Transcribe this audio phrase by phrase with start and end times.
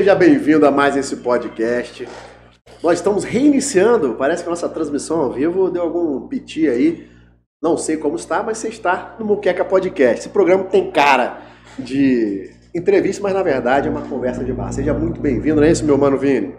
[0.00, 2.08] Seja bem-vindo a mais esse podcast.
[2.82, 7.06] Nós estamos reiniciando, parece que a nossa transmissão ao vivo deu algum piti aí.
[7.62, 10.20] Não sei como está, mas você está no Muqueca Podcast.
[10.20, 11.42] Esse programa tem cara
[11.78, 14.72] de entrevista, mas na verdade é uma conversa de bar.
[14.72, 16.54] Seja muito bem-vindo, não é isso, meu mano Vini?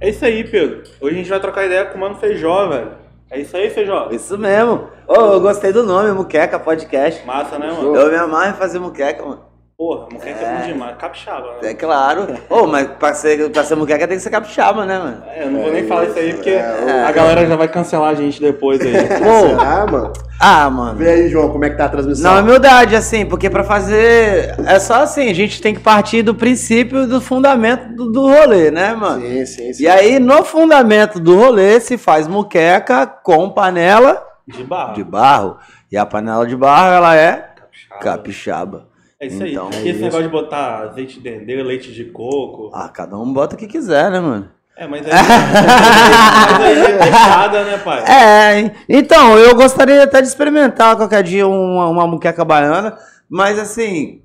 [0.00, 0.82] É isso aí, Pedro.
[0.98, 2.92] Hoje a gente vai trocar ideia com o Mano Feijó, velho.
[3.30, 4.08] É isso aí, Feijó?
[4.10, 4.88] Isso mesmo.
[5.06, 7.22] Ô, eu gostei do nome, Muqueca Podcast.
[7.26, 7.94] Massa, né, mano?
[7.94, 9.47] Eu me amarro em fazer muqueca, mano.
[9.78, 10.96] Porra, moqueca é, bom demais.
[10.96, 11.70] Capixaba, né?
[11.70, 12.26] É claro.
[12.50, 15.22] Ô, mas pra ser, pra ser muqueca tem que ser capixaba, né, mano?
[15.28, 18.14] É, eu não vou nem falar isso aí porque a galera já vai cancelar a
[18.14, 18.92] gente depois aí.
[19.22, 20.12] Pô, Será, mano?
[20.40, 20.98] ah, mano.
[20.98, 22.34] Vê aí, João, como é que tá a transmissão?
[22.34, 24.56] Na humildade, assim, porque pra fazer.
[24.66, 28.72] É só assim, a gente tem que partir do princípio do fundamento do, do rolê,
[28.72, 29.20] né, mano?
[29.24, 29.84] Sim, sim, sim.
[29.84, 34.94] E aí, no fundamento do rolê, se faz muqueca com panela De barro.
[34.94, 35.56] de barro.
[35.92, 38.00] E a panela de barro, ela é Capixaba.
[38.02, 38.88] capixaba.
[39.20, 39.52] É isso aí.
[39.52, 40.00] Então, e é esse isso.
[40.00, 42.70] negócio de botar azeite de dendê, leite de coco.
[42.72, 44.48] Ah, cada um bota o que quiser, né, mano?
[44.76, 48.04] É, mas aí, mas aí é fechada, né, pai?
[48.04, 52.96] É, então, eu gostaria até de experimentar qualquer dia uma, uma muqueca baiana,
[53.28, 54.22] mas assim,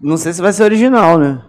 [0.00, 1.42] não sei se vai ser original, né?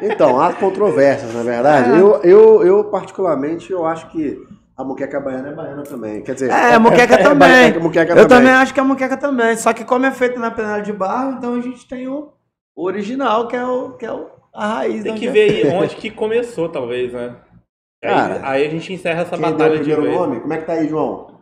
[0.00, 1.90] Então, há controvérsias, na verdade.
[1.90, 2.00] É.
[2.00, 4.38] Eu, eu, eu, particularmente, eu acho que
[4.76, 6.22] a muqueca baiana é baiana também.
[6.22, 7.38] Quer dizer, É, a muqueca é também.
[7.38, 10.38] baiana, muqueca eu também acho que é a muqueca também, só que como é feito
[10.38, 12.32] na panela de barro, então a gente tem o
[12.76, 15.02] original, que é, o, que é o, a raiz.
[15.02, 17.36] Tem que é- ver aí onde que começou, talvez, né?
[18.04, 20.14] Aí, Cara, aí a gente encerra essa Quem deu o batalha de vez.
[20.14, 20.40] nome?
[20.40, 21.34] Como é que tá aí, João?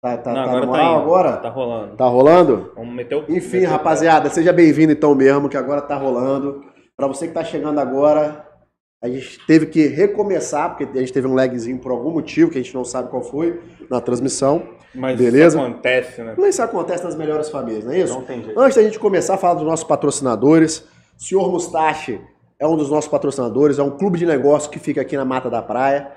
[0.00, 1.00] Tá, tá, Não, tá agora tá indo.
[1.00, 1.32] agora?
[1.38, 1.96] Tá rolando.
[1.96, 2.72] Tá rolando?
[2.76, 3.20] Vamos meter o.
[3.28, 6.62] Enfim, meter o- rapaziada, seja bem-vindo então mesmo, que agora tá rolando.
[6.96, 8.46] Pra você que tá chegando agora,
[9.02, 12.58] a gente teve que recomeçar, porque a gente teve um lagzinho por algum motivo, que
[12.58, 14.62] a gente não sabe qual foi, na transmissão.
[14.94, 15.58] Mas Beleza?
[15.58, 16.34] isso acontece, né?
[16.36, 18.14] Mas isso acontece nas melhores famílias, não é isso?
[18.14, 18.58] Não tem jeito.
[18.58, 20.84] Antes da gente começar a falar dos nossos patrocinadores,
[21.18, 22.20] Senhor Mustache
[22.58, 25.50] é um dos nossos patrocinadores, é um clube de negócio que fica aqui na Mata
[25.50, 26.10] da Praia.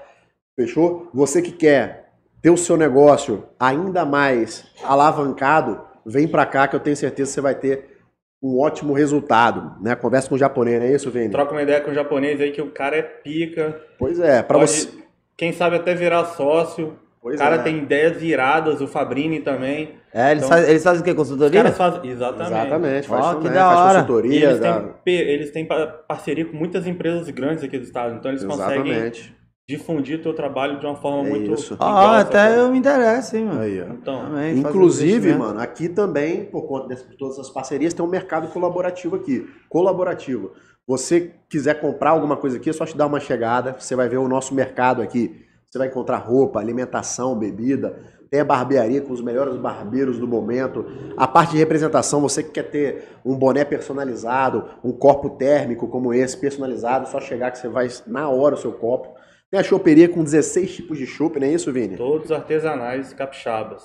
[0.56, 1.10] Fechou?
[1.14, 6.80] Você que quer ter o seu negócio ainda mais alavancado, vem pra cá que eu
[6.80, 7.89] tenho certeza que você vai ter
[8.42, 9.96] um ótimo resultado, né?
[9.96, 11.30] Conversa com o japonês, não é isso, Vini?
[11.30, 13.80] Troca uma ideia com o japonês aí que o cara é pica.
[13.98, 14.90] Pois é, pra Pode, você.
[15.38, 16.98] Quem sabe até virar sócio.
[17.22, 17.60] Pois o cara é.
[17.60, 19.96] tem ideias viradas, o Fabrini também.
[20.14, 21.12] É, eles, Então- fazem, eles fazem o quê?
[21.12, 21.62] Os Consultoria?
[21.64, 22.10] caras fazem.
[22.10, 22.48] Exatamente.
[22.54, 23.90] Exatamente, faz Ó, também, que da faz hora.
[23.90, 24.46] E consultoria.
[24.46, 28.32] eles, dá- têm, eles têm pa- parceria com muitas empresas grandes aqui do estado, então
[28.32, 29.36] eles conseguem Exatamente.
[29.70, 31.54] Difundir o teu trabalho de uma forma É muito.
[31.54, 31.78] isso.
[31.80, 33.62] Ah, até eu me interesso, hein, mano.
[33.62, 33.94] Aí, ó.
[33.94, 38.48] Então, Também, Inclusive, mano, aqui também, por conta de todas as parcerias, tem um mercado
[38.48, 39.48] colaborativo aqui.
[39.70, 40.54] Colaborativo.
[40.88, 43.76] Você quiser comprar alguma coisa aqui, é só te dar uma chegada.
[43.78, 45.46] Você vai ver o nosso mercado aqui.
[45.70, 47.96] Você vai encontrar roupa, alimentação, bebida.
[48.32, 50.84] Tem a barbearia com os melhores barbeiros do momento.
[51.16, 56.12] A parte de representação, você que quer ter um boné personalizado, um copo térmico como
[56.12, 59.19] esse, personalizado, só chegar que você vai na hora o seu copo.
[59.52, 61.98] Tem a choperia com 16 tipos de chopp, não é isso, Vini?
[61.98, 63.84] todos artesanais capixabas.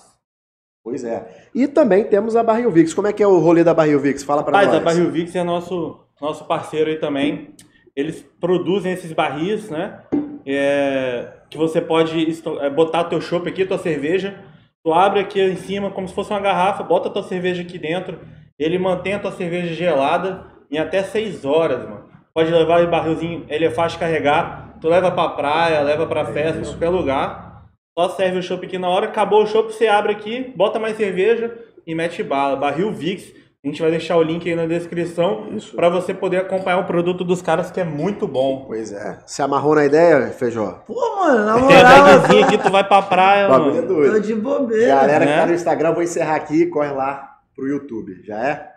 [0.83, 1.49] Pois é.
[1.55, 2.93] E também temos a Barril Vix.
[2.93, 4.23] Como é que é o rolê da Barril Vix?
[4.23, 4.77] Fala pra Mas nós.
[4.77, 7.55] a Barril Vix é nosso, nosso parceiro aí também.
[7.97, 10.03] Eles produzem esses barris, né?
[10.47, 12.29] É, que você pode
[12.61, 14.39] é, botar o teu chopp aqui, tua cerveja.
[14.85, 17.79] Tu abre aqui em cima como se fosse uma garrafa, bota a tua cerveja aqui
[17.79, 18.19] dentro.
[18.59, 22.05] Ele mantém a tua cerveja gelada em até 6 horas, mano.
[22.35, 24.64] Pode levar o barrilzinho, ele é fácil de carregar.
[24.85, 27.65] Tu leva pra praia, leva pra festa, em qualquer lugar.
[27.99, 29.07] Só serve o chopp aqui na hora.
[29.07, 32.55] Acabou o chopp, você abre aqui, bota mais cerveja e mete bala.
[32.55, 33.33] Barril Vix.
[33.65, 37.25] A gente vai deixar o link aí na descrição para você poder acompanhar o produto
[37.25, 38.67] dos caras que é muito bom.
[38.67, 39.21] Pois é.
[39.25, 40.83] Se amarrou na ideia, Feijó?
[40.87, 43.75] Pô, mano, na Tem a moral, bagzinha aqui, tu vai pra praia, O bagulho é
[43.77, 43.87] mano.
[43.89, 44.21] tô, doido.
[44.21, 44.87] de bobeira.
[44.87, 45.41] Galera que né?
[45.41, 46.67] tá no Instagram, vou encerrar aqui.
[46.67, 48.23] Corre lá pro YouTube.
[48.23, 48.74] Já é?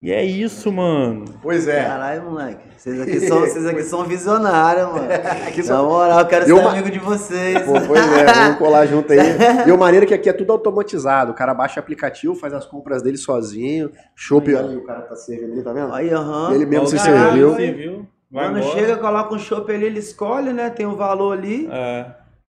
[0.00, 1.24] E é isso, mano.
[1.42, 1.82] Pois é.
[1.84, 2.60] Caralho, moleque.
[2.76, 5.08] Vocês aqui são, vocês aqui são visionários, mano.
[5.48, 7.60] Aqui Na moral, eu quero Eu ser ma- amigo de vocês.
[7.62, 9.18] Pô, pois é, vamos colar junto aí.
[9.66, 11.32] E o maneiro é que aqui é tudo automatizado.
[11.32, 13.90] O cara baixa o aplicativo, faz as compras dele sozinho.
[14.14, 15.92] Chopp, olha aí, o cara tá servindo ali, tá vendo?
[15.92, 16.54] Aí, aham.
[16.54, 17.56] Ele mesmo Ó, se caralho, serviu.
[17.56, 18.06] serviu.
[18.30, 18.78] Vai Quando embora.
[18.78, 20.70] chega, coloca um chopp ali, ele escolhe, né?
[20.70, 21.68] Tem o valor ali.
[21.72, 22.06] É.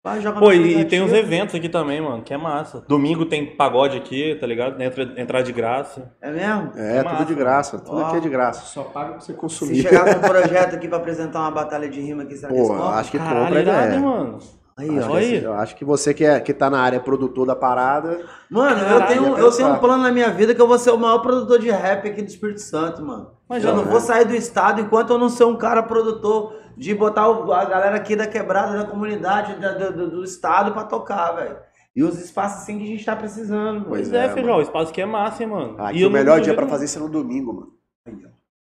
[0.08, 2.82] Vai, joga Pô, e, e tem uns eventos aqui também, mano, que é massa.
[2.88, 4.82] Domingo tem pagode aqui, tá ligado?
[4.82, 6.14] Entra, entrar de graça.
[6.22, 6.72] É mesmo?
[6.78, 7.80] É, É tudo massa, de graça.
[7.80, 8.06] Tudo Ó.
[8.06, 8.62] aqui é de graça.
[8.68, 9.82] Só paga pra você Se consumir.
[9.82, 12.66] chegar com um projeto aqui pra apresentar uma batalha de rima aqui, será que Pô,
[12.66, 12.90] eles compram?
[12.94, 14.00] acho que Caralho, compra a irado, ideia.
[14.00, 14.40] mano.
[14.80, 15.12] Aí, Acho ó.
[15.12, 15.44] que, Aí.
[15.44, 18.20] eu acho que você que, é, que tá na área produtor da parada.
[18.50, 20.98] Mano, eu tenho, eu tenho um plano na minha vida que eu vou ser o
[20.98, 23.32] maior produtor de rap aqui do Espírito Santo, mano.
[23.50, 24.02] Mas eu não não vou é.
[24.02, 27.96] sair do estado enquanto eu não ser um cara produtor de botar o- a galera
[27.96, 31.58] aqui da quebrada, da comunidade, da- do, do- do estado pra tocar, velho.
[31.96, 33.86] E os espaços assim que a gente tá precisando, mano.
[33.90, 35.76] Pois é, é, feijão, o espaço aqui é massa, hein, mano.
[35.82, 37.72] Aqui E eu o melhor dia pra fazer isso é no domingo, mano.
[38.08, 38.38] Aí, ó.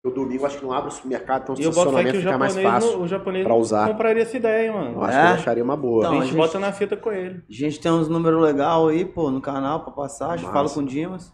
[0.08, 2.38] O domingo acho que não abre o supermercado, então o E eu que estacionamento fica
[2.38, 2.92] mais fácil.
[2.92, 3.88] não- o japonês pra usar.
[3.88, 5.02] compraria essa ideia, hein, Eu mano.
[5.04, 5.20] acho É?
[5.22, 6.02] que eu acharia uma boa.
[6.04, 7.42] Então, a a gente gente- bota na fita com ele.
[7.50, 10.48] A gente tem uns números legais aí, pô, no canal pra passagem.
[10.48, 11.32] Fala com o Dimas.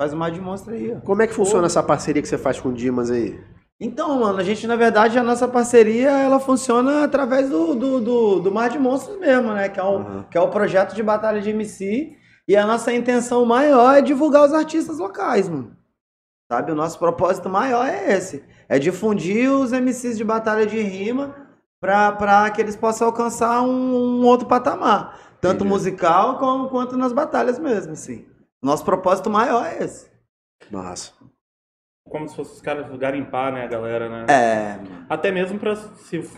[0.00, 1.00] Faz uma de monstro aí, ó.
[1.06, 3.38] Como é que funciona essa parceria que você faz com o Dimas aí?
[3.78, 8.40] Então, mano, a gente, na verdade, a nossa parceria, ela funciona através do, do, do,
[8.40, 9.68] do Mar de Monstros mesmo, né?
[9.68, 10.22] Que é, o, Aham.
[10.30, 12.16] que é o projeto de batalha de MC.
[12.48, 15.76] E a nossa intenção maior é divulgar os artistas locais, mano.
[16.50, 16.72] Sabe?
[16.72, 18.44] O nosso propósito maior é esse.
[18.68, 21.34] É difundir os MCs de batalha de rima
[21.80, 25.36] pra, pra que eles possam alcançar um, um outro patamar.
[25.40, 25.68] Tanto Entendi.
[25.70, 28.26] musical como, quanto nas batalhas mesmo, assim.
[28.62, 30.08] Nosso propósito maior é esse.
[30.70, 31.12] Massa.
[32.08, 34.26] Como se fosse os caras garimpar, né, a galera, né?
[34.32, 36.28] É, Até mesmo pra, se, se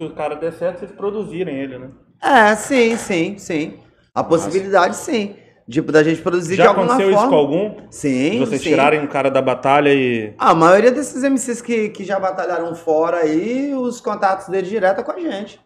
[0.00, 1.90] o cara der certo, vocês produzirem ele, né?
[2.22, 3.80] É, sim, sim, sim.
[4.14, 5.36] A possibilidade, sim.
[5.68, 7.22] Tipo, da gente produzir de Já alguma aconteceu forma.
[7.26, 7.90] isso com algum?
[7.90, 8.68] Sim, De vocês sim.
[8.70, 10.32] tirarem um cara da batalha e.
[10.38, 15.04] A maioria desses MCs que, que já batalharam fora aí, os contatos dele direto é
[15.04, 15.60] com a gente.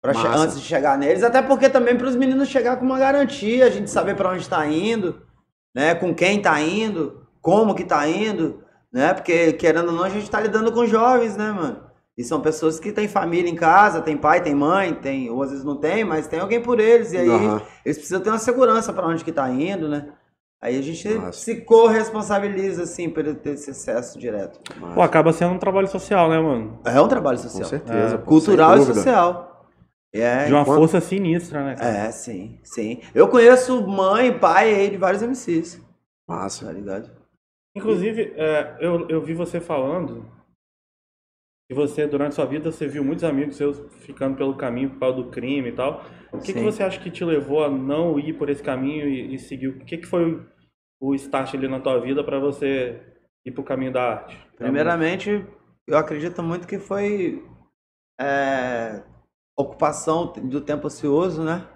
[0.00, 0.38] Pra che- Massa.
[0.44, 3.70] antes de chegar neles, até porque também para os meninos chegar com uma garantia, a
[3.70, 5.20] gente saber para onde tá indo,
[5.74, 5.94] né?
[5.94, 8.62] Com quem tá indo, como que tá indo,
[8.92, 9.14] né?
[9.14, 11.80] Porque querendo ou não, a gente tá lidando com jovens, né, mano?
[12.16, 15.50] E são pessoas que têm família em casa, tem pai, tem mãe, tem, ou às
[15.50, 17.12] vezes não tem, mas tem alguém por eles.
[17.12, 17.62] E aí Aham.
[17.86, 20.08] eles precisam ter uma segurança para onde que tá indo, né?
[20.60, 21.38] Aí a gente Massa.
[21.38, 24.58] se corresponsabiliza, assim, por ele ter esse acesso direto.
[24.80, 24.94] Massa.
[24.94, 26.80] Pô, acaba sendo um trabalho social, né, mano?
[26.84, 27.64] É um trabalho Com social.
[27.68, 28.16] certeza.
[28.16, 28.18] É.
[28.18, 29.64] pô, Cultural e social.
[30.12, 31.76] É, De uma enquanto- força sinistra, né?
[31.76, 31.88] cara?
[31.96, 33.00] é, sim, sim.
[33.14, 35.80] Eu conheço mãe, pai aí de vários MCs,
[36.28, 36.66] Massa.
[36.66, 37.10] tá ligado?
[37.78, 40.26] Inclusive, é, eu, eu vi você falando
[41.68, 45.16] que você, durante sua vida, você viu muitos amigos seus ficando pelo caminho por causa
[45.16, 46.04] do crime e tal.
[46.32, 49.34] O que, que você acha que te levou a não ir por esse caminho e,
[49.34, 49.68] e seguir?
[49.68, 50.42] O que, que foi
[51.00, 53.00] o, start ali na tua vida pra você
[53.44, 54.38] ir pro caminho da arte?
[54.56, 55.44] Primeiramente,
[55.86, 57.46] eu acredito muito que foi
[58.18, 59.02] é,
[59.56, 61.66] ocupação do tempo ocioso, né?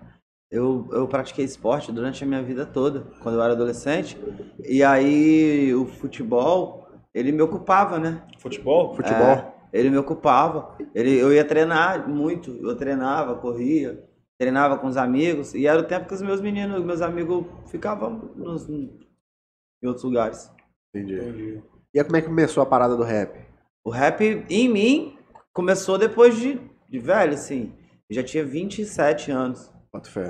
[0.52, 4.18] Eu, eu pratiquei esporte durante a minha vida toda, quando eu era adolescente.
[4.62, 8.22] E aí o futebol, ele me ocupava, né?
[8.38, 8.94] Futebol?
[8.94, 9.18] Futebol.
[9.18, 10.76] É, ele me ocupava.
[10.94, 12.50] Ele, eu ia treinar muito.
[12.50, 14.06] Eu treinava, corria,
[14.38, 15.54] treinava com os amigos.
[15.54, 18.90] E era o tempo que os meus meninos, meus amigos ficavam nos, em
[19.86, 20.52] outros lugares.
[20.94, 21.14] Entendi.
[21.14, 21.62] Entendi.
[21.94, 23.40] E aí, como é que começou a parada do rap?
[23.82, 25.16] O rap em mim
[25.54, 26.60] começou depois de,
[26.90, 27.72] de velho, assim.
[28.10, 29.71] Eu já tinha 27 anos.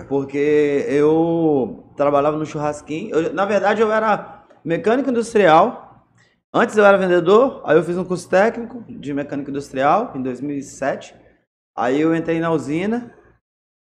[0.08, 3.14] Porque eu trabalhava no churrasquinho.
[3.14, 6.06] Eu- na verdade, eu era mecânico industrial.
[6.52, 11.14] Antes eu era vendedor, aí eu fiz um curso técnico de mecânico industrial em 2007.
[11.76, 13.14] Aí eu entrei na usina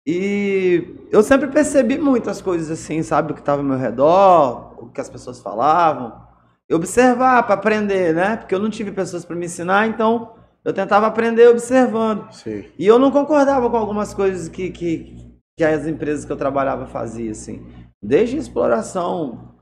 [0.07, 3.33] e eu sempre percebi muitas coisas assim, sabe?
[3.33, 6.21] O que estava ao meu redor, o que as pessoas falavam.
[6.69, 8.37] Eu observar para aprender, né?
[8.37, 12.31] Porque eu não tive pessoas para me ensinar, então eu tentava aprender observando.
[12.33, 12.65] Sim.
[12.79, 16.87] E eu não concordava com algumas coisas que, que, que as empresas que eu trabalhava
[16.87, 17.67] faziam, assim.
[18.03, 19.55] Desde exploração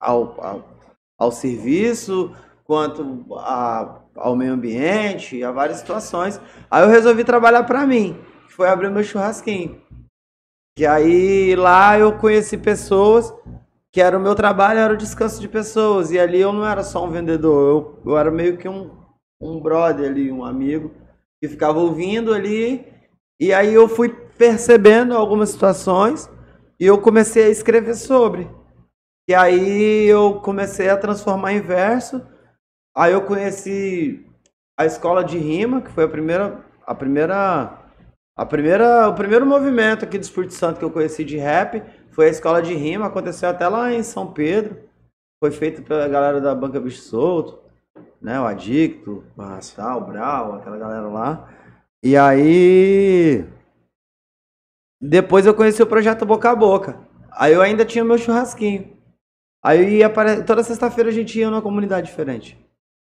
[0.00, 0.64] ao, ao,
[1.18, 6.40] ao serviço, quanto a, ao meio ambiente, a várias situações.
[6.70, 9.82] Aí eu resolvi trabalhar para mim, que foi abrir meu churrasquinho.
[10.76, 13.32] Que aí lá eu conheci pessoas,
[13.92, 16.10] que era o meu trabalho, era o descanso de pessoas.
[16.10, 18.90] E ali eu não era só um vendedor, eu, eu era meio que um,
[19.40, 20.90] um brother ali, um amigo
[21.40, 22.92] que ficava ouvindo ali.
[23.38, 26.30] E aí eu fui percebendo algumas situações
[26.78, 28.48] e eu comecei a escrever sobre.
[29.28, 32.20] E aí eu comecei a transformar em verso.
[32.96, 34.26] Aí eu conheci
[34.78, 37.78] a escola de rima, que foi a primeira a primeira
[38.36, 41.82] a primeira o primeiro movimento aqui do Espírito Santo que eu conheci de rap
[42.14, 44.78] foi a escola de rima, aconteceu até lá em São Pedro.
[45.42, 47.58] Foi feito pela galera da Banca Bicho Solto,
[48.22, 49.82] né, o Adicto, Massa.
[49.82, 51.48] tal, o Brau, aquela galera lá.
[52.02, 53.44] E aí.
[55.00, 57.06] Depois eu conheci o projeto Boca a Boca.
[57.32, 58.96] Aí eu ainda tinha meu churrasquinho.
[59.62, 60.42] Aí ia para...
[60.42, 62.58] toda sexta-feira a gente ia numa comunidade diferente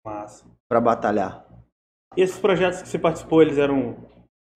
[0.04, 0.44] Massa.
[0.68, 1.46] pra batalhar.
[2.16, 3.96] E esses projetos que você participou, eles eram.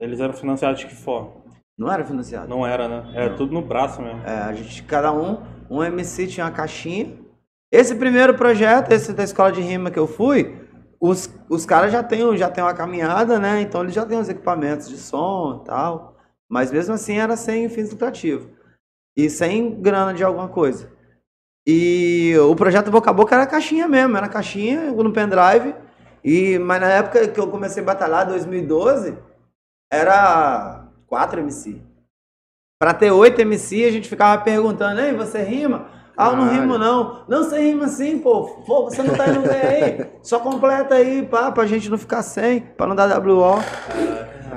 [0.01, 1.43] Eles eram financiados de que forma?
[1.79, 2.49] Não era financiado.
[2.49, 3.13] Não era, né?
[3.15, 4.21] Era tudo no braço mesmo.
[4.25, 7.17] É, a gente, cada um, um MC tinha uma caixinha.
[7.71, 10.61] Esse primeiro projeto, esse da escola de rima que eu fui,
[11.01, 13.61] os, os caras já têm já tem uma caminhada, né?
[13.61, 16.12] Então eles já têm os equipamentos de som e tal.
[16.53, 18.47] Mas mesmo assim era sem fins lucrativos.
[19.17, 20.93] E sem grana de alguma coisa.
[21.67, 25.75] E o projeto Boca a Boca era caixinha mesmo, era caixinha no pendrive.
[26.23, 29.17] E, mas na época que eu comecei a batalhar, 2012,
[29.91, 31.81] era 4 MC.
[32.79, 35.87] Pra ter 8 MC, a gente ficava perguntando, ei, você rima?
[36.15, 37.25] Ah, eu não rimo não.
[37.29, 38.45] Não, você rima sim, pô.
[38.67, 40.13] Pô, você não tá indo bem aí.
[40.23, 43.59] Só completa aí, pá, pra gente não ficar sem, pra não dar WO.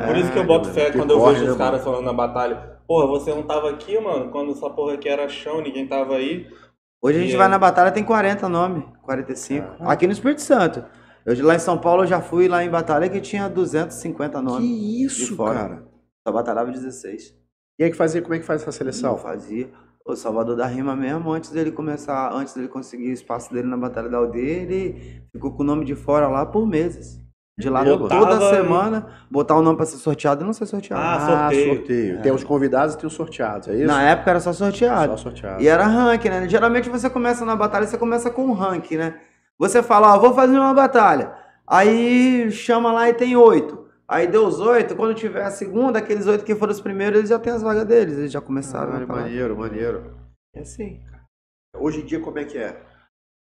[0.07, 2.13] Por isso que eu boto fé que quando eu vejo né, os caras falando na
[2.13, 2.75] batalha.
[2.87, 6.47] Porra, você não tava aqui, mano, quando essa porra aqui era chão, ninguém tava aí.
[7.01, 7.51] Hoje a gente E vai aí?
[7.51, 9.67] na batalha, tem 40 nomes, 45.
[9.81, 10.83] Aqui no Espírito Santo.
[11.25, 14.67] Eu, lá em São Paulo eu já fui lá em batalha que tinha 250 nomes.
[14.67, 15.53] Que isso, de fora.
[15.59, 15.83] cara.
[16.27, 17.33] Só batalhava 16.
[17.79, 19.17] E aí que fazia, como é que faz essa Não seleção?
[19.17, 19.69] fazia.
[20.07, 23.75] O Salvador da Rima mesmo, antes dele começar, antes dele conseguir o espaço dele na
[23.75, 27.19] Batalha da Aldeia, ele ficou com o nome de fora lá por meses.
[27.57, 31.01] De lá Botava toda semana, botar o nome pra ser sorteado e não ser sorteado.
[31.01, 31.75] Ah, sorteio.
[31.75, 32.21] sorteio.
[32.21, 33.87] Tem os convidados e tem os sorteados, é isso?
[33.87, 35.11] Na época era só sorteado.
[35.11, 35.63] Só sorteado.
[35.63, 36.49] E era rank, né?
[36.49, 39.21] Geralmente você começa na batalha, você começa com um rank, né?
[39.57, 41.31] Você fala, ó, vou fazer uma batalha.
[41.65, 43.85] Aí chama lá e tem oito.
[44.05, 47.29] Aí deu os oito, quando tiver a segunda, aqueles oito que foram os primeiros, eles
[47.29, 48.87] já têm as vagas deles, eles já começaram.
[48.87, 49.21] Caralho, a falar.
[49.21, 50.13] maneiro, maneiro.
[50.53, 51.01] É assim.
[51.79, 52.81] Hoje em dia, como é que é?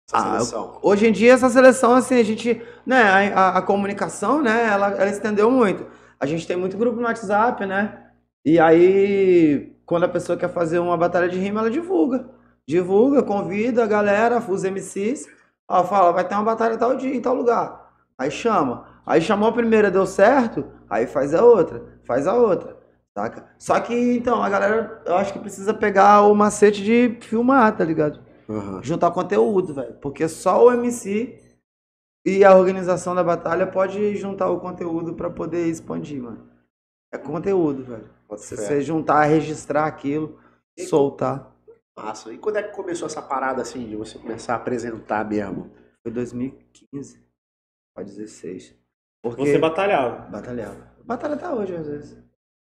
[0.07, 0.79] Essa Ah, seleção.
[0.83, 3.01] Hoje em dia, essa seleção, assim, a gente, né,
[3.33, 5.85] a, a- a comunicação, né, ela, ela estendeu muito.
[6.19, 7.99] A gente tem muito grupo no WhatsApp, né?
[8.45, 12.29] E aí, quando a pessoa quer fazer uma batalha de rima, ela divulga.
[12.67, 15.25] Divulga, convida a galera, os MCs.
[15.67, 17.91] Ó, fala, vai ter uma batalha tal dia, em tal lugar.
[18.17, 18.85] Aí chama.
[19.05, 22.77] Aí chamou a primeira, deu certo, aí faz a outra, faz a outra.
[23.17, 23.45] Saca?
[23.59, 27.83] Só que, então, a galera, eu acho que precisa pegar o macete de filmar, tá
[27.83, 28.19] ligado?
[28.53, 28.83] Aham.
[28.83, 29.93] juntar conteúdo, velho.
[29.99, 31.39] Porque só o MC
[32.25, 36.49] e a organização da batalha pode juntar o conteúdo pra poder expandir, mano.
[37.13, 38.09] É conteúdo, velho.
[38.29, 38.37] Fé.
[38.55, 40.39] você juntar, registrar aquilo,
[40.77, 41.51] E- soltar.
[41.95, 42.33] Massa.
[42.33, 45.69] E quando é que começou essa parada assim, de você começar a apresentar mesmo?
[46.01, 47.23] Foi 2015
[47.93, 48.75] pra 16.
[49.23, 50.27] Porque Você batalhava.
[50.31, 50.91] batalhava.
[51.05, 52.17] Batalha tá hoje, às vezes.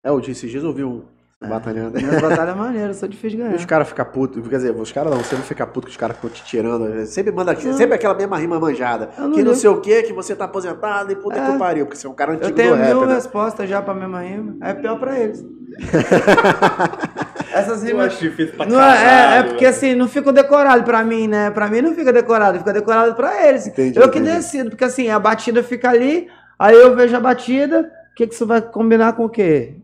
[0.06, 1.06] É, eu disse, esses dias eu vi um
[1.48, 2.00] batalhando.
[2.00, 3.56] Minhas batalhas é maneiro, sou difícil de E ganhar.
[3.56, 5.98] os caras ficam putos, quer dizer, os caras não, você não fica puto que os
[5.98, 7.06] caras ficam te tirando.
[7.06, 9.10] Sempre manda sempre aquela mesma rima manjada.
[9.18, 11.52] Eu não que não sei o que, que você tá aposentado e puta É.
[11.52, 13.14] que pariu, porque você é um cara antigo Eu tenho do rap, mil né?
[13.16, 14.56] respostas já pra mesma rima.
[14.62, 15.46] É pior pra eles.
[17.54, 19.70] Essas Eu rimas acho difícil pra Não é, é, é porque velho.
[19.70, 21.50] assim, não fica decorado pra mim, né?
[21.52, 23.68] Pra mim não fica decorado, fica decorado pra eles.
[23.68, 24.36] Entendi, eu que entendi.
[24.36, 26.28] decido, porque assim, a batida fica ali,
[26.58, 29.76] aí eu vejo a batida, o que, que isso vai combinar com o quê?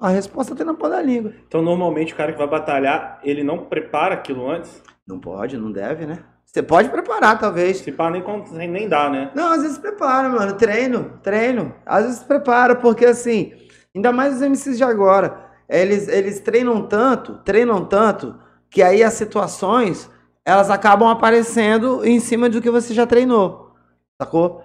[0.00, 1.34] A resposta tem na ponta da língua.
[1.46, 4.82] Então, normalmente, o cara que vai batalhar, ele não prepara aquilo antes.
[5.06, 6.20] Não pode, não deve, né?
[6.46, 7.76] Você pode preparar, talvez.
[7.78, 9.30] Se pá, nem, nem dá, né?
[9.34, 10.54] Não, às vezes prepara, mano.
[10.54, 11.74] Treino, treino.
[11.84, 13.52] Às vezes prepara, porque assim,
[13.94, 15.38] ainda mais os MCs de agora,
[15.68, 18.34] eles, eles treinam tanto, treinam tanto,
[18.70, 20.10] que aí as situações,
[20.44, 23.74] elas acabam aparecendo em cima do que você já treinou.
[24.20, 24.64] Sacou?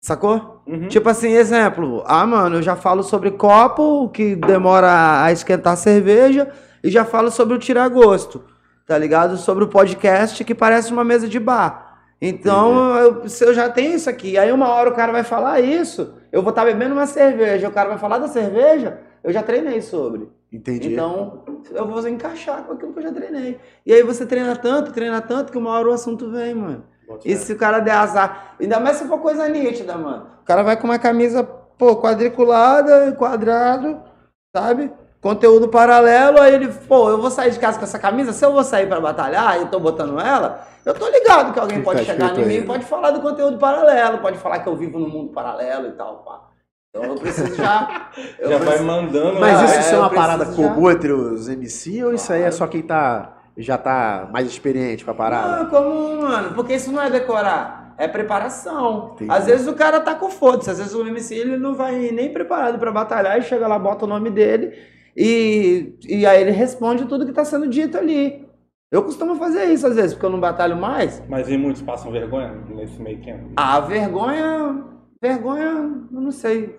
[0.00, 0.55] Sacou?
[0.66, 0.88] Uhum.
[0.88, 2.02] Tipo assim, exemplo.
[2.06, 6.50] Ah, mano, eu já falo sobre copo, que demora a esquentar a cerveja,
[6.82, 8.44] e já falo sobre o tirar gosto,
[8.86, 9.36] tá ligado?
[9.36, 11.86] Sobre o podcast que parece uma mesa de bar.
[12.20, 15.60] Então, eu, se eu já tenho isso aqui, aí uma hora o cara vai falar
[15.60, 19.42] isso, eu vou estar bebendo uma cerveja, o cara vai falar da cerveja, eu já
[19.42, 20.28] treinei sobre.
[20.50, 20.92] Entendi.
[20.92, 23.58] Então, eu vou encaixar com aquilo que eu já treinei.
[23.84, 26.84] E aí você treina tanto, treina tanto, que uma hora o assunto vem, mano.
[27.24, 30.26] E se o cara der azar, ainda mais se for coisa nítida, mano.
[30.42, 34.00] O cara vai com uma camisa, pô, quadriculada, quadrado,
[34.54, 34.92] sabe?
[35.20, 38.52] Conteúdo paralelo, aí ele, pô, eu vou sair de casa com essa camisa, se eu
[38.52, 41.84] vou sair pra batalhar e eu tô botando ela, eu tô ligado que alguém Que
[41.84, 44.76] pode tá chegar em mim e pode falar do conteúdo paralelo, pode falar que eu
[44.76, 46.40] vivo no mundo paralelo e tal, pá.
[46.94, 48.08] Então eu preciso já.
[48.38, 49.38] Eu Já vai preciso- mandando.
[49.40, 52.32] Mas Ah, isso, é, isso é uma parada já- comum entre os MC ou isso
[52.32, 52.56] aí é Claro.
[52.56, 55.64] só quem tá, já tá mais experiente pra parada?
[55.64, 56.54] Não, como, mano?
[56.54, 59.12] Porque isso não é decorar, é preparação.
[59.14, 59.30] Entendi.
[59.30, 62.32] Às vezes o cara tá com foda-se, às vezes o MC ele não vai nem
[62.32, 64.72] preparado pra batalhar e chega lá, bota o nome dele
[65.16, 68.46] e, e aí ele responde tudo que tá sendo dito ali.
[68.92, 71.22] Eu costumo fazer isso às vezes, porque eu não batalho mais.
[71.28, 73.50] Mas e muitos passam vergonha nesse meio tempo?
[73.56, 74.84] Ah, vergonha.
[75.20, 76.78] Vergonha, eu não sei.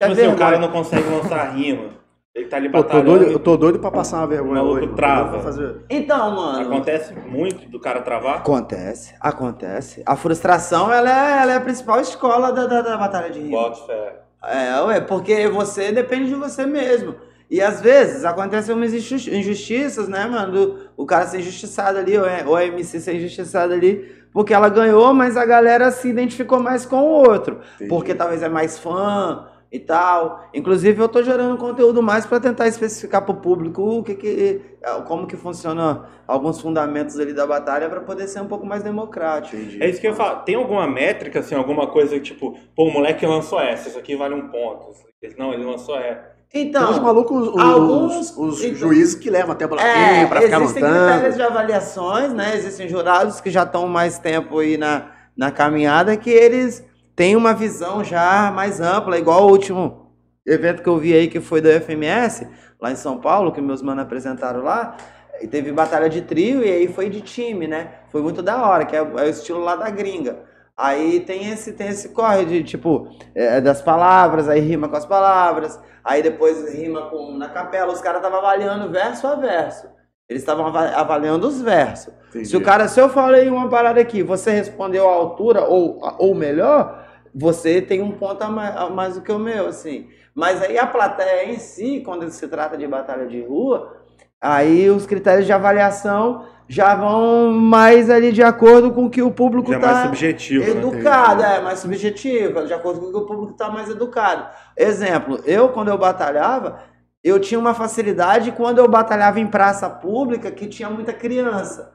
[0.00, 1.90] É Tipo assim, o cara não consegue lançar rima.
[2.34, 3.18] Ele tá ali Pô, tô batalhando.
[3.18, 4.94] doido, eu tô doido pra passar uma vergonha O maluco hoje.
[4.96, 5.38] trava.
[5.40, 6.60] Fazer- Então, mano.
[6.66, 8.38] Acontece muito do cara travar.
[8.38, 10.02] Acontece, acontece.
[10.04, 13.52] A frustração, ela é, ela é a principal escola da, da, da batalha de rima.
[13.60, 14.20] Bota fé.
[14.42, 17.14] É, ué, porque você depende de você mesmo.
[17.48, 20.52] E às vezes acontecem umas injus- injustiças, né, mano?
[20.52, 24.52] Do- o cara ser injustiçado ali, ou, é- ou a MC ser injustiçada ali, porque
[24.52, 27.60] ela ganhou, mas a galera se identificou mais com o outro.
[27.76, 27.88] Entendi.
[27.88, 30.48] Porque talvez é mais fã e tal.
[30.54, 34.60] Inclusive, eu tô gerando conteúdo mais para tentar especificar pro público o que que,
[35.04, 39.56] como que funciona alguns fundamentos ali da batalha para poder ser um pouco mais democrático.
[39.80, 40.36] É isso que eu ia falar.
[40.44, 44.34] Tem alguma métrica, assim, alguma coisa tipo, pô, o moleque lançou essa, isso aqui vale
[44.36, 44.92] um ponto.
[45.36, 46.30] Não, ele lançou é.
[46.54, 50.40] Então, Tem uns malucos, os, alguns- os então- juízes que levam até pra É, pra
[50.40, 52.54] ficar existem critérios de avaliações, né?
[52.54, 57.54] Existem jurados que já estão mais tempo aí na, na caminhada, que eles têm uma
[57.54, 60.10] visão já mais ampla, igual o último
[60.46, 62.46] evento que eu vi aí, que foi do FMS,
[62.80, 64.96] lá em São Paulo, que meus manos apresentaram lá,
[65.40, 67.88] e teve batalha de trio e aí foi de time, né?
[68.10, 70.38] Foi muito da hora, que é, é o estilo lá da gringa.
[70.76, 75.06] Aí tem esse, tem esse corre de, tipo, é, das palavras, aí rima com as
[75.06, 79.88] palavras, aí depois rima com na capela, os caras estavam avaliando verso a verso.
[80.28, 82.12] Eles estavam ava- avaliando os versos.
[82.28, 82.46] Entendi.
[82.46, 86.34] Se o cara, se eu falei uma parada aqui, você respondeu à altura ou, ou
[86.34, 87.03] melhor,
[87.34, 90.08] você tem um ponto a mais, a mais do que o meu, assim.
[90.34, 93.96] Mas aí a plateia em si, quando se trata de batalha de rua,
[94.40, 99.30] aí os critérios de avaliação já vão mais ali de acordo com o que o
[99.30, 100.70] público Já é mais subjetivo, né?
[100.70, 104.46] educado, é mais subjetivo, de acordo com o que o público está mais educado.
[104.76, 106.80] Exemplo, eu quando eu batalhava,
[107.22, 111.93] eu tinha uma facilidade quando eu batalhava em praça pública que tinha muita criança.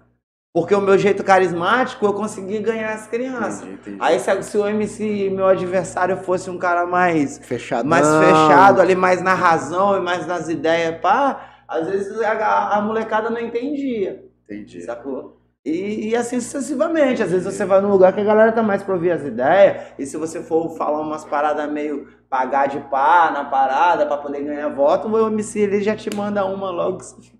[0.59, 3.61] Porque o meu jeito carismático, eu conseguia ganhar as crianças.
[3.61, 3.97] Entendi, entendi.
[3.99, 7.89] Aí se, se o MC, meu adversário, fosse um cara mais, Fechadão.
[7.89, 12.81] mais fechado, ali mais na razão e mais nas ideias, pá, às vezes a, a
[12.81, 14.25] molecada não entendia.
[14.43, 14.81] Entendi.
[14.81, 15.39] Sacou?
[15.63, 17.21] E, e assim sucessivamente.
[17.21, 19.93] Às vezes você vai num lugar que a galera tá mais pra ouvir as ideias.
[19.97, 24.43] E se você for falar umas paradas meio pagar de pá na parada pra poder
[24.43, 27.38] ganhar voto, o MC ele já te manda uma logo que você fica.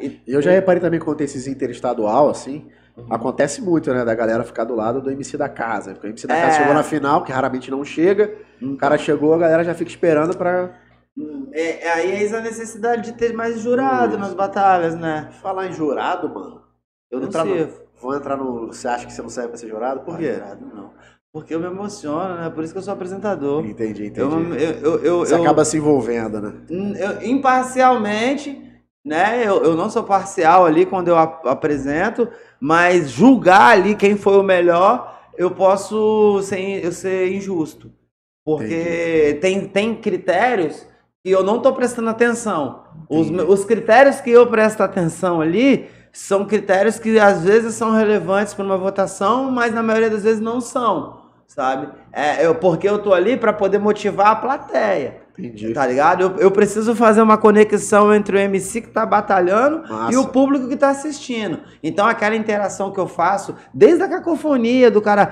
[0.00, 3.06] E eu já reparei também quando tem esses interestadual, assim, Uhum.
[3.10, 5.92] acontece muito, né, da galera ficar do lado do MC da casa.
[5.92, 6.40] Porque o MC da É.
[6.42, 9.90] casa chegou na final, que raramente não chega, o cara chegou, a galera já fica
[9.90, 10.70] esperando pra
[11.52, 15.28] É, é aí eis a necessidade de ter mais jurado nas batalhas, né?
[15.42, 16.62] falar em jurado, mano.
[17.10, 17.68] Eu não Entrar no-.
[18.00, 18.66] Vou entrar no.
[18.66, 20.00] Você acha que você não serve pra ser jurado?
[20.00, 20.34] Por quê?
[20.34, 20.90] Jurado, não.
[21.32, 22.50] Porque eu me emociono, né?
[22.50, 23.64] Por isso que eu sou apresentador.
[23.64, 24.20] Entendi, entendi.
[24.20, 26.52] Eu, eu, eu, eu, Você acaba se envolvendo, né?
[26.70, 28.65] eu- imparcialmente,
[29.06, 29.42] né?
[29.46, 32.28] Eu, eu não sou parcial ali quando eu ap- apresento,
[32.60, 37.92] mas julgar ali quem foi o melhor, eu posso ser, eu ser injusto.
[38.44, 40.86] Porque tem, tem critérios
[41.24, 42.84] que eu não estou prestando atenção.
[43.08, 48.54] Os, os critérios que eu presto atenção ali são critérios que às vezes são relevantes
[48.54, 51.88] para uma votação, mas na maioria das vezes não são, sabe?
[52.16, 55.18] É, eu, porque eu tô ali para poder motivar a plateia.
[55.38, 55.74] Entendi.
[55.74, 56.22] Tá ligado?
[56.22, 60.14] Eu, eu preciso fazer uma conexão entre o MC que tá batalhando Massa.
[60.14, 61.58] e o público que tá assistindo.
[61.82, 65.30] Então aquela interação que eu faço, desde a cacofonia do cara.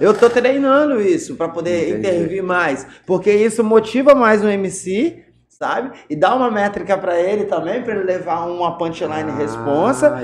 [0.00, 1.98] Eu tô treinando isso pra poder Entendi.
[2.00, 2.84] intervir mais.
[3.06, 5.23] Porque isso motiva mais o MC.
[5.58, 5.92] Sabe?
[6.10, 10.16] E dá uma métrica pra ele também, pra ele levar uma punchline Ah, responsa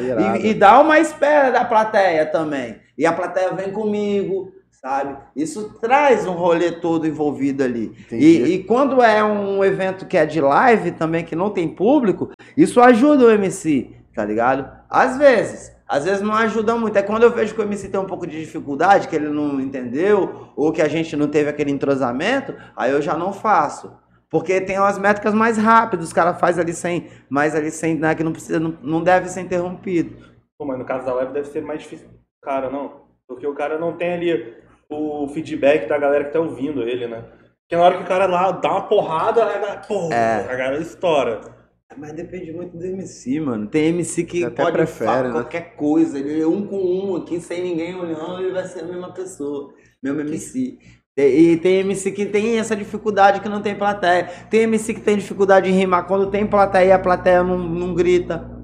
[0.43, 2.81] e, e dá uma espera da plateia também.
[2.99, 4.51] E a plateia vem comigo,
[4.83, 5.17] sabe?
[5.37, 7.93] Isso traz um rolê todo envolvido ali.
[8.11, 12.33] E, e quando é um evento que é de live também, que não tem público,
[12.57, 14.69] isso ajuda o MC, tá ligado?
[14.89, 15.79] Às vezes.
[15.87, 16.97] Às vezes não ajuda muito.
[16.97, 19.61] É quando eu vejo que o MC tem um pouco de dificuldade, que ele não
[19.61, 23.93] entendeu, ou que a gente não teve aquele entrosamento, aí eu já não faço.
[24.31, 28.15] Porque tem umas métricas mais rápidas, os caras fazem ali sem, mais ali sem, né,
[28.15, 30.17] que não precisa, não, não deve ser interrompido.
[30.57, 32.09] Pô, mas no caso da live deve ser mais difícil
[32.43, 33.03] cara, não.
[33.29, 34.55] Porque o cara não tem ali
[34.89, 37.23] o feedback da galera que tá ouvindo ele, né?
[37.63, 40.41] Porque na hora que o cara lá dá uma porrada, né, pô, É.
[40.51, 41.41] a galera estoura.
[41.97, 43.67] Mas depende muito do MC, mano.
[43.67, 45.33] Tem MC que até pode prefere, falar né?
[45.33, 46.19] qualquer coisa.
[46.19, 49.75] Ele é um com um aqui, sem ninguém olhando, ele vai ser a mesma pessoa.
[50.01, 50.79] Mesmo MC.
[51.17, 54.25] E, tem MC que tem essa dificuldade que não tem plateia.
[54.49, 58.60] Tem MC que tem dificuldade em rimar quando tem plateia a plateia não, não grita.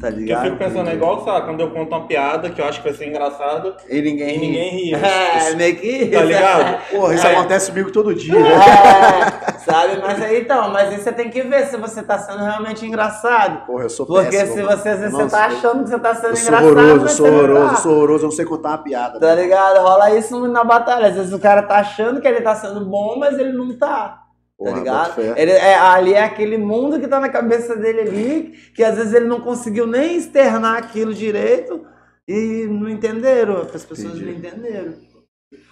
[0.00, 0.44] Tá Porque eu ligado?
[0.44, 2.96] fico pensando, é igual, lá, quando eu conto uma piada que eu acho que vai
[2.96, 4.94] ser engraçada E ninguém e ninguém ri.
[4.96, 6.06] É, meio que.
[6.06, 6.80] Tá ligado?
[6.90, 7.32] Porra, isso É.
[7.36, 8.34] acontece comigo todo dia?
[8.38, 10.00] É, sabe?
[10.00, 13.66] Mas aí então, mas aí você tem que ver se você tá sendo realmente engraçado.
[13.66, 16.14] Porra, eu sou Porque péssimo, se você, às vezes, você tá achando que você tá
[16.14, 17.72] sendo Eu sou engraçado, horroroso, eu sou não horroroso, tá.
[17.72, 19.20] eu sou horroroso, eu não sei contar uma piada.
[19.20, 19.80] Tá ligado?
[19.82, 21.08] Rola isso na batalha.
[21.08, 24.22] Às vezes o cara tá achando que ele tá sendo bom, mas ele não tá.
[24.62, 25.20] Tá ligado?
[25.38, 29.14] Ele, é, ali é aquele mundo que tá na cabeça dele ali, que às vezes
[29.14, 31.86] ele não conseguiu nem externar aquilo direito
[32.28, 33.62] e não entenderam.
[33.62, 34.24] As pessoas Entendi.
[34.26, 34.94] não entenderam.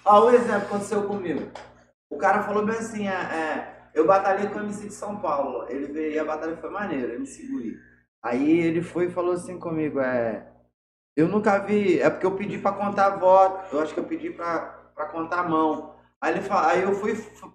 [0.07, 1.51] Ó, um exemplo aconteceu comigo.
[2.11, 5.66] O cara falou bem assim: é, é, eu batalhei com o MC de São Paulo.
[5.68, 7.77] Ele veio e a batalha foi maneira, MC Guri.
[8.22, 10.46] Aí ele foi e falou assim comigo: é.
[11.14, 12.01] Eu nunca vi.
[12.01, 13.77] É porque eu pedi pra contar voto.
[13.77, 14.61] Eu acho que eu pedi pra,
[14.94, 15.98] pra contar a mão.
[16.20, 17.14] Aí, ele fa- aí eu fui,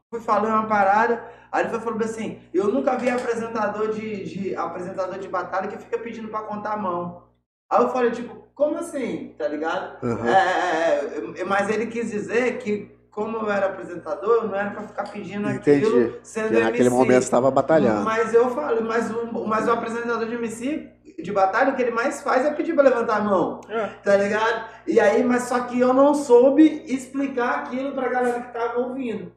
[0.10, 1.23] fui falando uma parada.
[1.52, 5.78] Aí ele foi falando assim: Eu nunca vi apresentador de, de- apresentador de batalha que
[5.78, 7.23] fica pedindo pra contar a mão.
[7.69, 9.34] Aí eu falei, tipo, como assim?
[9.38, 9.97] Tá ligado?
[10.06, 10.28] Aham.
[10.28, 14.56] É, é, é, é, mas ele quis dizer que como eu era apresentador, eu não
[14.56, 15.86] era pra ficar pedindo Entendi.
[15.86, 16.95] aquilo sendo Porque naquele MC.
[16.97, 18.04] momento você estava batalhando.
[18.04, 20.89] Mas eu falo, mas o, mas o apresentador de MC,
[21.24, 23.88] de batalha, o que ele mais faz é pedir pra levantar a mão, É.
[24.04, 24.70] tá ligado?
[24.86, 29.32] E aí, mas só que eu não soube explicar aquilo pra galera que tava ouvindo,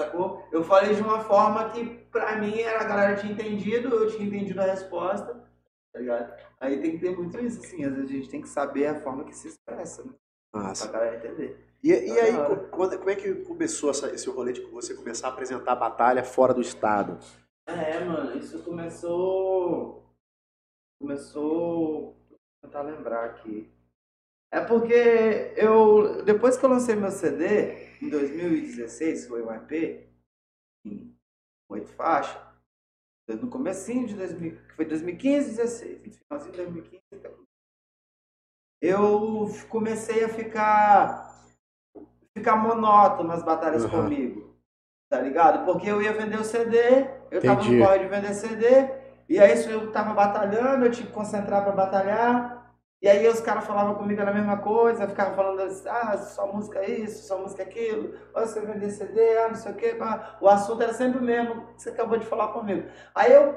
[0.00, 0.42] sacou?
[0.50, 4.26] Eu falei de uma forma que pra mim era, a galera tinha entendido, eu tinha
[4.26, 5.44] entendido a resposta,
[5.92, 6.32] tá ligado?
[6.60, 9.00] Aí tem que ter muito isso, assim, às vezes a gente tem que saber a
[9.00, 10.10] forma que se expressa, né?
[10.54, 10.88] Massa.
[10.88, 11.62] Pra galera entender.
[11.84, 12.56] E, e aí, hora.
[12.56, 15.76] co- quando- como é que começou essa- esse rolê de você começar a apresentar a
[15.76, 17.18] batalha fora do estado?
[17.66, 20.05] É, mano, isso começou.
[20.98, 22.16] Começou.
[22.28, 23.70] Vou tentar lembrar aqui.
[24.52, 26.22] É porque eu.
[26.24, 30.08] Depois que eu lancei meu CD, em 2016, foi um EP,
[30.84, 31.14] em
[31.68, 32.40] oito faixas,
[33.28, 37.28] no comecinho de 2000, que foi 2015, 16, no finalzinho de 2015, até
[38.80, 41.26] eu comecei a ficar
[42.34, 44.02] ficar monótono nas batalhas Aham.
[44.04, 44.54] comigo.
[45.08, 45.64] Tá ligado?
[45.64, 46.78] Porque eu ia vender o CD,
[47.30, 47.76] eu tava Entendi.
[47.76, 48.64] no corre de vender CD,
[49.28, 52.56] e aí isso eu tava batalhando, eu tinha que concentrar pra batalhar.
[53.02, 56.88] E aí os caras falavam comigo a mesma coisa, ficavam falando assim, ah, só música
[56.88, 59.94] isso, só música aquilo, ah, você vai vender CD, ah, não sei o quê.
[59.94, 60.38] pá.
[60.40, 62.88] O assunto era sempre o mesmo que você acabou de falar comigo.
[63.14, 63.54] Aí eu,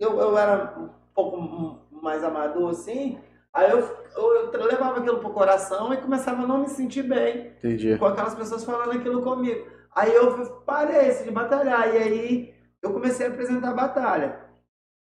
[0.00, 3.18] eu, eu era um pouco mais amador assim,
[3.52, 3.78] aí eu,
[4.16, 7.96] eu, eu levava aquilo pro coração e começava a não me sentir bem Entendi.
[7.96, 9.66] com aquelas pessoas falando aquilo comigo.
[9.94, 14.43] Aí eu parei assim, de batalhar, e aí eu comecei a apresentar a batalha.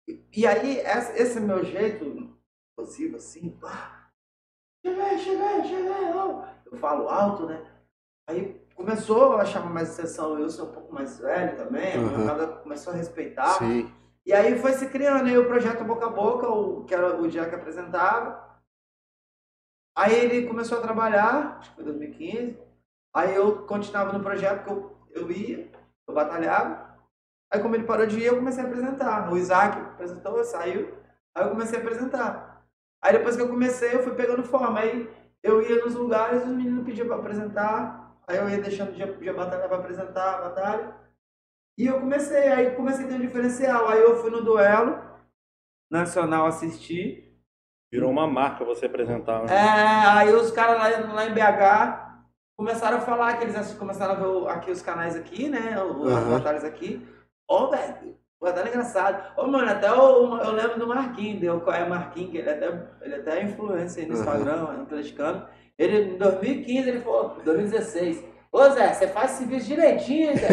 [0.09, 0.79] E, aí,
[1.17, 2.31] esse meu jeito
[2.77, 4.09] possível, assim, pá,
[4.85, 6.09] cheguei, cheguei, cheguei,
[6.67, 7.65] eu falo alto, né?
[8.29, 12.11] Aí começou a chamar mais atenção, eu sou um pouco mais velho também, a Uhum.
[12.11, 13.49] molecada começou a respeitar.
[13.59, 13.93] Sim.
[14.25, 17.29] E aí foi se criando aí o projeto Boca a Boca, o, que era o
[17.29, 18.45] dia que apresentava.
[19.97, 22.59] Aí ele começou a trabalhar, acho que foi 2015.
[23.15, 25.73] Aí eu continuava no projeto, porque eu, eu ia,
[26.07, 26.86] eu batalhava.
[27.53, 29.33] Aí como ele parou de ir, eu comecei a apresentar.
[29.33, 30.95] O Isaac apresentou, saiu.
[31.35, 32.65] Aí eu comecei a apresentar.
[33.03, 34.81] Aí depois que eu comecei, eu fui pegando forma.
[34.81, 35.09] Aí
[35.43, 38.17] eu ia nos lugares, os meninos pediam pra apresentar.
[38.27, 40.95] Aí eu ia deixando o dia, dia batalha pra apresentar a batalha.
[41.79, 43.89] E eu comecei, aí comecei a ter um diferencial.
[43.89, 44.99] Aí eu fui no duelo
[45.91, 47.25] nacional assistir.
[47.93, 49.45] Virou uma marca você apresentar.
[49.45, 49.55] né?
[49.55, 52.07] É, aí os caras lá, lá em BH
[52.57, 55.75] começaram a falar que eles começaram a ver aqui os canais aqui, né?
[55.75, 56.31] As Aham.
[56.31, 57.07] batalhas aqui.
[57.49, 59.23] Ô, velho, batalha engraçado.
[59.37, 62.51] Ô, mano, até o, eu lembro do Marquinhos, deu qual é o Marquinhos, que ele
[62.51, 62.67] até,
[63.03, 64.17] ele até é influencer aí no.
[64.17, 65.47] Instagram, é atleticano.
[65.79, 68.25] Ele, em 2015, ele falou, 2016.
[68.51, 70.49] Ô Zé, você faz serviço direitinho, Zé.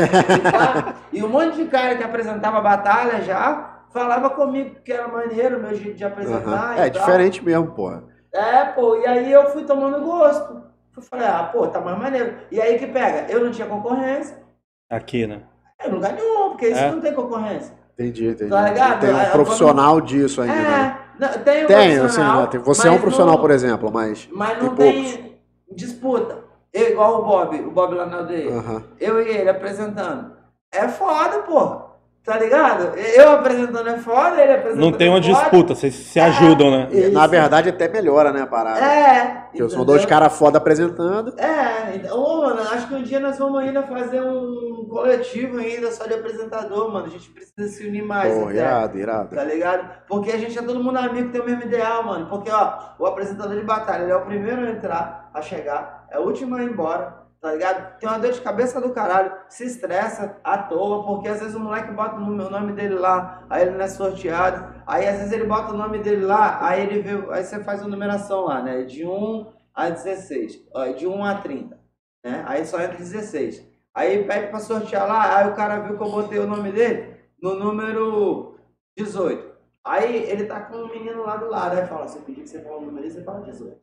[1.12, 5.58] E um monte de cara que apresentava a batalha já falava comigo que era maneiro
[5.58, 6.77] o meu jeito de apresentar.
[6.77, 7.01] E É tal.
[7.01, 8.03] diferente mesmo, porra.
[8.34, 10.63] É, pô, e aí eu fui tomando gosto.
[10.97, 12.36] Eu falei, ah, pô, tá mais maneiro.
[12.51, 14.43] E aí que pega, eu não tinha concorrência,
[14.89, 15.43] Aqui, né?
[15.91, 16.91] Não ganho nenhum, porque isso É.
[16.91, 17.73] não tem concorrência.
[17.93, 18.49] Entendi, entendi.
[18.49, 18.99] Tá ligado?
[19.01, 20.97] Tem um É, profissional disso ainda, né?
[21.19, 22.47] É, não, tem um Tem, assim, né?
[22.49, 24.27] Tem- Você é um profissional, não- por exemplo, mas.
[24.31, 25.41] Mas tem não tem
[25.71, 26.39] disputa.
[26.73, 28.51] Eu, igual o Bob, o Bob lá na aldeia.
[28.99, 30.31] Eu e ele apresentando.
[30.71, 31.92] É foda, pô.
[32.25, 32.97] Tá ligado?
[32.97, 35.33] Eu apresentando é foda, ele apresentando Não tem é uma foda.
[35.33, 36.88] disputa, vocês se ajudam, né?
[36.89, 37.12] Isso.
[37.12, 38.79] Na verdade, até melhora, né, a parada?
[38.79, 39.25] É.
[39.41, 39.86] Porque são entendeu?
[39.86, 41.33] dois caras foda apresentando.
[41.38, 45.91] É, então, ô, mano, acho que um dia nós vamos ainda fazer um coletivo ainda
[45.91, 47.07] só de apresentador, mano.
[47.07, 49.36] A gente precisa se unir mais, Pô, até, irado, irado.
[49.36, 49.89] tá ligado?
[50.07, 52.27] Porque a gente é todo mundo amigo, tem o mesmo ideal, mano.
[52.27, 56.17] Porque, ó, o apresentador de batalha, ele é o primeiro a entrar, a chegar, é
[56.17, 57.99] o último a ir embora, tá ligado?
[57.99, 61.60] Tem uma dor de cabeça do caralho, se estressa à toa, porque às vezes o
[61.60, 65.34] moleque bota o o nome dele lá, aí ele não é sorteado, aí às vezes
[65.34, 68.62] ele bota o nome dele lá, aí ele vê, aí você faz uma numeração lá,
[68.63, 68.84] né?
[68.84, 71.77] De 1 a 16, ó, de 1 a 30,
[72.23, 72.45] né?
[72.47, 73.62] Aí só entra 16.
[73.93, 77.17] Aí pede pra sortear lá, aí o cara viu que eu botei o nome dele
[77.41, 78.58] no número
[78.97, 79.53] 18.
[79.84, 82.47] Aí ele tá com um menino lá do lado, aí fala, se eu pedir que
[82.47, 83.77] você fale o número aí, você fala 18.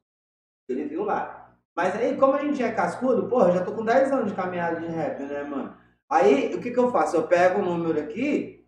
[0.70, 1.39] Ele viu lá.
[1.82, 4.34] Mas aí, como a gente é cascudo, porra, eu já tô com 10 anos de
[4.34, 5.72] caminhada de rap, né, mano?
[6.10, 7.16] Aí, o que que eu faço?
[7.16, 8.66] Eu pego o número aqui,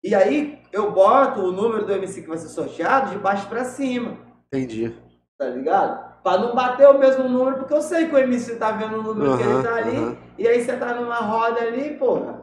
[0.00, 3.64] e aí eu boto o número do MC que vai ser sorteado de baixo pra
[3.64, 4.94] cima Entendi.
[5.36, 6.12] tá ligado?
[6.22, 9.02] Pra não bater o mesmo número, porque eu sei que o MC tá vendo o
[9.02, 10.16] número que ele tá ali, aham.
[10.38, 12.40] e aí você tá numa roda ali, porra.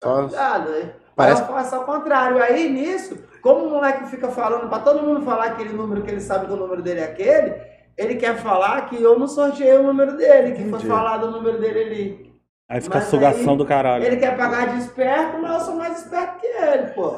[0.00, 0.70] Só- Ligado?
[0.70, 0.94] né?
[1.16, 2.40] Parece- Aí eu faço ao contrário.
[2.40, 6.20] Aí nisso, como o moleque fica falando pra todo mundo falar aquele número que ele
[6.20, 9.82] sabe que o número dele é aquele, ele quer falar que eu não sorteei o
[9.82, 10.86] número dele, que foi Entendi.
[10.86, 12.34] falado o número dele ali.
[12.68, 14.04] Aí fica a Mas sugação aí, do caralho.
[14.04, 17.10] Ele quer pagar de esperto, mas eu sou mais esperto que ele, pô.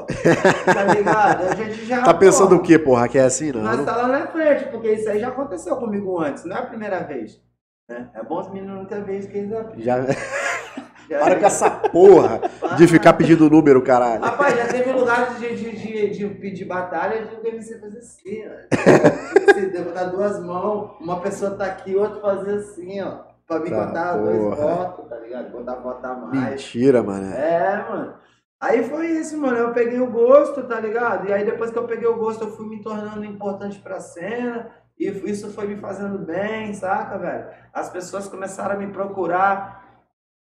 [0.65, 1.49] Tá ligado?
[1.49, 2.03] A gente já.
[2.05, 3.09] Tá pensando porra, o quê, porra?
[3.09, 3.63] Que é assim, não?
[3.63, 6.67] Não- tá lá na frente, porque isso aí já aconteceu comigo antes, não é a
[6.67, 7.41] primeira vez.
[7.89, 8.09] né?
[8.15, 9.85] É bom os meninos não ter vez que eles aprendem.
[9.85, 9.99] Já...
[11.09, 12.41] Já- Para com essa porra
[12.77, 14.21] de ficar pedindo número, caralho.
[14.25, 18.45] Rapaz, já teve lugares de, de, de, de pedir batalha de o MC fazer assim,
[18.47, 18.53] ó.
[19.55, 23.25] Você botar duas mãos, uma pessoa tá aqui, o outro fazer assim, ó.
[23.47, 24.57] Pra me Tá, botar dois porra.
[24.57, 25.51] votos, tá ligado?
[25.53, 26.51] Botar voto a mais.
[26.51, 27.33] Mentira, mano.
[27.35, 28.15] É, mano.
[28.61, 29.57] Aí foi isso, mano.
[29.57, 31.29] Eu peguei o gosto, tá ligado?
[31.29, 34.71] E aí depois que eu peguei o gosto, eu fui me tornando importante pra cena.
[34.99, 37.47] E isso foi me fazendo bem, saca, velho?
[37.73, 39.85] As pessoas começaram a me procurar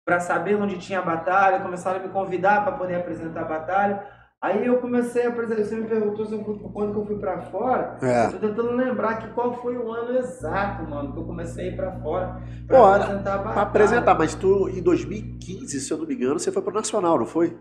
[0.04, 4.02] pra saber onde tinha batalha, começaram a me convidar pra poder apresentar a batalha.
[4.42, 5.64] Aí eu comecei a apresentar.
[5.64, 7.98] Você me perguntou se eu fui, quando que eu fui pra fora.
[8.02, 8.26] É.
[8.26, 11.72] Eu tô tentando lembrar que qual foi o ano exato, mano, que eu comecei a
[11.72, 13.52] ir pra fora pra Pô, apresentar a batalha.
[13.52, 17.18] Pra apresentar, mas tu, em 2015, se eu não me engano, você foi pro Nacional,
[17.18, 17.54] não foi?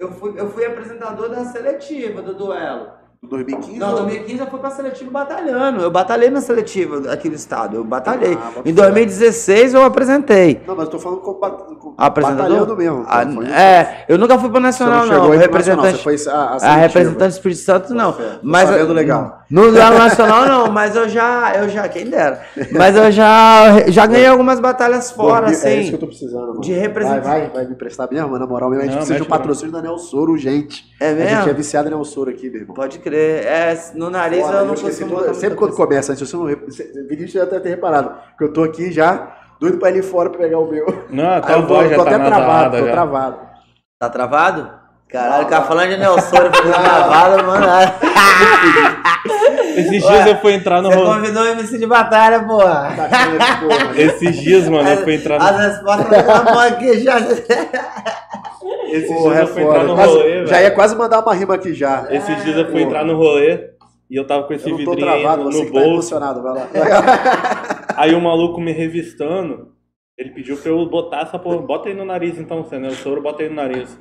[0.00, 3.01] Eu fui, eu fui apresentador da seletiva do duelo.
[3.24, 3.78] Em 2015?
[3.78, 5.80] Não, ou- 2015 eu fui pra seletiva batalhando.
[5.80, 7.76] Eu batalhei na seletiva aqui do estado.
[7.76, 8.36] Eu batalhei.
[8.36, 8.82] Ah, em fé.
[8.82, 10.60] 2016 eu apresentei.
[10.66, 12.48] Não, mas eu tô falando com, com Apresentador?
[12.48, 13.04] batalhando mesmo.
[13.06, 15.28] Ah, Foi- é, eu nunca fui Você Nacional, chegou não.
[15.28, 15.96] Nacional, Representante.
[15.98, 18.16] Você foi a, a, A representante do Espírito Santo, não.
[18.42, 19.41] Mas legal.
[19.52, 22.40] No Nacional, não, mas eu já, eu já, quem dera.
[22.72, 25.88] Mas eu já, já ganhei algumas batalhas fora, Pô, É isso assim.
[25.90, 26.60] que eu tô precisando, mano.
[26.62, 27.22] de representante.
[27.28, 28.80] Vai, vai, vai me emprestar mesmo, na moral mesmo.
[28.82, 30.86] A gente Não, precisa de um patrocínio da Nel Soro urgente.
[30.98, 31.54] É A gente é mesmo?
[31.54, 32.74] viciado em Nel Soro aqui, meu irmão.
[32.74, 33.44] Pode crer.
[33.44, 35.34] É, no nariz eu não consigo tudo.
[35.34, 35.86] Sempre quando coisa.
[35.86, 36.46] começa, antes, você não.
[36.46, 38.10] Vinícius já deve ter reparado.
[38.38, 40.86] Que eu tô aqui já, doido pra ir fora pra pegar o meu.
[41.10, 42.92] Não, tô, voz já tô tá até travado, nasalada tô já.
[42.92, 43.36] travado.
[43.98, 44.82] Tá travado?
[45.10, 47.66] Caralho, o cara falando de Nelson, eu fiquei travado, mano.
[49.76, 51.14] Esses Ué, dias eu fui entrar no Você rolê.
[51.16, 52.94] convidou o MC de batalha, porra.
[52.96, 53.08] Tá.
[53.96, 55.44] Esses dias, mano, eu fui entrar no.
[55.44, 57.18] As respostas da mão aqui já.
[57.18, 60.64] Esses Porra, dias é eu fui entrar no Quase- rolê, já velho.
[60.64, 62.06] ia quase mandar uma rima aqui já.
[62.10, 62.82] Esses dias eu fui Porra.
[62.84, 63.70] entrar no rolê
[64.10, 65.92] e eu tava com esse Eu não vidrinho travado, no, você que tá bolso.
[65.92, 66.66] emocionado, vai lá.
[67.96, 69.68] Aí o maluco me revistando,
[70.18, 71.58] ele pediu pra eu botar essa porra.
[71.58, 72.88] Bota aí no nariz então, você, né?
[72.88, 73.98] O soro, bota aí no nariz.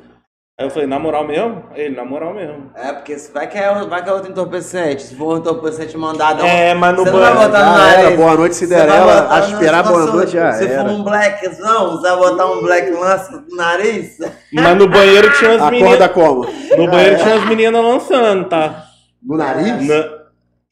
[0.61, 1.63] Aí eu falei, na moral mesmo?
[1.73, 2.69] Ele, na moral mesmo.
[2.75, 5.01] É, porque se vai que é, vai que é outro entorpecente.
[5.01, 6.45] Se for um entorpecente mandado.
[6.45, 7.47] É, mas no Você não vai banho.
[7.47, 7.59] botar
[7.93, 8.17] era, nariz.
[8.19, 9.21] boa noite, Cinderela.
[9.23, 10.83] no Aspirar boa noite já Se era.
[10.83, 14.17] for um blackzão, você vai botar um black lança no nariz?
[14.53, 16.11] Mas no banheiro tinha as Acorda meninas.
[16.11, 16.45] como?
[16.77, 18.83] No banheiro tinha as meninas lançando, tá?
[19.23, 19.87] No nariz?
[19.87, 20.21] Na-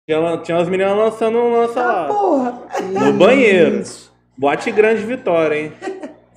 [0.07, 2.05] Tinha, tinha as meninas lançando um lança lá.
[2.05, 2.53] Porra.
[2.91, 3.83] No banheiro.
[4.37, 5.73] Boate Grande Vitória, hein?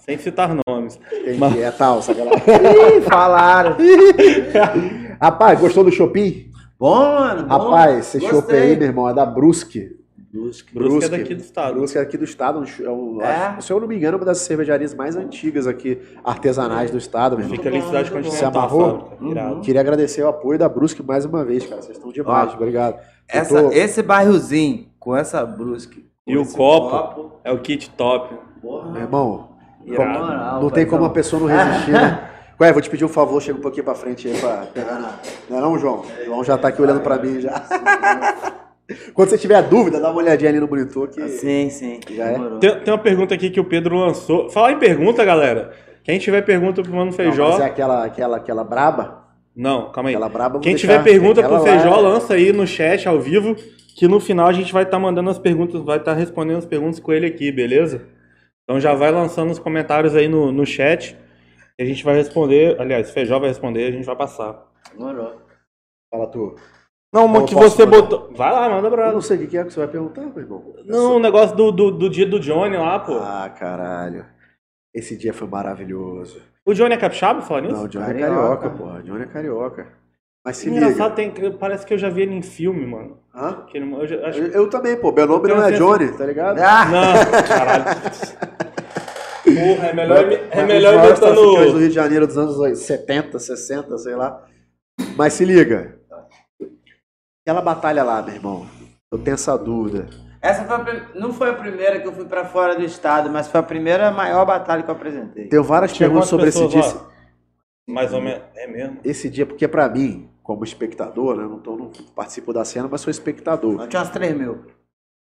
[0.04, 0.98] Sem citar nomes.
[1.12, 2.40] Entendi, é tal, sacanagem.
[2.98, 3.76] Ih, falaram.
[5.20, 6.50] Rapaz, gostou do Shopping?
[6.78, 7.42] Bom, mano.
[7.46, 7.48] Bom.
[7.48, 8.20] Rapaz, esse.
[8.26, 10.00] Shopping aí, meu irmão, é da Brusque.
[10.32, 10.74] Brusque.
[10.74, 11.74] Brusque é daqui do estado.
[11.74, 12.64] Brusque é aqui do estado.
[12.82, 13.26] é um- É?
[13.48, 16.96] acho- se eu não me engano, é uma das cervejarias mais antigas aqui, artesanais do
[16.96, 17.56] estado, meu irmão.
[17.56, 18.16] Fica ali em Cidade bom.
[18.22, 18.98] Se Continental, amarrou?
[19.10, 19.24] fábrica.
[19.30, 19.60] Irado.
[19.60, 21.82] Queria agradecer o apoio da Brusque mais uma vez, cara.
[21.82, 22.98] Vocês estão demais, Ó, obrigado.
[23.28, 26.06] Essa, tô- Esse bairrozinho, com essa Brusque.
[26.26, 28.34] E com o esse copo é o kit top.
[28.62, 28.90] Porra.
[28.90, 29.48] Meu irmão,
[29.84, 30.18] Irado.
[30.18, 32.28] moral, não tem como a pessoa não resistir, né?
[32.60, 35.14] Ué, vou te pedir um favor, chega um pouquinho pra frente aí pra pegar na.
[35.50, 36.00] Não é não, João?
[36.00, 37.50] O João já tá aqui olhando pra mim já.
[39.14, 41.26] Quando você tiver dúvida, dá uma olhadinha ali no monitor que.
[41.28, 41.98] Sim, sim.
[42.10, 42.38] Já é?
[42.60, 44.50] Tem, tem uma pergunta aqui que o Pedro lançou.
[44.50, 45.72] Falar em pergunta, galera.
[46.04, 47.50] Quem tiver pergunta pro Mano Não, Feijó.
[47.52, 49.22] mas é aquela, aquela, aquela braba.
[49.56, 50.14] Não, calma aí.
[50.14, 50.58] Aquela braba.
[50.60, 53.56] Quem deixar- tiver pergunta aquela pro lá Feijó, é- lança aí no chat ao vivo.
[53.96, 56.98] Que no final a gente vai estar mandando as perguntas, vai estar respondendo as perguntas
[56.98, 58.02] com ele aqui, beleza?
[58.64, 61.16] Então já vai lançando os comentários aí no, no chat.
[61.78, 62.80] E a gente vai responder.
[62.80, 64.66] Aliás, o Feijó vai responder, a gente vai passar.
[64.92, 65.40] Demorou.
[66.10, 66.54] Fala tu.
[67.12, 68.00] Não, Ou que você mandar?
[68.02, 68.32] botou.
[68.34, 69.12] Vai lá, manda Eu pra.
[69.12, 70.74] não sei o que é que você vai perguntar, meu irmão.
[70.86, 73.18] Não, o negócio do, do, do dia do Johnny lá, pô.
[73.18, 74.24] Ah, caralho.
[74.94, 76.40] Esse dia foi maravilhoso.
[76.64, 77.74] O Johnny é capixaba, falar nisso?
[77.74, 78.24] Não, o Johnny Carioca.
[78.24, 78.98] é carioca, porra.
[78.98, 79.92] O Johnny é carioca.
[80.44, 81.32] Mas se Engraçado, liga.
[81.40, 83.18] tem, parece que eu já vi ele em filme, mano.
[83.34, 83.64] Hã?
[83.66, 85.10] Que ele- eu acho Eu, eu também, pô.
[85.12, 86.58] Meu nome não é Johnny, tá ligado?
[86.58, 87.84] Ah, Não, caralho.
[89.44, 91.78] Porra, é melhor, é melhor os maiores traficantes do.
[91.78, 94.44] Rio de Janeiro dos anos 70, 60, sei lá.
[95.16, 95.98] Mas se liga.
[97.44, 98.66] Aquela batalha lá, meu irmão.
[99.10, 100.06] Eu tenho essa dúvida.
[100.40, 103.28] essa foi a prim- não foi a primeira que eu fui pra fora do estado,
[103.30, 105.48] mas foi a primeira maior batalha que eu apresentei.
[105.48, 106.80] Tenho várias Tinha perguntas sobre esse dia.
[106.80, 107.08] lá?
[107.88, 108.42] Mais ou menos.
[108.54, 108.98] É mesmo?
[109.04, 111.44] Esse dia, porque pra mim, como espectador, né?
[111.44, 113.80] Não, tô, não participo da cena, mas sou espectador.
[113.80, 114.64] Eu tinha umas 3 mil.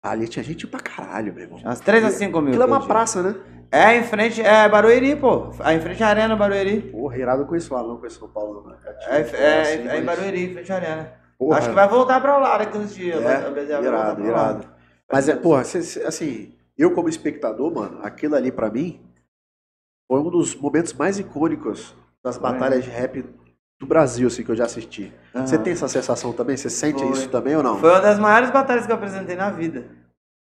[0.03, 1.59] Ali tinha gente pra caralho, meu irmão.
[1.59, 2.49] Umas 3 a 5 mil.
[2.49, 3.35] Aquilo é uma eu praça, né?
[3.69, 5.49] É, em frente, é Barueri, pô.
[5.63, 6.81] É em frente à Arena Barueri.
[6.91, 8.69] Porra, irado com isso lá, não conheço São Paulo, não.
[8.71, 8.77] né?
[9.07, 11.13] É, é, Assim, é em mas- Barueri, em frente à Arena.
[11.37, 11.57] Porra.
[11.57, 13.21] Acho que vai voltar pra lá daqui uns dias.
[13.21, 14.27] vai- É, voltar irado, lá.
[14.27, 14.67] irado.
[15.11, 19.01] Mas é, porra, assim, eu como espectador, mano, aquilo ali pra mim
[20.09, 23.23] foi um dos momentos mais icônicos das batalhas de rap
[23.79, 25.13] do Brasil, assim, que eu já assisti.
[25.35, 25.45] Aham.
[25.45, 26.57] Você tem essa sensação também?
[26.57, 27.09] Você sente Foi.
[27.11, 27.77] isso também ou não?
[27.79, 29.85] Foi uma das maiores batalhas que eu apresentei na vida.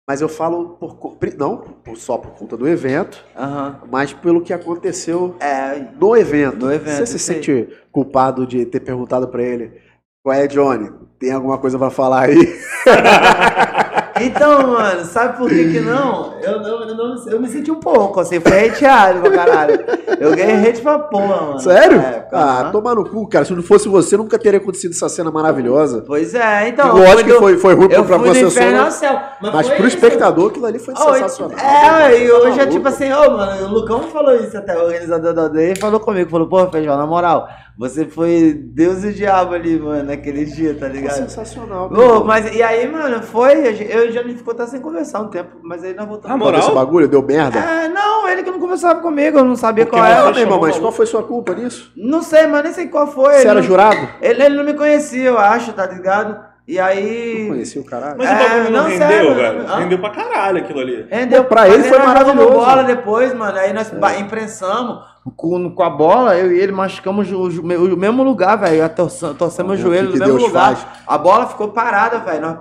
[0.08, 0.96] Mas eu falo por,
[1.36, 1.64] não
[1.96, 3.80] só por conta do evento, Aham.
[3.90, 6.64] mas pelo que aconteceu É, no evento.
[6.66, 7.40] No evento, Você se aí.
[7.42, 9.80] sente culpado de ter perguntado pra ele,
[10.22, 10.92] qual é, Johnny?
[11.18, 12.36] Tem alguma coisa pra falar aí?
[14.20, 16.34] Então, mano, sabe por que que não?
[16.42, 19.84] Eu, não, eu, não- eu me senti um pouco, assim, foi hateado pra caralho.
[20.18, 21.58] Eu ganhei hate pra porra, mano.
[21.60, 21.98] Sério?
[21.98, 22.72] É, ah, aham.
[22.72, 23.44] tomar no cu, cara.
[23.44, 26.02] Se não fosse você, nunca teria acontecido essa cena maravilhosa.
[26.06, 26.96] Pois é, então.
[26.96, 29.20] Lógico que foi, foi ruim Eu pra você do inferno ao céu.
[29.40, 29.96] mas foi pro isso.
[29.96, 31.58] espectador aquilo ali foi Oh, sensacional.
[31.58, 34.84] É, e Tá hoje é tipo assim, ô, mano, o Lucão falou isso até, o
[34.86, 39.08] organizador da aldeia, e falou comigo, falou, pô, Feijão, na moral, você foi Deus e
[39.08, 41.14] o diabo ali, mano, naquele dia, tá Foi ligado?
[41.16, 41.86] sensacional.
[41.86, 42.24] Ô, meu.
[42.24, 43.52] mas e aí, mano, foi,
[43.90, 46.34] eu já ficou até sem conversar um tempo, mas aí nós voltamos.
[46.34, 46.60] Ah, Qual moral?
[46.60, 47.58] desse bagulho deu merda?
[47.58, 50.28] É, não, ele que não conversava comigo, eu não sabia Porque qual era.
[50.28, 51.92] Ah, meu irmão, mas qual foi sua culpa nisso?
[51.96, 53.34] Não sei, mas nem sei qual foi.
[53.34, 54.08] Você ele era não- jurado?
[54.22, 56.38] Ele, ele não me conhecia, eu acho, tá ligado?
[56.68, 57.42] E aí.
[57.42, 58.16] Não conhecia o caralho.
[58.18, 59.66] Mas É, o bagulho não, não, rendeu, sério, velho.
[59.66, 61.06] Rendeu pra caralho aquilo ali.
[61.08, 62.50] Rendeu Pra ele foi maravilhoso.
[62.50, 63.56] bola depois, mano.
[63.58, 64.98] Aí nós ba- imprensamos
[65.36, 68.82] com, com a bola, eu e ele machucamos o, ju- o mesmo lugar, velho.
[68.82, 70.74] Eu torce- Torcemos o O que joelho que no mesmo Deus lugar.
[70.76, 70.86] faz?
[71.06, 72.40] A bola ficou parada, velho.
[72.40, 72.58] Nós,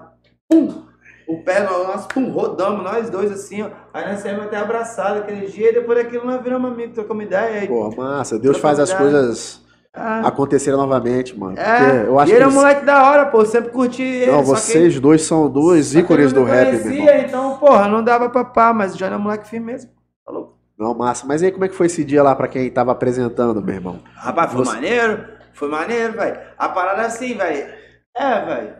[0.49, 0.85] pum!
[1.27, 3.69] O pé, nós pum, rodamos, nós dois assim, ó.
[3.91, 7.61] Aí nós saímos até abraçados aquele dia e depois daquilo nós viramos amigos, trocamos ideia.
[7.61, 8.37] Aí, Pô, massa.
[8.37, 9.64] Deus faz as coisas
[9.95, 11.57] ah, acontecerem novamente, mano.
[11.57, 13.41] é, eu acho e ele que é um eles- moleque da hora, pô.
[13.41, 14.31] Eu sempre curti ele.
[14.31, 17.25] Não, só que- vocês dois são dois ícones do rap, meu conhecia, irmão.
[17.27, 19.91] Então, porra, não dava pra pá, mas o Johnny é um moleque firme mesmo.
[20.25, 20.57] Falou.
[20.77, 21.25] Não, massa.
[21.25, 23.99] Mas aí, como é que foi esse dia lá pra quem tava apresentando, meu irmão?
[24.15, 26.37] Rapaz, foi Você- maneiro, foi maneiro, velho.
[26.57, 27.73] A parada é assim, velho.
[28.17, 28.73] É, velho.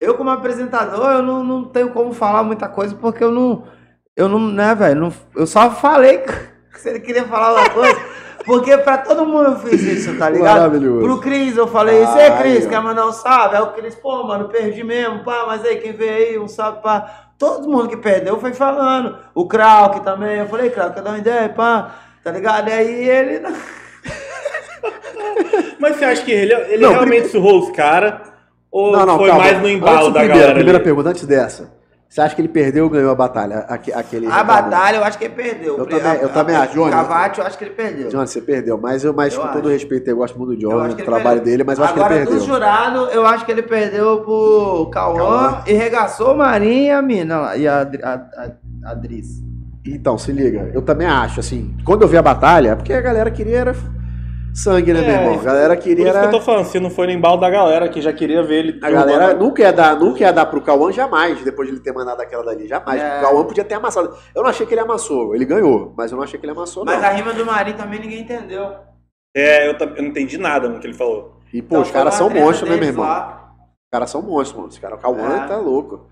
[0.00, 3.64] Eu, como apresentador, eu não, não tenho como falar muita coisa, porque eu não.
[4.16, 5.00] Eu não, né, velho?
[5.00, 6.18] não- Eu só falei
[6.72, 8.00] que se ele queria falar alguma coisa.
[8.50, 10.56] Porque pra todo mundo eu fiz isso, tá ligado?
[10.58, 11.06] Maravilhoso.
[11.06, 12.12] Pro Cris eu falei isso.
[12.12, 13.56] Ai, Cris, quer mandar um salve?
[13.56, 16.82] Aí o Cris, pô, mano, perdi mesmo, pá, mas aí quem veio aí, um salve,
[16.82, 17.28] pá.
[17.38, 19.16] Todo mundo que perdeu foi falando.
[19.34, 20.38] O Krauk também.
[20.38, 21.94] Eu falei, Krauk, quer dar uma ideia, pá?
[22.24, 22.68] Tá ligado?
[22.68, 23.40] E aí ele.
[25.78, 28.14] Mas você acha que ele, ele Não, realmente surrou os caras?
[28.70, 29.44] Ou Não, não, foi calma.
[29.44, 30.54] mais no embalo Antes da primeiro, galera?
[30.54, 30.84] Primeira ali?
[30.84, 31.72] pergunta, antes dessa.
[32.10, 33.64] Você acha que ele perdeu ou ganhou a batalha?
[33.68, 35.78] Aque- Aquele A batalha eu acho que ele perdeu.
[35.78, 36.90] Eu também- eu também acho, Johnny.
[36.90, 38.08] Cavate eu acho que ele perdeu.
[38.08, 38.76] Johnny, você perdeu.
[38.76, 39.68] Mas, eu, mas Eu com todo acho.
[39.68, 41.44] respeito, eu gosto muito do Johnny, do trabalho perdeu.
[41.44, 42.46] dele, mas eu acho Agora, que ele do perdeu.
[42.48, 47.56] jurado, eu acho que ele perdeu pro Cauã, e regaçou o Marinho e a mina
[47.56, 49.28] e a, Adri- a, a, a Driz.
[49.86, 53.30] Então, se liga, eu também acho, assim, quando eu vi a batalha, porque a galera
[53.30, 53.74] queria era
[54.54, 55.40] sangue, né, É, meu irmão?
[55.40, 56.30] A galera Por queria isso que eu era...
[56.30, 58.78] tô falando, se não foi no embalo da galera, que já queria ver ele.
[58.82, 61.82] A galera derrubando- nunca ia dar, nunca ia dar pro Cauã jamais, depois de ele
[61.82, 63.00] ter mandado aquela dali, jamais.
[63.00, 63.18] É.
[63.18, 64.14] O Cauã podia ter amassado.
[64.34, 66.84] Eu não achei que ele amassou, ele ganhou, mas eu não achei que ele amassou,
[66.84, 67.08] Mas não.
[67.08, 68.68] a rima do Marinho também ninguém entendeu.
[69.36, 71.36] É, eu, eu não entendi nada no que ele falou.
[71.52, 73.04] E, pô, Então, os caras são monstros, né, meu irmão?
[73.06, 73.36] lá.
[73.62, 74.68] Os caras são monstros, mano.
[74.68, 75.46] Os caras, o Cauã É.
[75.46, 76.06] tá louco.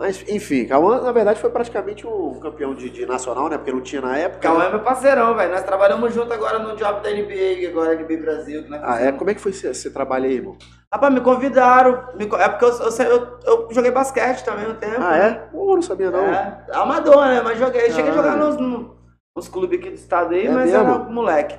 [0.00, 3.58] Mas, enfim, Cauã, na verdade, foi praticamente um campeão de, de nacional, né?
[3.58, 4.40] Porque não tinha na época.
[4.40, 4.66] Cauã né?
[4.68, 5.52] é meu parceirão, velho.
[5.52, 8.62] Nós trabalhamos junto agora no job da NBA, agora NBA Brasil.
[8.62, 9.12] Que nós Ah, é?
[9.12, 10.56] Como é que foi esse, trabalho aí, irmão?
[10.90, 12.08] Rapaz, me convidaram.
[12.16, 14.96] me É porque eu, eu, eu, eu joguei basquete também um tempo.
[15.02, 15.34] Ah, é?
[15.34, 16.32] Pô, não sabia, não.
[16.32, 17.42] É, amador, né?
[17.42, 17.90] Mas joguei.
[17.90, 18.16] Cheguei a Ah.
[18.16, 18.96] jogar nos, no-
[19.36, 20.78] nos clubes aqui do estado aí, É mas mesmo?
[20.94, 21.58] era moleque.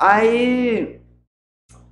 [0.00, 1.02] Aí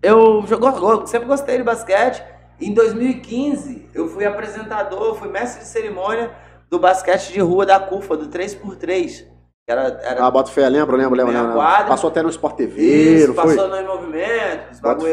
[0.02, 2.24] eu jogo, eu sempre gostei de basquete.
[2.60, 6.30] Em 2015, eu fui apresentador, fui mestre de cerimônia
[6.70, 9.26] do basquete de rua da CUFA, do 3x3.
[9.68, 11.32] Era, era Ah, bota fé, lembra, lembra, lembra.
[11.32, 11.56] Minha lembra.
[11.56, 11.86] quadra.
[11.86, 13.44] Passou até no Sport TV, Isso, foi?
[13.44, 15.12] passou no em movimento, bagulho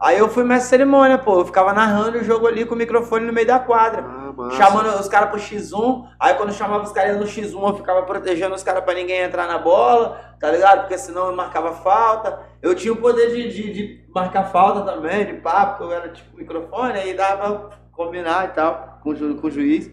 [0.00, 1.40] aí, eu fui mestre de cerimônia, pô.
[1.40, 4.02] Eu ficava narrando o jogo ali com o microfone no meio da quadra.
[4.06, 4.50] Ah.
[4.52, 8.54] Chamando os caras pro X1, aí quando chamava os caras no X1, eu ficava protegendo
[8.54, 10.80] os caras pra ninguém entrar na bola, tá ligado?
[10.80, 12.38] Porque senão eu marcava falta.
[12.62, 16.36] Eu tinha o poder de, de, de marcar falta também, de papo, eu era tipo
[16.36, 19.90] microfone, aí dava pra combinar e tal com, ju- com o juiz.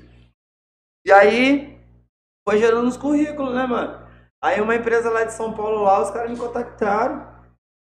[1.06, 1.78] E aí
[2.48, 4.02] foi gerando os currículos, né, mano?
[4.42, 7.28] Aí uma empresa lá de São Paulo lá, os caras me contactaram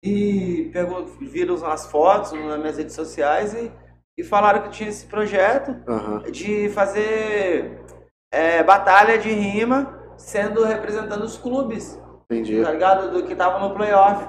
[0.02, 3.72] e pegou, viram as fotos nas minhas redes sociais e,
[4.16, 6.22] e falaram que tinha esse projeto Aham.
[6.30, 7.84] de fazer
[8.32, 12.62] é, batalha de rima sendo representando os clubes, Entendi.
[12.62, 13.10] tá ligado?
[13.10, 14.24] Do que tava no playoff.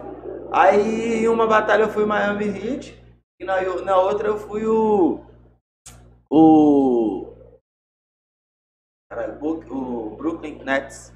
[0.51, 2.97] Aí em uma batalha eu fui o Miami Heat
[3.39, 5.23] e na, na outra eu fui o.
[6.29, 7.33] O.
[9.09, 11.13] Caralho, o, Brooklyn Nets.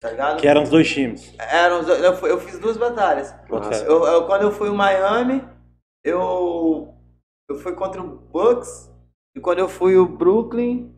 [0.00, 0.40] Tá ligado?
[0.40, 1.34] Que eram os dois times.
[1.38, 3.32] Eram os- eu, eu fiz duas batalhas.
[3.86, 5.44] Eu, eu- quando eu fui o Miami,
[6.04, 6.92] eu,
[7.48, 8.90] eu fui contra o Bucks.
[9.36, 10.92] E quando eu fui o Brooklyn,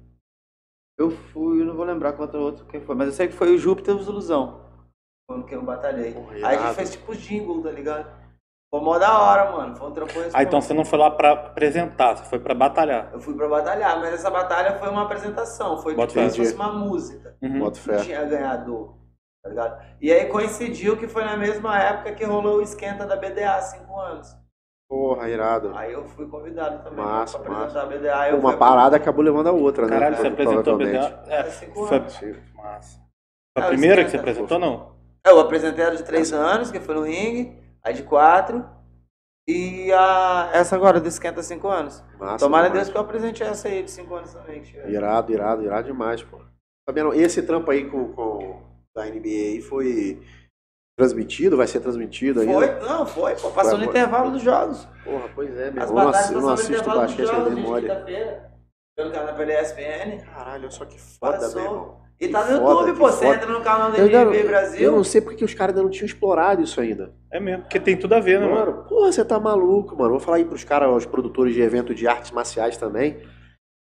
[0.98, 3.34] eu fui, eu não vou lembrar contra o outro quem foi, mas eu sei que
[3.34, 4.63] foi o Júpiter e Ilusão.
[5.26, 6.12] Quando que eu batalhei.
[6.12, 8.06] Porra, Aí a gente fez tipo jingle, tá ligado?
[8.70, 9.76] Foi mó da hora, mano.
[9.76, 13.10] Foi um trampo Ah, então você não foi lá pra apresentar, você foi pra batalhar.
[13.12, 15.78] Eu fui pra batalhar, mas essa batalha foi uma apresentação.
[15.78, 16.44] Foi Bota tipo como se fé.
[16.44, 17.36] fosse uma música.
[17.40, 17.74] Uhum.
[17.74, 17.96] Fé.
[17.98, 18.96] tinha ganhador,
[19.42, 19.82] tá ligado?
[20.00, 23.98] E aí coincidiu que foi na mesma época que rolou o esquenta da BDA, cinco
[23.98, 24.36] anos.
[24.90, 25.72] Porra, irado.
[25.74, 28.36] Aí eu fui convidado também Massa, pra apresentar a BDA.
[28.36, 29.92] Uma fui- parada acabou levando a outra, né?
[29.92, 30.78] Caralho, você apresentou a.
[30.78, 31.22] BDA?
[31.28, 32.20] É, cinco foi anos.
[32.54, 32.98] massa.
[33.56, 34.93] Foi É, a primeira que você esquenta, apresentou, não?
[35.26, 38.64] Eu apresentei a de três anos, que foi no ringue, a de quatro,
[39.48, 42.02] e a essa agora do esquenta cinco anos.
[42.18, 42.86] Massa Tomara demais.
[42.86, 44.60] Deus que eu apresente essa aí de cinco anos também.
[44.62, 44.76] que.
[44.76, 46.38] Irado, irado, irado demais, pô.
[46.88, 48.62] Sabendo, esse trampo aí com, com
[48.94, 50.22] da NBA foi
[50.96, 52.52] transmitido, vai ser transmitido ainda?
[52.52, 54.86] Foi, não, foi, pô, passou no Foi, intervalo dos jogos.
[55.02, 55.90] Porra, pois é, meu As.
[55.90, 58.53] Eu não eu não assisto basquete, de memória.
[58.96, 60.20] Pelo canal pela ESPN.
[60.32, 61.54] Caralho, olha só que foda, Passou.
[61.60, 62.04] meu irmão.
[62.20, 63.06] E tá no foda, YouTube, pô.
[63.10, 63.36] Você foda.
[63.36, 64.80] entra no canal da Eu, NBA Brasil.
[64.80, 67.12] eu não sei porque que os caras ainda não tinham explorado isso ainda.
[67.32, 68.70] É mesmo, porque tem tudo a ver, né, mano?
[68.72, 70.10] Mano, porra, você tá maluco, mano.
[70.10, 73.20] Vou falar aí pros caras, aos produtores de evento de artes marciais também.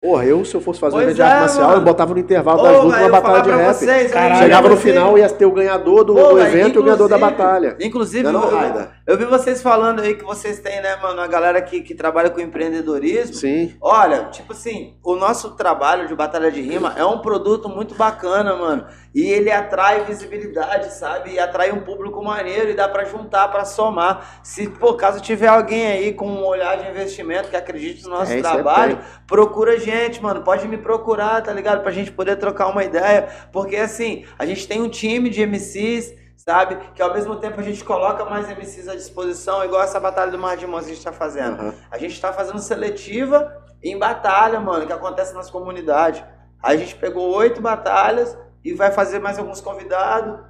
[0.02, 1.80] Porra, eu, se eu fosse fazer um Pois evento de arte é, marcial, mano.
[1.80, 3.66] eu botava no intervalo Pô, das lutas uma batalha de rap.
[3.72, 4.42] vocês, Caralho.
[4.42, 7.16] Chegava no final, ia ter o ganhador do, Pô, do evento e o ganhador da
[7.16, 7.76] batalha.
[7.80, 11.20] Inclusive, Não é não, eu- eu vi vocês falando aí que vocês têm, né, mano,
[11.20, 13.36] a galera que, que trabalha com empreendedorismo.
[13.36, 13.74] Sim.
[13.80, 18.56] Olha, tipo assim, o nosso trabalho de batalha de rima é um produto muito bacana,
[18.56, 18.84] mano.
[19.14, 21.32] E ele atrai visibilidade, sabe?
[21.32, 24.40] E atrai um público maneiro e dá pra juntar, pra somar.
[24.42, 28.32] Se, por caso tiver alguém aí com um olhar de investimento que acredite no nosso
[28.32, 29.04] É, aí trabalho, tem.
[29.26, 30.42] procura a gente, mano.
[30.42, 31.82] Pode me procurar, tá ligado?
[31.82, 33.28] Pra gente poder trocar uma ideia.
[33.52, 36.78] Porque assim, a gente tem um time de MCs, sabe?
[36.94, 40.38] Que ao mesmo tempo a gente coloca mais MCs à disposição, igual essa batalha do
[40.38, 41.60] Mar de Mãos que a gente tá fazendo.
[41.60, 41.74] Aham.
[41.90, 43.52] A gente tá fazendo seletiva
[43.82, 46.24] em batalha, mano, que acontece nas comunidades.
[46.62, 50.40] Aí a gente pegou oito batalhas e vai fazer mais alguns convidados,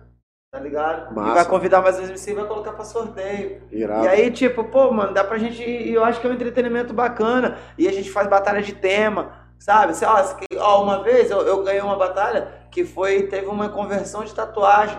[0.51, 1.15] tá ligado?
[1.15, 1.31] Massa.
[1.31, 3.63] E vai convidar mais uns MC e vai colocar pra sorteio.
[3.71, 4.05] Irado.
[4.05, 5.63] E aí, tipo, pô, mano, dá pra gente.
[5.63, 7.59] E eu acho que é um entretenimento bacana.
[7.79, 9.95] E a gente faz batalha de tema, sabe?
[9.95, 13.23] Sei lá, ó, uma vez eu, eu ganhei uma batalha que foi.
[13.25, 14.99] Teve uma conversão de tatuagem,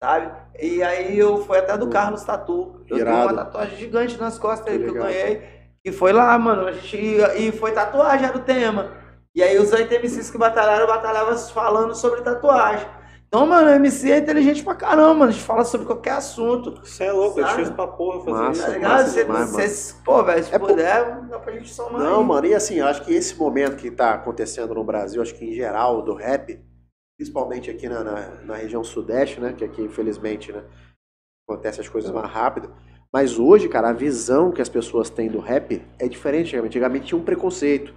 [0.00, 0.30] sabe?
[0.58, 2.80] E aí eu fui até do Carlos Tatu.
[2.88, 3.32] Eu tenho Irado.
[3.32, 5.54] uma tatuagem gigante nas costas Que aí que eu ganhei.
[5.84, 6.66] E foi lá, mano.
[6.66, 9.03] A gente, e foi tatuagem, era o tema.
[9.34, 12.86] E aí os oito MCs que batalharam, batalhavam falando sobre tatuagem.
[13.26, 15.30] Então, mano, o MC é inteligente pra caramba, mano.
[15.30, 16.70] A gente fala sobre qualquer assunto.
[16.84, 17.54] Você é louco, é Sabe?
[17.54, 18.80] difícil pra porra fazer Massa, isso.
[18.80, 19.08] Tá massa?
[19.08, 19.68] Você, demais, mano.
[19.68, 22.00] você- pô, velho, se É por- puder, dá pra gente somar.
[22.00, 22.24] Não, aí.
[22.26, 25.44] mano, e assim, eu acho que esse momento que tá acontecendo no Brasil, acho que
[25.44, 26.60] em geral, do rap,
[27.18, 29.52] principalmente aqui na, na, na região sudeste, né?
[29.52, 30.62] Que aqui, infelizmente, né?
[31.48, 32.72] Acontece as coisas mais rápido.
[33.12, 36.46] Mas hoje, cara, a visão que as pessoas têm do rap é diferente.
[36.50, 37.92] Antigamente, Antigamente tinha um preconceito.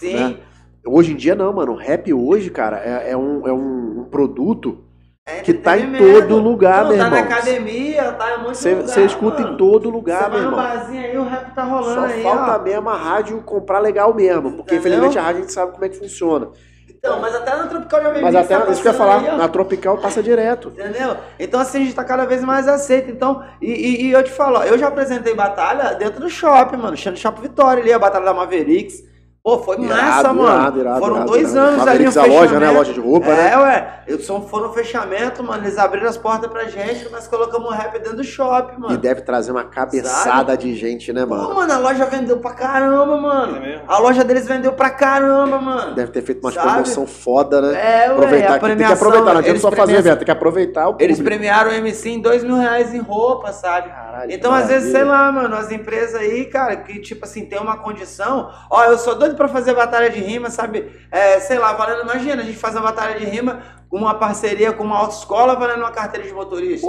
[0.00, 0.14] Sim.
[0.14, 0.40] né?
[0.86, 1.72] Hoje em dia, não, mano.
[1.72, 4.84] O rap hoje, cara, é, é um, é um, um produto
[5.26, 7.20] É que tá em todo lugar, Não, meu tá irmão.
[7.20, 8.88] na academia, tá em muito Você lugar.
[8.88, 9.54] você escuta mano.
[9.54, 10.62] em todo Você lugar, vai meu no irmão.
[10.64, 12.62] barzinho aí, o rap tá rolando Só aí, falta ó.
[12.62, 14.52] mesmo a rádio comprar legal mesmo.
[14.52, 14.78] Porque, Entendeu?
[14.78, 16.48] infelizmente, a rádio a gente sabe como é que funciona.
[16.88, 19.46] Então, mas até na Tropical já Mas até isso que eu ia falar, Aí, na
[19.48, 20.70] Tropical passa direto.
[20.70, 21.16] Entendeu?
[21.38, 23.08] Então assim, a gente tá cada vez mais aceito.
[23.10, 26.76] Então, e, e- e eu te falo, ó, eu já apresentei batalha dentro do shopping,
[26.76, 26.90] mano.
[26.92, 29.04] No shopping Vitória ali, a batalha da Mavericks.
[29.48, 30.42] Pô, foi Irado, massa, mano.
[30.60, 31.68] irado, irado, foram irado, dois irado.
[31.68, 32.60] anos ali no a loja, fechamento.
[32.60, 32.70] né?
[32.70, 33.56] Loja de roupa, é, né?
[33.56, 33.94] ué.
[34.06, 35.62] Eu só foram no fechamento, mano.
[35.64, 38.92] Eles abriram as portas pra gente, nós colocamos o rap dentro do shopping, mano.
[38.94, 41.54] E deve trazer uma cabeçada de gente, né, Pô, mano?
[41.54, 43.56] mano, a loja vendeu pra caramba, mano.
[43.56, 43.82] É mesmo?
[43.88, 45.94] A loja deles vendeu pra caramba, mano.
[45.94, 46.68] Deve ter feito uma Sabe?
[46.70, 47.72] promoção foda, né?
[47.72, 48.60] É, ué, aproveitar a aqui.
[48.66, 51.16] Tem que premiação, aproveitar, não adianta eles só fazer evento, tem que aproveitar o Eles
[51.16, 51.24] público.
[51.38, 53.88] premiaram o MC em dois mil reais em roupa, sabe?
[53.88, 57.58] Caralho, Então, às vezes, sei lá, mano, as empresas aí, cara, que tipo assim, tem
[57.58, 58.50] uma condição.
[58.70, 60.90] Ó, eu sou doido pra fazer batalha de rima, sabe?
[61.10, 64.72] É, sei lá, valendo, imagina, a gente faz uma batalha de rima com uma parceria
[64.74, 66.86] com uma autoescola valendo uma carteira de motorista.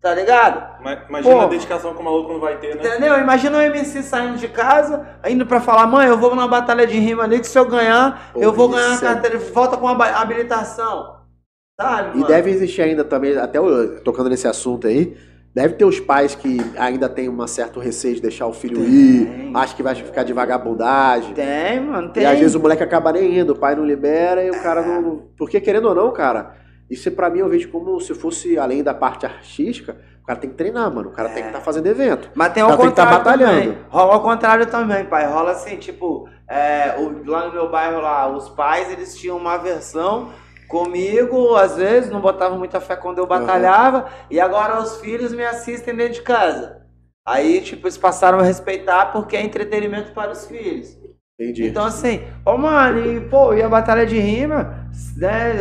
[0.00, 0.82] Tá ligado?
[0.82, 1.40] Ma- Imagina Pô.
[1.42, 2.82] a dedicação que o maluco não vai ter, né?
[2.86, 3.16] Entendeu?
[3.18, 6.98] Imagina o MC saindo de casa, indo pra falar, mãe, eu vou numa batalha de
[6.98, 9.76] rima ali que se eu ganhar, Pô, eu vou ganhar uma isso é- carteira, volta
[9.78, 11.14] com uma ba- habilitação.
[11.80, 12.10] Sabe?
[12.10, 12.26] E mano?
[12.26, 13.58] deve existir ainda também, até
[14.04, 15.16] tocando nesse assunto aí,
[15.54, 18.88] deve ter os pais que ainda tem um certo receio de deixar o filho Tem.
[18.88, 21.32] ir, acha que vai ficar de vagabundagem.
[21.34, 22.22] Tem, mano, tem.
[22.22, 24.82] E às vezes o moleque acaba nem indo, o pai não libera e o cara
[24.82, 25.22] não.
[25.38, 26.54] Porque querendo ou não, cara,
[26.90, 30.50] isso pra mim eu vejo como se fosse, além da parte artística, o cara tem
[30.50, 31.10] que treinar, mano.
[31.10, 32.30] O cara tem que estar fazendo evento.
[32.34, 33.60] Mas tem O cara tem que tá contrário batalhando.
[33.72, 33.78] também.
[33.90, 35.26] Rola ao contrário também, pai.
[35.30, 39.56] Rola assim, tipo, é, o- lá no meu bairro lá, os pais, eles tinham uma
[39.58, 40.30] versão
[40.74, 45.44] comigo, às vezes, não botavam muita fé quando eu batalhava, e agora os filhos me
[45.44, 46.82] assistem dentro de casa.
[47.24, 50.98] Aí, tipo, eles passaram a respeitar porque é entretenimento para os filhos.
[51.38, 51.68] Entendi.
[51.68, 55.52] Então, assim, ô mano, e, pô, e a batalha de rima, né?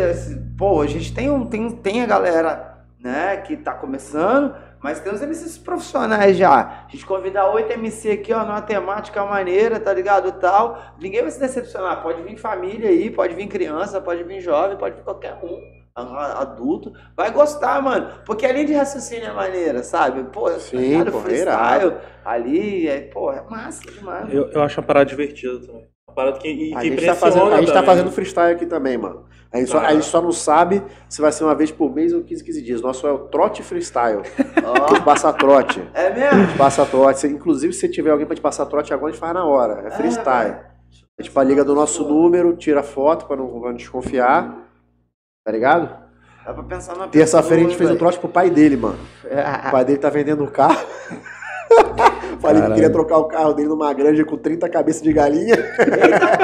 [0.58, 5.14] Pô, a gente tem, um, tem, tem a galera, né, que tá começando, Mas tem
[5.14, 6.86] uns MCs profissionais já.
[6.86, 10.30] A gente convidar oito MC aqui, ó, numa temática maneira, tá ligado?
[10.34, 10.78] Tal.
[11.00, 12.04] Ninguém vai se decepcionar.
[12.04, 15.58] Pode vir família aí, pode vir criança, pode vir jovem, pode vir qualquer um.
[15.96, 18.10] Adulto, vai gostar, mano.
[18.26, 20.24] Porque além de raciocínio é maneira, sabe?
[20.26, 24.34] Pô, Sim, cara, pô, é freestyle ali, é, pô, é massa demais.
[24.34, 25.83] Eu, eu acho uma parada divertida também.
[26.16, 28.12] Parada que, e A que gente, tá fazendo, a gente tá também, fazendo né?
[28.12, 29.26] freestyle aqui também, mano.
[29.52, 29.88] A gente, só, Ah.
[29.88, 32.62] a gente só não sabe se vai ser uma vez por mês ou 15, 15
[32.62, 32.82] dias.
[32.82, 34.22] Nosso é o trote freestyle.
[34.66, 35.82] Ó, Que passa trote.
[35.94, 36.58] é mesmo?
[36.58, 37.28] Passa trote.
[37.28, 39.88] Inclusive, se tiver alguém pra te passar trote agora, a gente faz na hora.
[39.88, 40.56] É freestyle.
[41.20, 44.58] A gente liga do nosso número, tira foto pra não, pra não desconfiar.
[45.46, 46.04] Tá ligado?
[46.46, 48.98] Dá pra pensar numa Terça-feira a gente fez pessoa, um trote pro pai dele, mano.
[49.68, 50.80] O pai dele tá vendendo o carro.
[52.44, 55.56] Falei que queria trocar o carro dele numa granja com 30 cabeças de galinha.
[55.56, 56.38] Eita,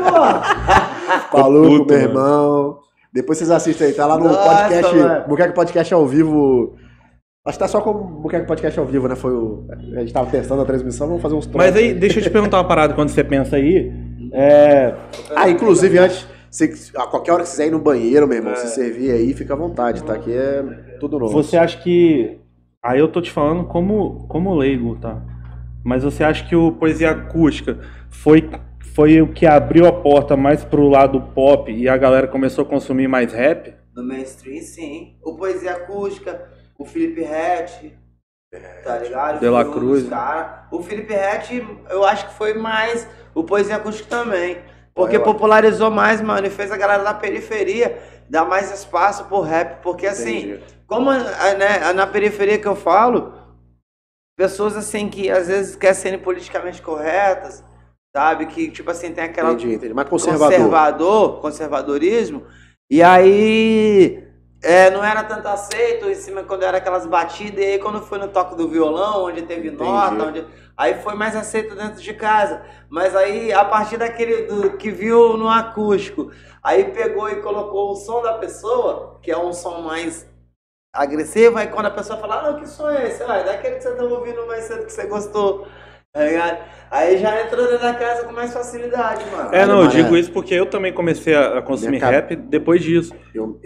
[1.31, 1.93] puto, meu mano.
[1.93, 2.79] irmão.
[3.13, 5.27] Depois vocês assistem aí, tá lá no Nossa, podcast, mano.
[5.27, 6.75] Buqueque Podcast ao vivo.
[7.45, 9.15] Acho que tá só com o Buqueque Podcast ao vivo, né?
[9.15, 9.65] Foi o...
[9.95, 12.29] A gente tava testando a transmissão, vamos fazer uns Mas trotes aí, deixa eu te
[12.29, 13.91] perguntar uma parada quando você pensa aí.
[14.31, 14.93] É,
[15.35, 18.39] Ah, inclusive, antes, você, a qualquer hora que você quiser ir no banheiro, meu É.
[18.41, 20.13] irmão, se servir aí, fica à vontade, tá?
[20.13, 20.61] Aqui é
[20.99, 21.33] tudo novo.
[21.33, 22.39] você acha que.
[22.83, 25.19] Aí eu tô te falando como, como leigo, tá?
[25.83, 28.49] Mas você acha que o Poesia Acústica foi,
[28.95, 32.67] foi o que abriu a porta mais pro lado pop e a galera começou a
[32.67, 33.73] consumir mais rap?
[33.95, 35.15] No mainstream, sim.
[35.23, 37.93] O Poesia Acústica, o Felipe Rett,
[38.83, 39.39] tá ligado?
[39.39, 40.67] De La um Cruz, cara.
[40.71, 44.57] O Felipe Rett, eu acho que foi mais o Poesia Acústica também.
[44.93, 47.97] Porque popularizou mais, mano, e fez a galera da periferia
[48.29, 49.81] dar mais espaço pro rap.
[49.81, 50.63] Porque assim, Entendi.
[50.85, 51.15] como a-
[51.57, 53.33] né, na periferia que eu falo,
[54.39, 57.61] pessoas assim que às vezes querem serem politicamente corretas,
[58.15, 58.45] sabe?
[58.45, 59.93] Que tipo assim, tem aquela Entendi, entendi.
[59.93, 60.55] Mas conservador.
[60.55, 62.43] conservador, conservadorismo.
[62.89, 64.23] E aí
[64.63, 68.17] é, não era tanto aceito em cima quando era aquelas batidas, e aí quando foi
[68.17, 69.83] no toque do violão, onde teve Entendi.
[69.83, 70.45] nota, onde,
[70.77, 72.61] aí foi mais aceito dentro de casa.
[72.89, 76.31] Mas aí, a partir daquele do, que viu no acústico,
[76.63, 80.28] aí pegou e colocou o som da pessoa, que é um som mais
[80.93, 83.23] agressivo, aí quando a pessoa fala, ah, que som é esse?
[83.23, 85.67] Ah, é daquele que você estava ouvindo mais cedo que você gostou.
[86.11, 86.21] Tá?
[86.91, 89.53] Aí já entrou dentro da casa com mais facilidade, mano.
[89.53, 93.13] É, não, eu digo isso porque eu também comecei a consumir Minha rap depois disso.
[93.33, 93.59] Eu,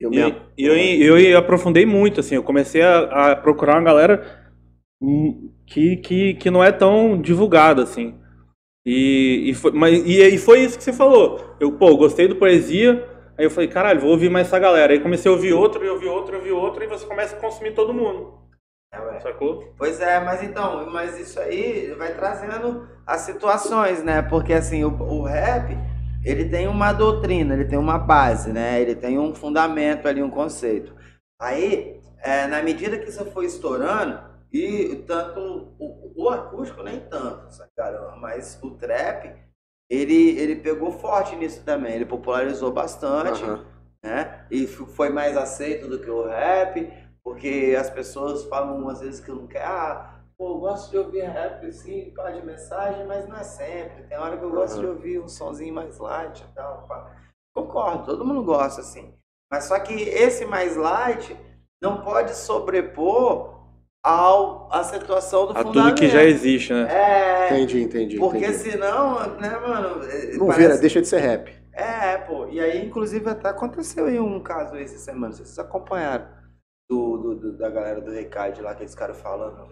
[0.00, 0.18] eu, me...
[0.56, 4.50] eu, eu, eu aprofundei muito, assim, eu comecei a, a procurar uma galera
[5.00, 8.18] hum, que, que, que não é tão divulgada, assim.
[8.86, 11.54] E, e, foi, mas, e, e foi isso que você falou.
[11.60, 13.06] Eu, pô, gostei do poesia,
[13.40, 14.92] aí eu falei, caralho, vou ouvir mais essa galera.
[14.92, 17.40] Aí comecei a ouvir outro, e ouvir outro, e ouvir outro, e você começa a
[17.40, 18.38] consumir todo mundo.
[18.92, 19.20] É.
[19.20, 19.72] Sacou?
[19.78, 24.20] Pois é, mas então, mas isso aí vai trazendo as situações, né?
[24.20, 25.76] Porque assim, o, o rap,
[26.24, 28.80] ele tem uma doutrina, ele tem uma base, né?
[28.80, 30.94] Ele tem um fundamento ali, um conceito.
[31.40, 34.20] Aí, é, na medida que isso foi estourando,
[34.52, 35.40] e tanto
[35.78, 39.32] o, o acústico nem tanto, sabe, mas o trap,
[39.90, 43.66] ele, ele pegou forte nisso também, ele popularizou bastante Aham.
[44.02, 44.46] né?
[44.50, 46.92] E foi mais aceito do que o rap,
[47.24, 51.24] porque as pessoas falam às vezes que não quer, ah, pô, eu gosto de ouvir
[51.24, 54.04] rap assim, pá, de mensagem, mas não é sempre.
[54.04, 54.82] Tem hora que eu gosto Aham.
[54.82, 57.16] de ouvir um sonzinho mais light e tal, pá.
[57.52, 59.12] Concordo, todo mundo gosta assim.
[59.50, 61.36] Mas só que esse mais light
[61.82, 63.49] não pode sobrepor
[64.02, 66.88] ao a situação do A tudo que já existe, né?
[66.90, 68.18] É, Entendi, entendi.
[68.18, 68.54] porque entendi.
[68.54, 71.52] senão, né, mano, eh, Não parece- vira, deixa de ser rap.
[71.72, 72.46] é, pô.
[72.48, 75.28] E aí, inclusive, até aconteceu aí um caso essa semana.
[75.28, 76.26] Não sei se vocês acompanharam.
[76.88, 79.68] Do, do- do- da galera do Recade lá, aqueles caras falando.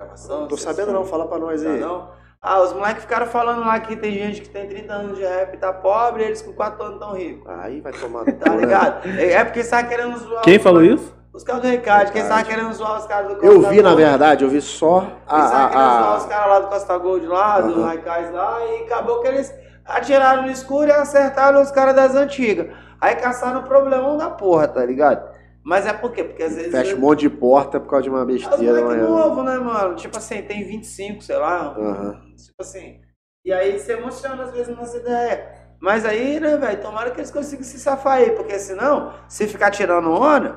[0.00, 1.80] Gravação, Tô sabendo foram- não, fala pra nós Tá aí.
[1.80, 2.10] não?
[2.40, 5.54] Ah, os moleques ficaram falando lá que tem gente que tem 30 anos de rap
[5.54, 7.48] e tá pobre, e eles com 4 anos tão ricos.
[7.48, 8.56] Aí vai tomar Tá né?
[8.58, 9.08] ligado?
[9.08, 10.42] É é porque eles estavam querendo zoar.
[10.44, 11.15] Quem falou isso?
[11.36, 12.48] Os caras do Recade, que eles estavam Recade.
[12.56, 14.02] querendo zoar os caras do Eu Costa vi, na Gold.
[14.02, 16.02] verdade, eu vi só Eles estavam querendo a.
[16.02, 16.28] zoar os a, a...
[16.30, 17.82] caras lá do Costa Gold lá, do.
[17.82, 22.74] Raikais lá, e acabou que eles atiraram no escuro e acertaram os caras das antigas.
[23.00, 25.36] Aí caçaram o problemão da porra, tá ligado?
[25.62, 26.24] Mas é por quê?
[26.24, 26.70] Porque às vezes.
[26.72, 28.56] Fecha um monte de porta por causa de uma besteira.
[28.80, 29.94] moleque mas- novo, né, mano?
[29.96, 31.74] Tipo assim, tem 25, sei lá.
[31.76, 32.12] Aham.
[32.36, 33.00] Tipo assim.
[33.44, 35.66] E aí se emociona às vezes nessa ideia.
[35.78, 39.70] Mas aí, né, velho, tomara que eles consigam se safar aí, porque senão, se ficar
[39.70, 40.56] tirando onda,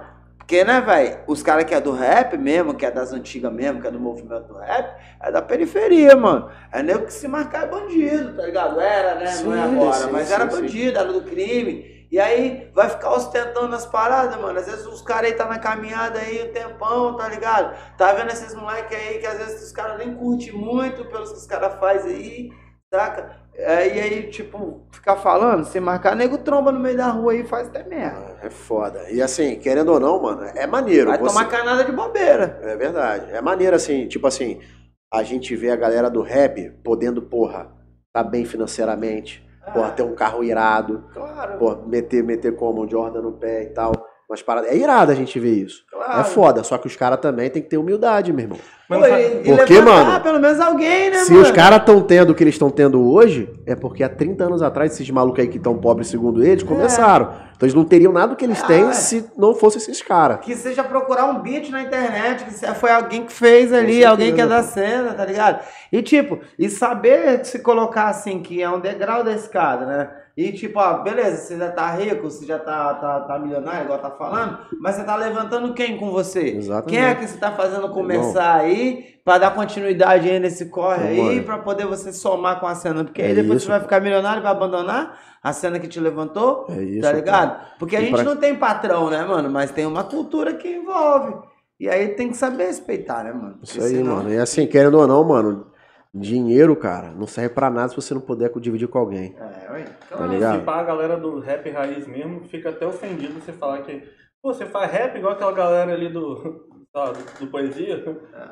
[0.49, 3.79] porque, né, velho, os caras que é do rap mesmo, que é das antigas mesmo,
[3.79, 6.49] que é do movimento do rap, é da periferia, mano.
[6.71, 8.81] É nego que se marcar é bandido, tá ligado?
[8.81, 9.25] Era, né?
[9.43, 10.59] Não é Sim, agora, sim, mas sim, era sim.
[10.59, 12.07] bandido, era do crime.
[12.11, 14.57] E aí vai ficar ostentando as paradas, mano.
[14.57, 17.77] Às vezes os caras aí tá na caminhada aí um tempão, tá ligado?
[17.95, 21.37] Tá vendo esses moleques aí que às vezes os caras nem curtem muito pelos que
[21.37, 22.49] os caras fazem aí,
[22.91, 23.38] saca?
[23.61, 27.43] É, e aí, tipo, ficar falando, se marcar, nego tromba no meio da rua aí
[27.43, 28.37] faz até merda.
[28.41, 29.09] É foda.
[29.11, 31.09] E assim, querendo ou não, mano, é maneiro.
[31.09, 32.59] Vai Você- tomar canada de bobeira.
[32.63, 33.25] É verdade.
[33.31, 34.59] É maneiro assim, tipo assim,
[35.13, 37.69] a gente vê a galera do rap podendo, porra,
[38.13, 43.21] tá bem financeiramente, porra, ter um carro irado, Claro, porra, meter, meter como um Jordan
[43.21, 43.91] no pé e tal.
[44.29, 44.69] Umas paradas.
[44.71, 45.83] É irado a gente ver isso.
[45.91, 46.21] claro.
[46.21, 48.59] É foda, só que os caras também tem que ter humildade, meu irmão.
[48.89, 51.43] Mas Pô, não e, sabe- e Porque, levantar mano, pelo menos alguém, né, Se mano?
[51.43, 54.63] os caras estão tendo o que eles estão tendo hoje, é porque há 30 anos
[54.63, 57.25] atrás, esses malucos aí que estão pobres, segundo eles, começaram.
[57.55, 58.93] Então eles não teriam nada do que eles Ah, têm é.
[58.93, 60.39] se não fossem esses caras.
[60.41, 64.09] Que seja procurar um beat na internet, que se- foi alguém que fez ali, certeza,
[64.09, 65.59] alguém que é da cena, tá ligado?
[65.91, 70.09] E tipo, e saber se colocar assim, que é um degrau da escada, né?
[70.37, 73.99] E tipo, ó, beleza, você já tá rico, você já tá, tá, tá milionário, igual
[73.99, 76.55] tá falando, mas você tá levantando quem com você?
[76.55, 76.87] Exatamente.
[76.97, 78.78] Quem é que você tá fazendo começar aí,
[79.23, 83.03] pra dar continuidade aí nesse corre aí, pra poder você somar com a cena?
[83.03, 85.87] Porque aí É depois isso, você vai ficar milionário e vai abandonar a cena que
[85.87, 87.01] te levantou, É isso.
[87.01, 87.59] tá ligado?
[87.77, 89.49] Porque a E gente pra- não tem patrão, né, mano?
[89.49, 91.33] Mas tem uma cultura que envolve.
[91.79, 93.53] E aí tem que saber respeitar, né, mano?
[93.59, 94.33] Porque Isso aí, senão- mano.
[94.33, 95.67] E assim, querendo ou não, mano,
[96.13, 99.35] dinheiro, cara, não serve pra nada se você não puder dividir com alguém.
[99.39, 99.85] É, ué.
[100.09, 100.59] Tá Não, ligado?
[100.59, 104.03] Se pá, a galera do rap raiz mesmo fica até ofendido você falar que.
[104.41, 106.67] Pô, você faz rap igual aquela galera ali do.
[106.93, 108.03] Lá, do, do poesia.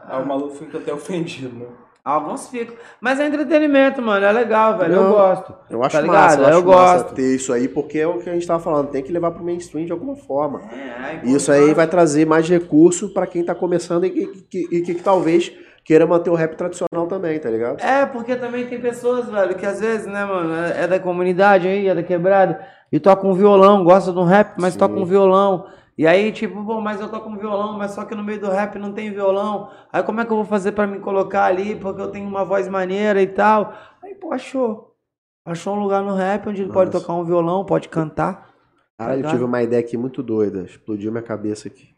[0.05, 1.65] Aí o maluco fica até ofendido, né?
[2.03, 2.73] Alguns ficam.
[3.01, 4.25] Mas é entretenimento, mano.
[4.25, 4.93] É legal, velho.
[4.93, 5.11] Eu Não.
[5.11, 5.53] gosto.
[5.69, 6.53] Eu acho Tá massa, ligado?
[6.53, 7.15] eu, Eu acho massa gosto.
[7.15, 9.43] ter isso aí, porque é o que a gente tava falando, tem que levar pro
[9.43, 10.61] mainstream de alguma forma.
[10.71, 14.67] É, E isso aí vai trazer mais recurso pra quem tá começando e que, que-
[14.77, 15.51] e que, que talvez
[15.83, 17.81] queira manter o rap tradicional também, tá ligado?
[17.81, 21.67] É, porque também tem pessoas, velho, que às vezes, né, mano, é é da comunidade
[21.67, 24.79] aí, é da quebrada, e toca um violão, gosta de um rap, mas Sim.
[24.79, 25.65] toca um violão.
[25.98, 28.50] E aí, tipo, bom, mas eu toco um violão, mas só que no meio do
[28.50, 29.72] rap não tem violão.
[29.91, 32.45] Aí como é que eu vou fazer pra me colocar ali, porque eu tenho uma
[32.45, 33.74] voz maneira e tal?
[34.04, 34.95] Aí, pô, achou.
[35.43, 38.54] Achou um lugar no rap onde ele pode tocar um violão, pode cantar.
[38.98, 39.32] Cara, eu ligado?
[39.32, 41.95] tive uma ideia aqui muito doida, explodiu minha cabeça aqui.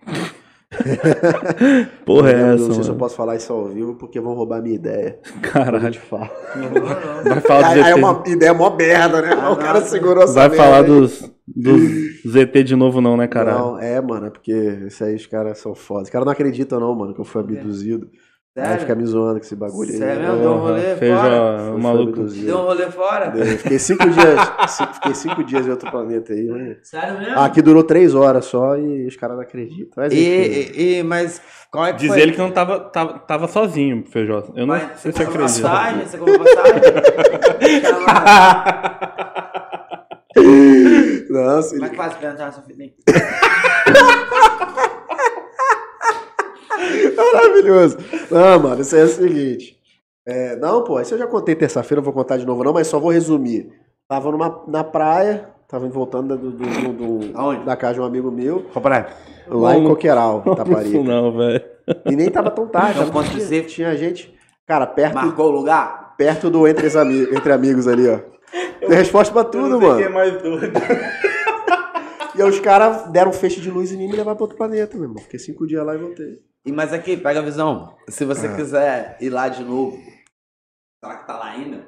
[2.06, 4.34] Porra, é Eu essa, não sei se eu posso falar isso ao vivo, porque vão
[4.34, 5.20] roubar minha ideia.
[5.42, 5.92] Caralho.
[5.92, 6.30] te falo.
[7.24, 8.00] Vai falar dos Aí, aí é ZT.
[8.00, 9.30] uma ideia mó merda, né?
[9.40, 10.84] Ah, o cara segurou essa Vai merda falar aí.
[10.88, 11.82] dos, dos
[12.28, 13.60] ZT de novo não, né, caralho?
[13.60, 14.52] Não, é, mano, é porque
[14.88, 16.04] isso aí os caras são foda.
[16.04, 18.08] Os caras não acreditam, não, mano, que eu fui abduzido.
[18.12, 18.20] Aí
[18.58, 18.80] Sério?
[18.82, 19.98] fica me zoando com esse bagulho aí.
[19.98, 20.36] Sério mesmo?
[20.36, 21.78] É, Deu um rolê Feijão, fora?
[21.78, 22.24] maluco.
[22.24, 23.34] Deu um rolê fora?
[23.38, 24.40] Eu Fiquei cinco dias.
[24.96, 26.78] Fiquei cinco dias em outro planeta aí, mas.
[26.90, 27.38] Sério mesmo?
[27.38, 29.92] Ah, aqui durou três horas só e os caras não acreditam.
[29.96, 31.40] Mas, E, e, e- mas
[31.72, 32.20] qual é que Diz foi?
[32.22, 34.44] ele que não tava, tava, tava sozinho, Feijó.
[34.56, 35.70] Eu não Mas sei você se comprou acredita.
[35.70, 36.06] passagem?
[36.06, 36.82] Você comprou passagem?
[41.30, 41.90] Nossa, Como é ele...
[41.92, 42.94] que faz pra entrar nessa fita aí?
[47.34, 47.98] maravilhoso.
[48.32, 49.78] Não, mano, isso aí é o seguinte.
[50.26, 52.88] É, não, pô, isso eu já contei terça-feira, não vou contar de novo, não, mas
[52.88, 53.72] só vou resumir.
[54.08, 58.32] Tava numa, na praia, tava voltando do, do- do- do- da casa de um amigo
[58.32, 59.08] meu, Qual praia?
[59.48, 59.90] lá em Não.
[59.90, 61.04] Coqueiral, Isso Taparica.
[61.04, 61.64] não, velho.
[62.06, 63.66] E nem tava tão tarde, Não posso tinha, dizer.
[63.66, 64.34] tinha gente,
[64.68, 66.16] cara, perto, Marcou o lugar?
[66.18, 68.20] perto do entre, ami- entre amigos ali, ó.
[68.80, 70.14] Tem resposta pra Eu tudo, não sei quem é mano.
[70.16, 70.74] mais doido.
[72.36, 74.44] E aí os caras deram um feixe de luz em mim e me levaram pra
[74.46, 75.18] outro planeta, meu irmão.
[75.22, 76.40] Fiquei cinco dias lá e voltei.
[76.72, 77.96] Mas aqui, pega a visão.
[78.08, 78.56] Se você Ah.
[78.56, 79.98] quiser ir lá de novo,
[81.04, 81.86] será que tá lá ainda?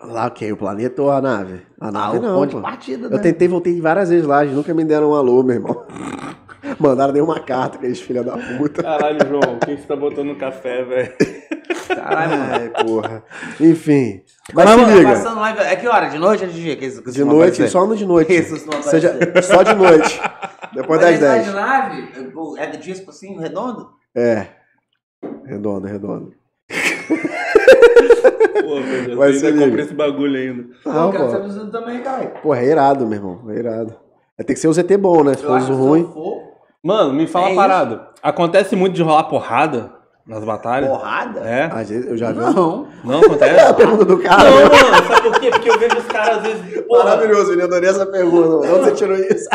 [0.00, 0.52] Lá quem?
[0.52, 1.66] O planeta ou a nave?
[1.80, 2.56] A Ah, nave o não, ponto pô.
[2.58, 3.18] de partida, Eu né?
[3.18, 5.86] tentei, voltei várias vezes lá, eles nunca me deram um alô, meu irmão.
[6.80, 8.82] Mandaram nenhuma carta, aqueles filha da puta.
[8.82, 11.12] Caralho, João, o que você tá botando no café, velho?
[11.88, 12.52] Caralho, mano.
[12.52, 13.22] Ai, porra.
[13.60, 14.22] Enfim.
[14.52, 15.08] Mas Tá se liga.
[15.10, 15.60] passando live.
[15.60, 16.08] É que hora?
[16.08, 16.76] De noite ou de dia?
[16.76, 18.32] Que isso De noite, só no de noite.
[18.34, 20.20] Isso não Seja, só de noite.
[20.74, 21.46] Depois das Mas esse 10.
[21.46, 22.08] de nave,
[22.58, 23.88] é de disco assim, redondo?
[24.14, 24.46] É.
[25.44, 26.32] Redondo, redondo.
[28.62, 30.64] Pô, Vai você se ainda comprei esse bagulho ainda.
[30.84, 32.26] Não, eu quero saber também, cara.
[32.42, 33.40] Porra, é irado, meu irmão.
[33.50, 33.94] É irado.
[34.38, 35.34] É, Tem que ser o ZT bom, né?
[35.34, 36.04] Se Eu for uso que se eu ruim.
[36.12, 36.42] for
[36.86, 37.70] Mano, me fala É uma isso.
[37.72, 38.08] parada.
[38.22, 39.90] Acontece muito de rolar porrada
[40.26, 40.88] nas batalhas?
[40.88, 41.40] porrada?
[41.40, 41.64] É?
[41.72, 42.38] Às vezes eu já vi.
[42.38, 42.86] Não.
[43.04, 43.74] Não É a acontece?
[43.74, 44.44] pergunta do cara.
[44.50, 44.62] Não, né?
[44.64, 45.50] mano, sabe por quê?
[45.50, 46.80] Porque eu vejo os caras às vezes.
[46.86, 48.68] Porra, Maravilhoso, eu adorei essa pergunta.
[48.68, 49.48] Onde você tirou isso?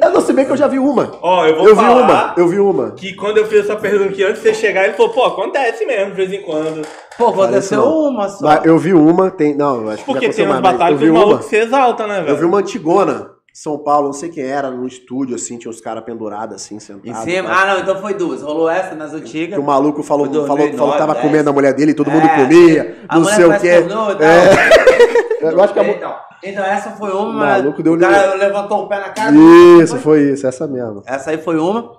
[0.00, 1.10] Eu não sei bem que eu já vi uma.
[1.20, 2.90] Ó, eu vou Eu vi falar uma, eu vi uma.
[2.92, 5.84] que quando eu fiz essa pergunta aqui, antes de você chegar, ele falou, pô, acontece
[5.84, 6.86] mesmo, de vez em quando.
[7.18, 8.44] Pô, aconteceu uma só.
[8.46, 9.56] Mas Eu vi uma, tem.
[9.56, 11.26] Não, eu acho que já Porque tem umas mais, batalhas que vi os uma.
[11.26, 12.28] malucos se exaltam, né, velho?
[12.28, 15.80] Eu vi uma antigona, São Paulo, não sei quem era, num estúdio, assim, tinha os
[15.80, 17.26] caras pendurados, assim, sentados.
[17.26, 17.48] Em cima?
[17.50, 18.42] Ah, não, então foi duas.
[18.42, 19.58] Rolou essa nas Que antigas.
[19.58, 21.24] o maluco falou, Foi falou, 2009, falou que tava 10.
[21.24, 23.80] comendo a mulher dele e todo mundo É, comia, A não mulher sei o quê.
[23.80, 24.26] pornô e tal.
[24.28, 25.40] É.
[25.54, 28.84] Eu acho que a então, então, essa foi uma, O maluco deu o cara levantou
[28.84, 29.34] o pé na cara.
[29.82, 31.02] Isso, foi isso, essa mesmo.
[31.06, 31.92] Essa aí foi uma.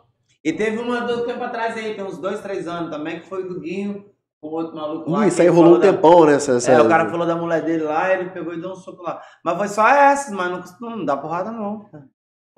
[0.45, 3.47] E teve uma do tempo atrás aí, tem uns dois, três anos também, que foi
[3.47, 4.05] do Guinho
[4.41, 5.27] com outro maluco lá.
[5.27, 6.33] Isso que aí rolou um falou da- tempão, né?
[6.35, 8.75] Essa, essa- É, o cara falou da mulher dele lá, ele pegou e deu um
[8.75, 9.21] soco lá.
[9.43, 11.85] Mas foi só essas, mas não, não dá porrada não.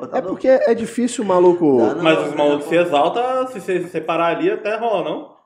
[0.10, 1.78] Tá É porque é difícil o maluco.
[1.78, 2.04] Dá não.
[2.04, 5.40] Mas os malucos se exaltam, se você separar ali, até rola, não?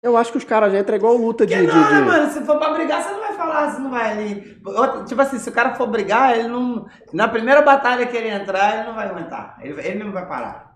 [0.00, 1.56] Eu acho que os caras já entram igual luta de.
[1.56, 2.30] De- não, né, de- mano?
[2.30, 4.60] Se for pra brigar, você não vai falar, você não vai ali.
[5.08, 6.86] Tipo assim, se o cara for brigar, ele não.
[7.12, 9.58] Na primeira batalha que ele entrar, ele não vai aguentar.
[9.60, 10.67] Ele, ele mesmo vai parar.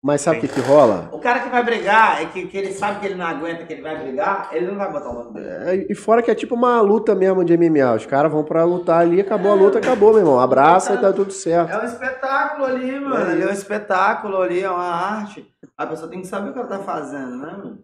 [0.00, 1.08] Mas sabe o que, que rola?
[1.12, 3.72] O cara que vai brigar, é que, que ele sabe que ele não aguenta, que
[3.72, 5.48] ele vai brigar, ele não vai botar o nome dele.
[5.48, 7.94] É, e fora que é tipo uma luta mesmo de MMA.
[7.94, 10.38] Os caras vão pra lutar ali, acabou a luta, acabou, meu irmão.
[10.38, 11.72] Abraça e tá tudo certo.
[11.72, 13.16] É um espetáculo ali, mano.
[13.16, 15.52] É ali é um espetáculo ali, é uma arte.
[15.76, 17.78] A pessoa tem que saber o que ela tá fazendo, né, mano?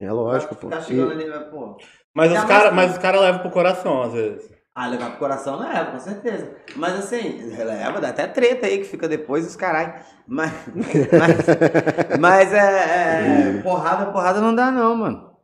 [0.00, 0.68] É lógico, pô.
[0.68, 1.76] Tá chegando E- ali, pô.
[2.14, 4.50] Mas os mais caras que- mas os cara levam pro coração, às vezes.
[4.80, 6.56] Ah, levar pro coração leva, com certeza.
[6.74, 9.92] Mas assim, leva, dá até treta aí que fica depois os caralho.
[10.26, 15.36] Mas, mas, mas é, é, Porrada, porrada não dá, não, mano.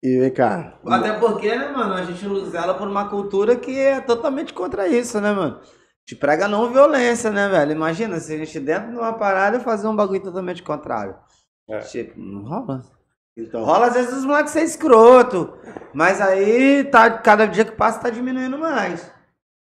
[0.00, 0.78] E vem cá.
[0.86, 5.20] Até porque, né, mano, a gente zela por uma cultura que é totalmente contra isso,
[5.20, 5.60] né, mano?
[6.06, 7.72] Te prega não violência, né, velho?
[7.72, 11.16] Imagina se a gente dentro de uma parada fazer um bagulho totalmente contrário.
[11.68, 11.80] É.
[11.80, 12.84] Tipo, não rola.
[13.42, 15.54] Então, Rola às vezes os moleques ser escroto.
[15.92, 19.10] Mas aí, tá, cada dia que passa, tá diminuindo mais.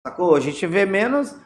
[0.06, 0.34] Sacou?
[0.34, 1.36] A gente vê menos.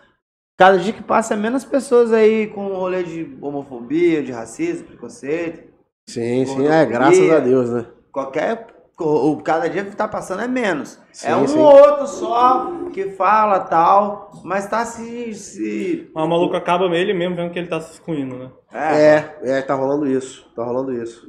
[0.59, 5.73] Cada dia que passa, é menos pessoas aí com rolê de homofobia, de racismo, preconceito.
[6.09, 7.87] sim, sim, é, graças a Deus, né?
[8.13, 8.67] Qualquer.
[9.03, 11.01] O, cada dia que tá passando é menos.
[11.13, 11.59] Sim, é um sim.
[11.59, 15.35] ou outro só que fala tal, mas tá se.
[15.35, 18.51] se Mas o maluco acaba ele mesmo vendo que ele tá se excluindo, né?
[18.73, 19.05] é.
[19.43, 20.49] É, é, tá rolando isso.
[20.55, 21.27] Tá rolando isso.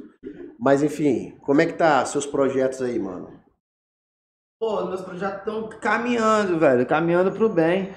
[0.58, 3.28] Mas enfim, como é que tá seus projetos aí, mano?
[4.60, 7.92] Pô, meus projetos estão caminhando, velho, caminhando pro bem.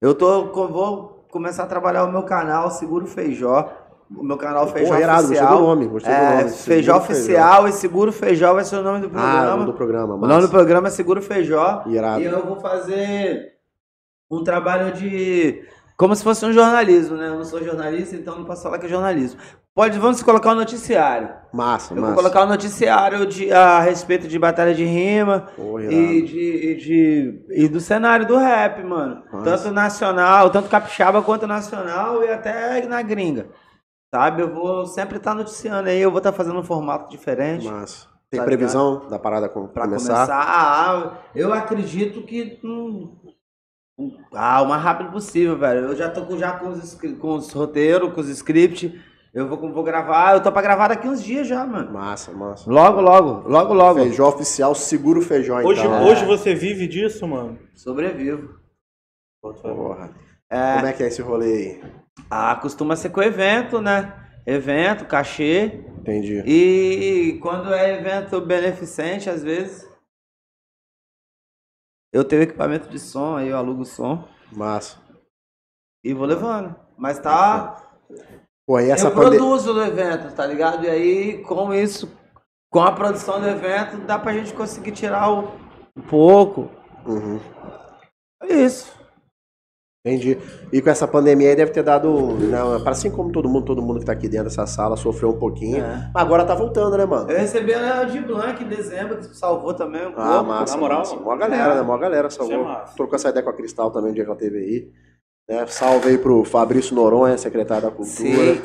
[0.00, 3.81] Eu tô, vou começar a trabalhar o meu canal Seguro Feijó.
[4.16, 5.60] O meu canal Feijó Pô, irado, gostei do Oficial.
[5.66, 6.50] nome, gostei do é, nome.
[6.50, 9.50] Feijó Seguro Oficial e Seguro Feijó vai ser o nome do Ah, o programa.
[9.56, 10.32] nome do programa, o massa.
[10.34, 11.82] nome do programa é Seguro Feijó.
[11.86, 12.20] Irado.
[12.20, 13.52] E eu vou fazer
[14.30, 15.62] um trabalho de.
[15.96, 17.28] Como se fosse um jornalismo, né?
[17.28, 19.38] Eu não sou jornalista, então não posso falar que é jornalismo.
[19.74, 21.30] Pode, vamos colocar o noticiário.
[21.52, 22.16] Massa, Eu vou massa.
[22.16, 27.44] colocar o noticiário de, a respeito de batalha de rima, Pô, e, de, e, de,
[27.64, 29.22] e do cenário do rap, mano.
[29.32, 29.44] Massa.
[29.44, 33.46] Tanto nacional, tanto capixaba quanto nacional e até na gringa.
[34.14, 34.42] Sabe?
[34.42, 37.66] Eu vou sempre estar noticiando aí, eu vou estar fazendo um formato diferente.
[37.66, 38.06] Massa.
[38.30, 40.14] Tem Tá previsão da parada com- Pra começar?
[40.26, 42.58] começar, ah, eu acredito que.
[42.64, 43.14] hum,
[44.34, 45.80] ah, o mais rápido possível, velho.
[45.88, 48.92] Eu já tô com, já com os, com os roteiros, com os scripts.
[49.34, 50.34] Eu vou, vou gravar.
[50.34, 51.90] Eu tô pra gravar daqui uns dias já, mano.
[51.92, 52.70] Massa, massa.
[52.70, 54.00] Logo, logo, logo, logo.
[54.00, 56.04] Feijó oficial, seguro feijó, Hoje, então.
[56.06, 57.58] hoje você vive disso, mano?
[57.74, 58.58] Sobrevivo.
[59.40, 60.10] Porra.
[60.50, 60.74] É.
[60.74, 61.46] Como é que é esse rolê
[61.82, 62.01] aí?
[62.30, 64.18] Ah, costuma ser com evento, né?
[64.46, 65.84] Evento, cachê.
[65.98, 66.42] Entendi.
[66.46, 69.88] E quando é evento beneficente, às vezes.
[72.12, 74.98] Eu tenho equipamento de som, aí eu alugo o som Massa.
[76.04, 76.76] e vou levando.
[76.98, 77.82] Mas tá.
[78.66, 80.84] Pô, e essa eu produzo no evento, tá ligado?
[80.84, 82.14] E aí, com isso,
[82.70, 85.48] com a produção do evento, dá pra gente conseguir tirar o,
[85.96, 86.70] um pouco.
[87.06, 87.40] Uhum.
[88.42, 89.01] É isso.
[90.04, 90.36] Entendi.
[90.72, 92.32] E com essa pandemia aí deve ter dado.
[92.34, 95.38] Né, assim como todo mundo, todo mundo que tá aqui dentro dessa sala sofreu um
[95.38, 95.76] pouquinho.
[95.84, 96.10] É.
[96.12, 97.30] Mas agora tá voltando, né, mano?
[97.30, 100.74] Eu recebi a de Blanc em dezembro, que salvou também um Ah, massa.
[100.74, 101.14] na moral, massa.
[101.14, 101.74] Mó galera, é.
[101.76, 101.82] né?
[101.82, 102.64] Mó galera é salvou.
[102.64, 102.96] massa.
[102.96, 104.88] Trocou essa ideia com a Cristal também, um dia que ela teve aí.
[105.48, 105.64] Né?
[105.68, 108.54] Salve aí pro Fabrício Noronha, secretário da Cultura.
[108.56, 108.60] Sim.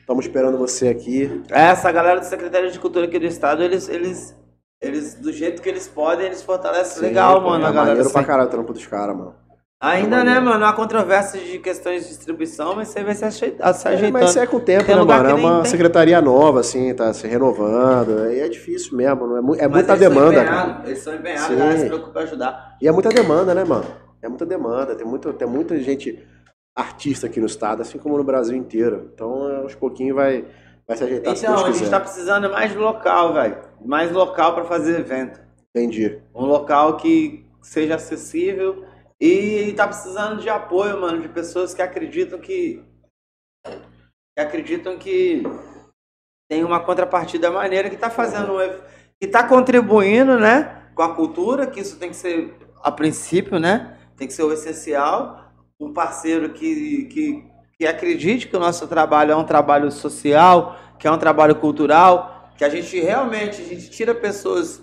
[0.00, 1.42] Estamos esperando você aqui.
[1.50, 4.36] Essa galera do Secretaria de Cultura aqui do Estado, eles, eles,
[4.80, 7.86] eles do jeito que eles podem, eles fortalecem legal, Sim, pô, mano, é a galera.
[7.88, 8.26] maneiro pra assim.
[8.28, 9.34] caralho o trampo dos caras, mano.
[9.78, 13.44] Ainda, É né, mano, há controvérsia de questões de distribuição, mas você vai se, se
[13.44, 14.12] É, ajeitando.
[14.12, 15.30] mas isso é com o tempo, Tem né, lugar mano?
[15.30, 15.70] É uma tem.
[15.70, 18.30] secretaria nova, assim, tá se renovando.
[18.32, 19.26] E é difícil mesmo.
[19.26, 20.82] não É, é muita eles demanda, cara.
[20.86, 22.76] Eles são empenhados, galera se preocupa em ajudar.
[22.80, 23.84] E é muita demanda, né, mano?
[24.22, 24.94] É muita demanda.
[24.94, 26.26] Tem, muito, tem muita gente
[26.74, 29.10] artista aqui no estado, assim como no Brasil inteiro.
[29.14, 30.46] Então, é, aos pouquinhos vai,
[30.88, 31.90] vai se ajeitar se Então, Deus a gente quiser.
[31.90, 33.58] tá precisando mais de local, velho.
[33.84, 35.38] Mais local pra fazer evento.
[35.76, 36.18] Entendi.
[36.34, 38.85] Um local que seja acessível
[39.20, 42.84] e tá precisando de apoio, mano, de pessoas que acreditam que
[43.64, 45.42] que acreditam que
[46.48, 48.58] tem uma contrapartida maneira que tá fazendo
[49.20, 53.98] que tá contribuindo, né, com a cultura, que isso tem que ser a princípio, né?
[54.16, 59.32] Tem que ser o essencial, um parceiro que que que acredite que o nosso trabalho
[59.32, 63.90] é um trabalho social, que é um trabalho cultural, que a gente realmente a gente
[63.90, 64.82] tira pessoas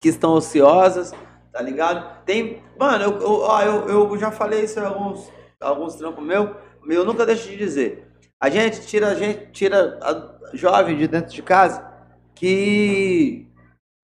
[0.00, 1.12] que estão ociosas,
[1.52, 2.24] tá ligado?
[2.24, 5.30] Tem, mano, eu, eu, eu, eu já falei isso em alguns,
[5.60, 6.50] alguns trampos meus,
[6.88, 8.08] eu nunca deixo de dizer.
[8.40, 11.86] A gente tira a gente tira a jovem de dentro de casa
[12.34, 13.46] que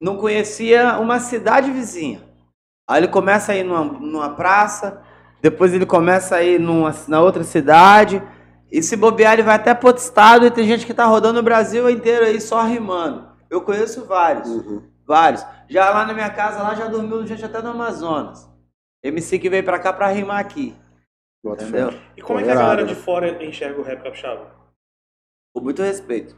[0.00, 2.22] não conhecia uma cidade vizinha.
[2.88, 5.02] Aí ele começa a ir numa, numa praça,
[5.42, 8.22] depois ele começa a ir numa, na outra cidade,
[8.70, 11.40] e se bobear ele vai até pro outro estado, e tem gente que tá rodando
[11.40, 13.28] o Brasil inteiro aí só rimando.
[13.50, 14.82] Eu conheço vários, Uhum.
[15.08, 15.44] Vários.
[15.68, 18.48] Já lá na minha casa, lá já dormiu gente até no Amazonas.
[19.02, 20.76] MC que veio pra cá pra rimar aqui,
[21.42, 21.80] Bota fé.
[21.80, 22.00] entendeu?
[22.16, 24.54] E como é que a galera de fora enxerga o rap capixaba?
[25.54, 26.36] Com muito respeito.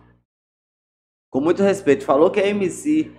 [1.31, 2.05] Com muito respeito.
[2.05, 3.12] Falou que é MC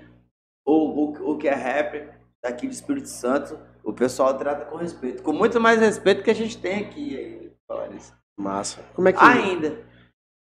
[0.66, 5.24] ou o, que é rapper daqui do Espírito Santo, o pessoal trata com respeito.
[5.24, 7.52] Com muito mais respeito que a gente tem aqui.
[7.96, 8.16] isso.
[8.38, 8.82] Massa.
[8.94, 9.20] Como é que.
[9.24, 9.91] Ainda.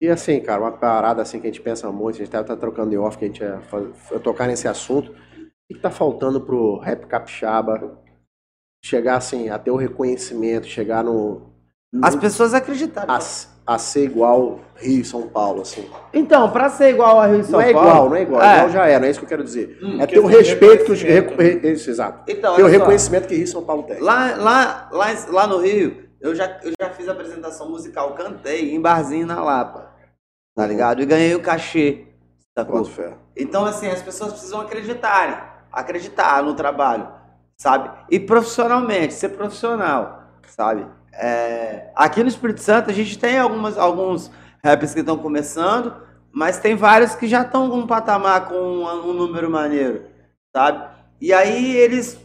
[0.02, 2.56] E assim, cara, uma parada assim que a gente pensa muito, a gente tá, tá
[2.58, 5.12] trocando em off, que a gente ia, faz- ia tocar nesse assunto.
[5.12, 7.98] O que, tá faltando pro rap capixaba
[8.84, 11.54] chegar assim, a ter o reconhecimento, chegar no.
[11.94, 13.14] no- As pessoas acreditaram.
[13.14, 13.20] a,
[13.68, 15.88] a ser igual Rio e São Paulo, assim.
[16.12, 17.88] Então, pra ser igual a Rio e São Não é Paulo.
[17.90, 18.42] igual, não é igual.
[18.42, 18.56] É.
[18.56, 19.78] Igual já é, não é isso que eu quero dizer.
[19.84, 21.02] Hum, é ter o de respeito que os.
[21.04, 21.40] reconhecimento.
[21.62, 22.24] reco- Isso, exato.
[22.32, 24.00] Então, Ter o reconhecimento que Rio e São Paulo tem.
[24.00, 28.80] Lá, lá, lá, lá no Rio, eu já, eu já fiz apresentação musical, cantei em
[28.80, 29.92] barzinho na Lapa.
[30.56, 31.02] Tá ligado?
[31.02, 32.06] E ganhei o cachê.
[32.58, 32.86] Sacou?
[33.36, 35.38] Então, assim, as pessoas precisam acreditarem,
[35.72, 37.08] acreditar no trabalho,
[37.58, 37.90] sabe?
[38.10, 40.86] E profissionalmente, ser profissional, sabe?
[41.14, 44.30] É, Aqui no Espírito Santo a gente tem algumas, alguns
[44.64, 45.96] rappers que estão começando,
[46.32, 50.06] mas tem vários que já estão com um patamar com um, um número maneiro,
[50.56, 50.88] sabe?
[51.20, 52.20] E aí eles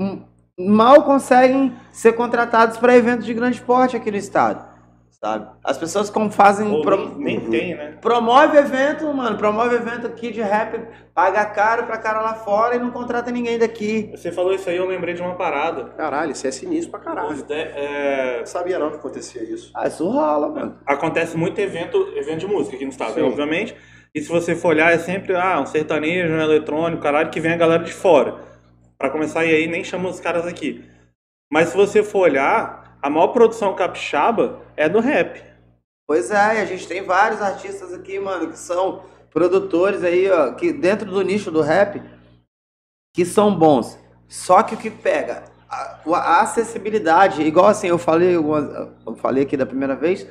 [0.00, 0.22] hum,
[0.58, 4.64] mal conseguem ser contratados para eventos de grande porte aqui no estado,
[5.10, 5.46] sabe?
[5.62, 7.98] As pessoas como fazem Ou pro- nem, nem tem, né?
[8.00, 9.36] Promove evento, mano.
[9.36, 10.80] Promove evento aqui de rap,
[11.14, 14.10] paga caro pra cara lá fora e não contrata ninguém daqui.
[14.14, 15.90] Você falou isso aí, eu lembrei de uma parada.
[15.96, 17.42] Caralho, isso é sinistro pra Os caralho.
[17.42, 19.70] de- é, sabia não que acontecia isso.
[19.74, 20.78] Ah, isso rola, mano.
[20.86, 23.20] acontece muito evento, evento de música aqui no estado, Sim.
[23.20, 23.76] né, obviamente.
[24.14, 27.52] E se você for olhar, é sempre ah, um sertanejo, um eletrônico, caralho, que vem
[27.52, 28.55] a galera de fora.
[28.98, 30.84] Pra começar, e aí nem chama os caras aqui.
[31.52, 35.44] Mas se você for olhar, a maior produção capixaba é do rap.
[36.06, 40.72] Pois é, a gente tem vários artistas aqui, mano, que são produtores aí, ó, que
[40.72, 42.00] dentro do nicho do rap,
[43.14, 43.98] que são bons.
[44.28, 49.42] Só que o que pega, a, a acessibilidade, igual assim, eu falei, algumas- eu falei
[49.44, 50.26] aqui da primeira vez,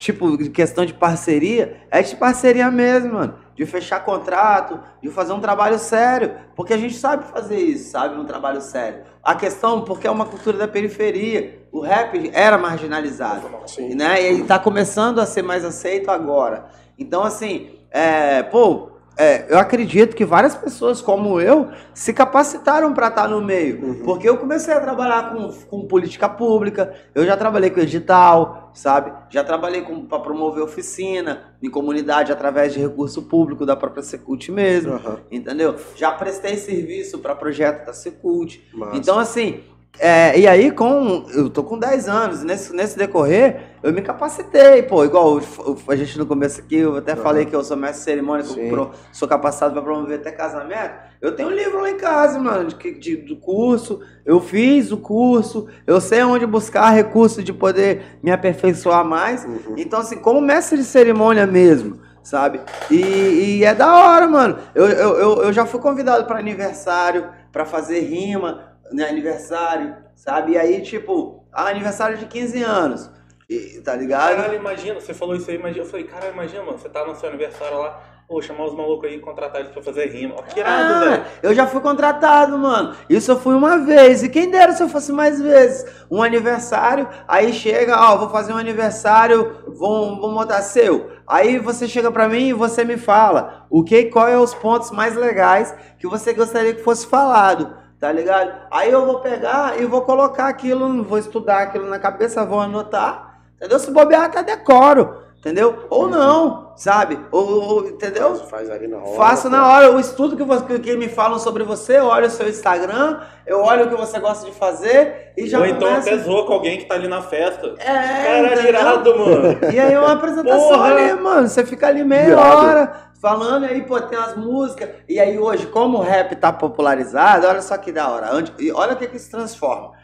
[0.00, 3.45] tipo, questão de parceria, é de parceria mesmo, mano.
[3.56, 6.36] De fechar contrato, de fazer um trabalho sério.
[6.54, 8.16] Porque a gente sabe fazer isso, sabe?
[8.16, 9.02] Um trabalho sério.
[9.22, 11.66] A questão, porque é uma cultura da periferia.
[11.72, 13.94] O rap era marginalizado Sim.
[13.94, 14.22] né?
[14.22, 16.66] E ele tá começando a ser mais aceito agora.
[16.98, 23.08] Então, assim, é, pô, é, eu acredito que várias pessoas como eu se capacitaram para
[23.08, 23.82] estar no meio.
[23.82, 23.94] Uhum.
[24.04, 29.12] Porque eu comecei a trabalhar com, com política pública, eu já trabalhei com edital, sabe?
[29.30, 34.92] Já trabalhei para promover oficina em comunidade através de recurso público da própria Secult mesmo.
[34.92, 35.20] Aham.
[35.30, 35.76] Entendeu?
[35.94, 38.60] Já prestei serviço para projeto da Secult.
[38.92, 39.62] Então, assim,
[39.98, 41.24] é, e aí com.
[41.34, 45.40] Eu tô com 10 anos, nesse, nesse decorrer, eu me capacitei, pô, igual
[45.88, 47.22] a gente no começo aqui, eu até Aham.
[47.22, 50.94] falei que eu sou mestre de cerimônia, pro- sou capacitado para promover até casamento.
[51.20, 54.96] Eu tenho um livro lá em casa, mano, de, de- do curso, eu fiz o
[54.98, 59.44] curso, eu sei onde buscar recursos de poder me aperfeiçoar mais.
[59.44, 59.74] Uhum.
[59.76, 62.60] Então, assim, como mestre de cerimônia mesmo, sabe?
[62.90, 64.58] E, e é da hora, mano.
[64.74, 70.52] Eu, eu, eu, eu já fui convidado para aniversário, para fazer rima, né, aniversário, sabe?
[70.52, 73.10] E aí, tipo, ah, aniversário de 15 anos,
[73.48, 74.36] e, tá ligado?
[74.36, 75.84] Caralho, imagina, você falou isso aí, imagina.
[75.84, 79.08] Eu falei, caralho, imagina, mano, você tá no seu aniversário lá, pô, chamar os malucos
[79.08, 80.34] aí e contratar eles pra fazer rima.
[80.36, 81.24] Ó, que irado, Ah, velho.
[81.44, 82.96] eu já fui contratado, mano.
[83.08, 84.24] Isso eu fui uma vez.
[84.24, 85.86] E quem dera se eu fosse mais vezes.
[86.10, 91.12] Um aniversário, aí chega, ó, vou fazer um aniversário, vou, vou montar seu.
[91.24, 94.90] Aí você chega pra mim e você me fala o que, qual é os pontos
[94.90, 97.76] mais legais que você gostaria que fosse falado.
[97.98, 98.52] Tá ligado?
[98.70, 103.38] Aí eu vou pegar e vou colocar aquilo, vou estudar aquilo na cabeça, vou anotar.
[103.56, 103.78] Entendeu?
[103.78, 105.24] Se bobear, até decoro.
[105.38, 105.86] Entendeu?
[105.88, 107.18] Ou não, sabe?
[107.30, 108.34] Ou, ou- entendeu?
[108.34, 109.16] Faz ali na hora.
[109.16, 112.30] Faço na hora o estudo que, você, que me falam sobre você, eu olho o
[112.30, 116.08] seu Instagram, eu olho o que você gosta de fazer e já Ou então começo...
[116.08, 117.74] até zoa com alguém que tá ali na festa.
[117.78, 118.64] É, entendeu?
[118.70, 119.58] irado, mano.
[119.72, 120.94] E aí uma apresentação Porra!
[120.94, 122.92] ali, mano, você fica ali meia hora
[123.26, 127.60] falando, aí, pô, tem as músicas, e aí hoje, como o rap tá popularizado, olha
[127.60, 129.94] só que da hora, e olha o que que se transforma.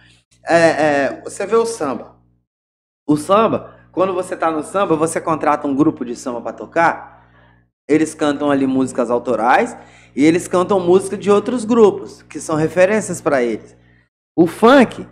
[0.45, 2.17] É, é, você vê o samba.
[3.07, 7.31] O samba, quando você tá no samba, você contrata um grupo de samba pra tocar,
[7.89, 9.77] eles cantam ali músicas autorais
[10.17, 13.77] e eles cantam música de outros grupos, que são referências pra eles.
[14.37, 15.07] O funk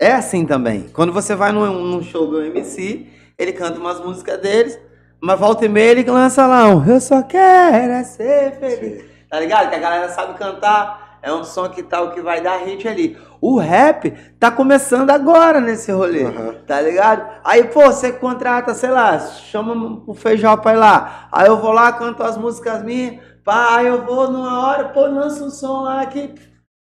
[0.00, 0.88] é assim também.
[0.90, 4.78] Quando você vai num, num show do MC, ele canta umas músicas deles,
[5.24, 9.06] Mas volta e meia ele lança lá um Eu só quero é ser feliz.
[9.30, 9.70] Tá ligado?
[9.70, 11.18] Que a galera sabe cantar.
[11.22, 13.16] É um som que tal que vai dar hit ali.
[13.40, 16.24] O rap tá começando agora nesse rolê.
[16.24, 16.56] Aham.
[16.66, 17.26] Tá ligado?
[17.42, 21.28] Aí, pô, você contrata, sei lá, chama o feijão pra ir lá.
[21.32, 23.16] Aí eu vou lá, canto as músicas minhas.
[23.42, 26.34] Pá, aí eu vou numa hora, pô, lança um som lá que,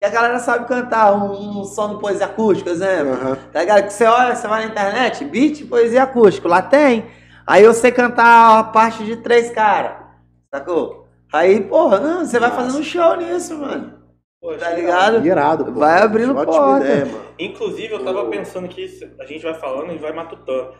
[0.02, 1.14] a galera sabe cantar.
[1.14, 3.12] Um, um som de poesia acústica, exemplo.
[3.12, 3.38] Aham.
[3.52, 3.84] Tá ligado?
[3.84, 7.06] Que você olha, você vai na internet, beat, poesia acústico, lá tem.
[7.46, 9.96] Aí eu sei cantar a parte de três caras,
[10.52, 11.06] sacou?
[11.32, 14.02] Aí, porra, não, você vai fazendo um show nisso, mano.
[14.40, 15.26] Poxa, Tá ligado?
[15.26, 15.72] Irado, pô.
[15.72, 16.84] Vai abrindo Ótima porta.
[16.84, 17.24] ideia, mano.
[17.38, 18.84] Inclusive, eu tava pensando que
[19.18, 20.74] a gente vai falando e vai matutando.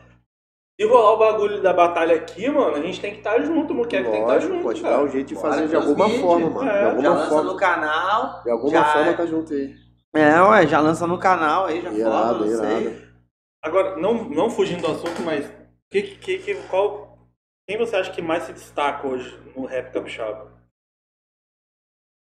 [0.81, 3.97] Se rolar o bagulho da batalha aqui, mano, a gente tem que estar junto, moleque.
[3.97, 4.97] Tem que estar Lógico, junto, pode cara.
[4.97, 6.69] dar um jeito de Bora, fazer de alguma forma, mano.
[6.71, 7.53] É, de Já alguma lança forma.
[7.53, 8.43] no canal.
[8.43, 9.15] De alguma já forma é.
[9.15, 9.75] tá junto aí.
[10.17, 12.81] É, ué, já lança no canal aí, já Irado, fala, não sei.
[12.83, 12.97] irado.
[13.63, 15.49] Agora, não, não fugindo do assunto, mas
[16.03, 17.17] que, que, que, qual,
[17.69, 20.53] quem você acha que mais se destaca hoje no rap capixaba?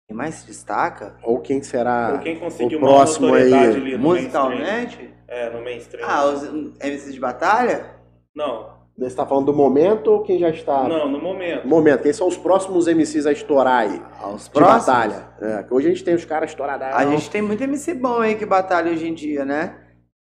[0.09, 1.19] Quem mais se destaca?
[1.23, 3.53] Ou quem será Ou quem conseguiu o próximo aí?
[3.53, 3.99] ali no mainstream?
[4.01, 5.15] Musicalmente?
[5.29, 6.09] É, no mainstream.
[6.09, 6.43] Ah, os
[6.83, 7.97] MCs de batalha?
[8.35, 10.89] Não, Você tá falando do momento ou quem já está?
[10.89, 11.67] não, no momento.
[11.69, 14.03] Momento, quem são os próximos MCs a estourar aí?
[14.35, 14.87] Os De próximos?
[14.87, 15.29] batalha.
[15.41, 16.97] É, hoje a gente tem os caras estouradaços.
[16.97, 19.77] A gente tem muito MC bom aí que batalha hoje em dia, né?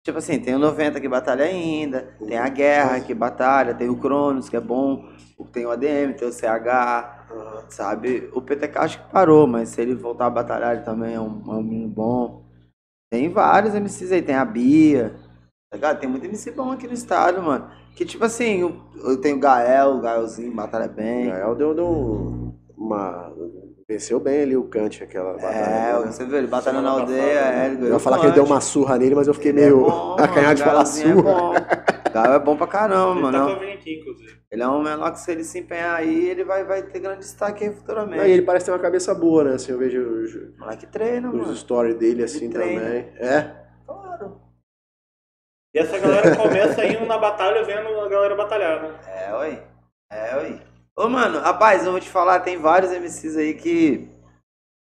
[0.07, 3.97] Tipo assim, tem o 90 que batalha ainda, tem a Guerra que batalha, tem o
[3.99, 5.05] Cronos que é bom,
[5.53, 7.27] tem o ADM, tem o CH,
[7.71, 8.31] sabe?
[8.33, 11.43] O PTK acho que parou, mas se ele voltar a batalhar ele também é um,
[11.45, 12.45] é um menino bom.
[13.11, 15.11] Tem vários MCs aí, tem a Bia,
[15.73, 15.99] tá ligado?
[15.99, 17.69] Tem muito MC bom aqui no estado, mano.
[17.97, 21.27] Que tipo assim, eu, eu tenho o Gael, o Gaelzinho batalha bem.
[21.31, 23.33] Gael deu, deu um- uma.
[23.89, 25.55] Venceu bem ali o Kant, aquela batalha.
[25.55, 26.07] É, né?
[26.07, 28.61] você viu, ele batalhando na aldeia, é, ele Eu ia falar que ele deu uma
[28.61, 31.30] surra nele, mas eu fiquei Ele meio é bom, acanhado mano, de falar Gaelzinho surra.
[31.30, 32.11] É bom.
[32.12, 33.39] Gael é bom pra caramba, Ele mano.
[33.39, 34.37] tá Não- pra vir aqui, inclusive.
[34.51, 37.20] Ele é um menor que se ele se empenhar aí, ele vai, vai ter grande
[37.20, 38.18] destaque aí futuramente.
[38.18, 39.55] Não, e ele parece ter uma cabeça boa, né?
[39.55, 41.55] Assim, eu vejo os, Moleque treina, os mano.
[41.55, 42.80] stories dele assim treina.
[42.80, 43.12] também.
[43.18, 43.55] É.
[43.87, 44.41] Claro.
[45.74, 48.95] E essa galera começa indo na batalha vendo a galera batalhar, né?
[49.07, 49.62] É, oi.
[50.11, 50.61] É, oi.
[50.99, 54.09] Ô, mano, rapaz, eu vou te falar, tem vários MCs aí que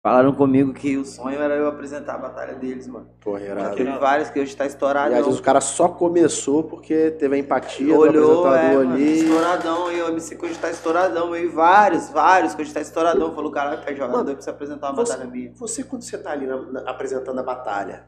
[0.05, 3.07] falaram comigo que o sonho era eu apresentar a batalha deles, mano.
[3.21, 3.75] Porra, Já irado.
[3.77, 5.13] teve vários que hoje tá estourado.
[5.13, 8.83] E às vezes o cara só começou porque teve a empatia olhou, do é, apresentador
[8.85, 9.19] mano, ali.
[9.21, 13.33] estouradão, e o MC que hoje tá estouradão, e vários, vários que hoje tá estouradão.
[13.33, 15.53] Falou, caralho, pé jogador Mano, pra você apresentar uma você- batalha minha.
[15.55, 18.07] Você, quando você tá ali na- na- apresentando a batalha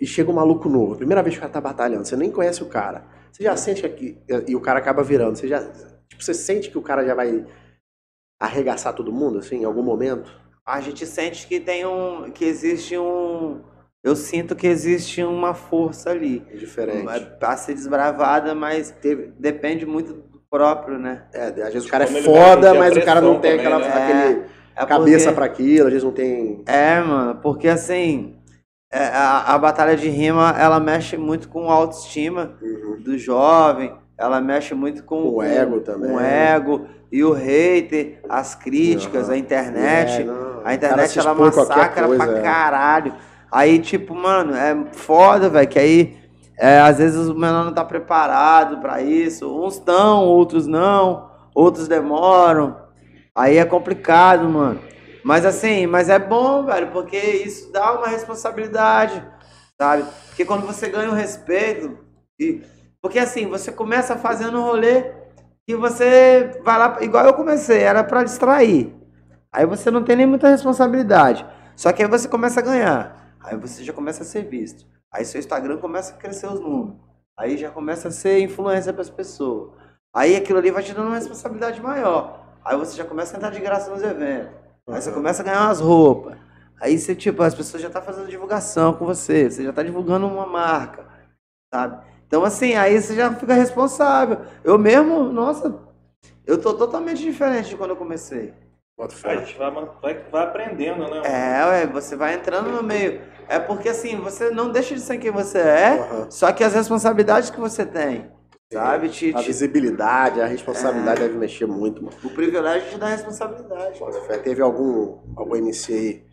[0.00, 2.62] e chega um maluco novo, primeira vez que o cara tá batalhando, você nem conhece
[2.62, 3.02] o cara,
[3.32, 5.60] você já sente que e o cara acaba virando, você já.
[6.08, 7.44] Tipo, você sente que o cara já vai
[8.40, 10.30] arregaçar todo mundo, assim, em algum momento?
[10.64, 12.30] A gente sente que tem um.
[12.30, 13.60] que existe um.
[14.02, 16.44] Eu sinto que existe uma força ali.
[16.50, 17.08] É diferente.
[17.08, 21.26] É pra ser desbravada, mas Teve, depende muito do próprio, né?
[21.32, 23.76] é, às vezes o cara é Como ele foda, mas o cara não tem pressão
[23.78, 24.28] aquela, também, né?
[24.30, 24.46] aquele
[24.76, 26.62] É cabeça porque- pra aquilo, às vezes não tem.
[26.66, 28.36] É, mano, porque assim.
[28.92, 33.02] é, a, a batalha de rima, ela mexe muito com a autoestima Uhum.
[33.02, 36.10] do jovem, ela mexe muito com, o ego também.
[36.10, 40.22] o ego e o hater, as críticas, a internet.
[40.22, 42.42] É, não, A internet ela massacra coisa, pra é.
[42.42, 43.14] caralho.
[43.50, 46.18] Aí, tipo, mano, é foda, velho, que aí
[46.58, 49.48] é, às vezes o menor não tá preparado pra isso.
[49.48, 52.76] Uns estão, outros não, outros demoram.
[53.34, 54.80] Aí é complicado, mano.
[55.24, 59.22] Mas assim, mas é bom, velho, porque isso dá uma responsabilidade,
[59.80, 60.04] sabe?
[60.26, 61.98] Porque quando você ganha o respeito,
[62.40, 62.62] e,
[63.00, 65.12] porque assim, você começa fazendo um rolê
[65.68, 68.94] e você vai lá, igual eu comecei, era pra distrair.
[69.52, 71.46] Aí você não tem nem muita responsabilidade.
[71.76, 73.34] Só que aí você começa a ganhar.
[73.40, 74.86] Aí você já começa a ser visto.
[75.12, 76.96] Aí seu Instagram começa a crescer os números.
[77.38, 79.70] Aí já começa a ser influência para as pessoas.
[80.14, 82.46] Aí aquilo ali vai te dando uma responsabilidade maior.
[82.64, 84.52] Aí você já começa a entrar de graça nos eventos.
[84.88, 86.36] Aí você começa a ganhar umas roupas.
[86.80, 89.50] Aí você, tipo, as pessoas já estão fazendo divulgação com você.
[89.50, 91.06] Você já está divulgando uma marca.
[91.72, 92.07] Sabe?
[92.28, 94.40] Então, assim, aí você já fica responsável.
[94.62, 95.74] Eu mesmo, nossa,
[96.46, 98.52] eu tô totalmente diferente de quando eu comecei.
[98.98, 99.38] Bota A fé.
[99.38, 99.70] gente vai,
[100.02, 101.22] vai, vai aprendendo, né?
[101.24, 103.22] É, ué, você vai entrando no meio.
[103.48, 106.30] É porque assim, você não deixa de ser quem você é, Aham.
[106.30, 108.30] só que as responsabilidades que você tem,
[108.70, 109.08] sabe?
[109.08, 110.48] Te, A visibilidade, a É.
[110.48, 112.14] responsabilidade deve mexer muito, mano.
[112.22, 113.98] o privilégio te dá responsabilidade.
[114.00, 114.36] Bota fé.
[114.36, 116.24] Teve algum, algum MC aí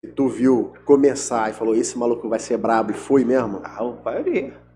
[0.00, 3.60] que tu viu começar e falou, esse maluco vai ser brabo e foi mesmo?
[3.62, 4.66] Ah, a maioria.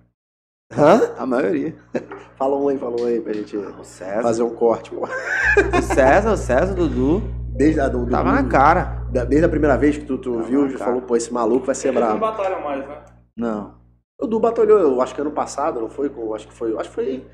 [0.77, 1.12] Hã?
[1.18, 1.75] A maioria.
[2.37, 4.23] Fala um aí, fala um aí pra gente O César.
[4.23, 5.05] fazer um corte, pô.
[5.07, 7.23] O César, o César, o Dudu.
[7.55, 9.05] Desde a, do, do- Tava na cara.
[9.12, 10.91] da- desde a primeira vez que tu, tu Tava viu, já cara.
[10.91, 12.20] falou, pô, esse maluco vai ser Eles não brabo.
[12.20, 13.05] batalham mais, né?
[13.37, 13.75] Não.
[14.20, 16.09] O Du batalhou, eu acho que ano passado, não foi?
[16.09, 16.75] Com, acho que foi.
[16.77, 17.27] Acho que foi.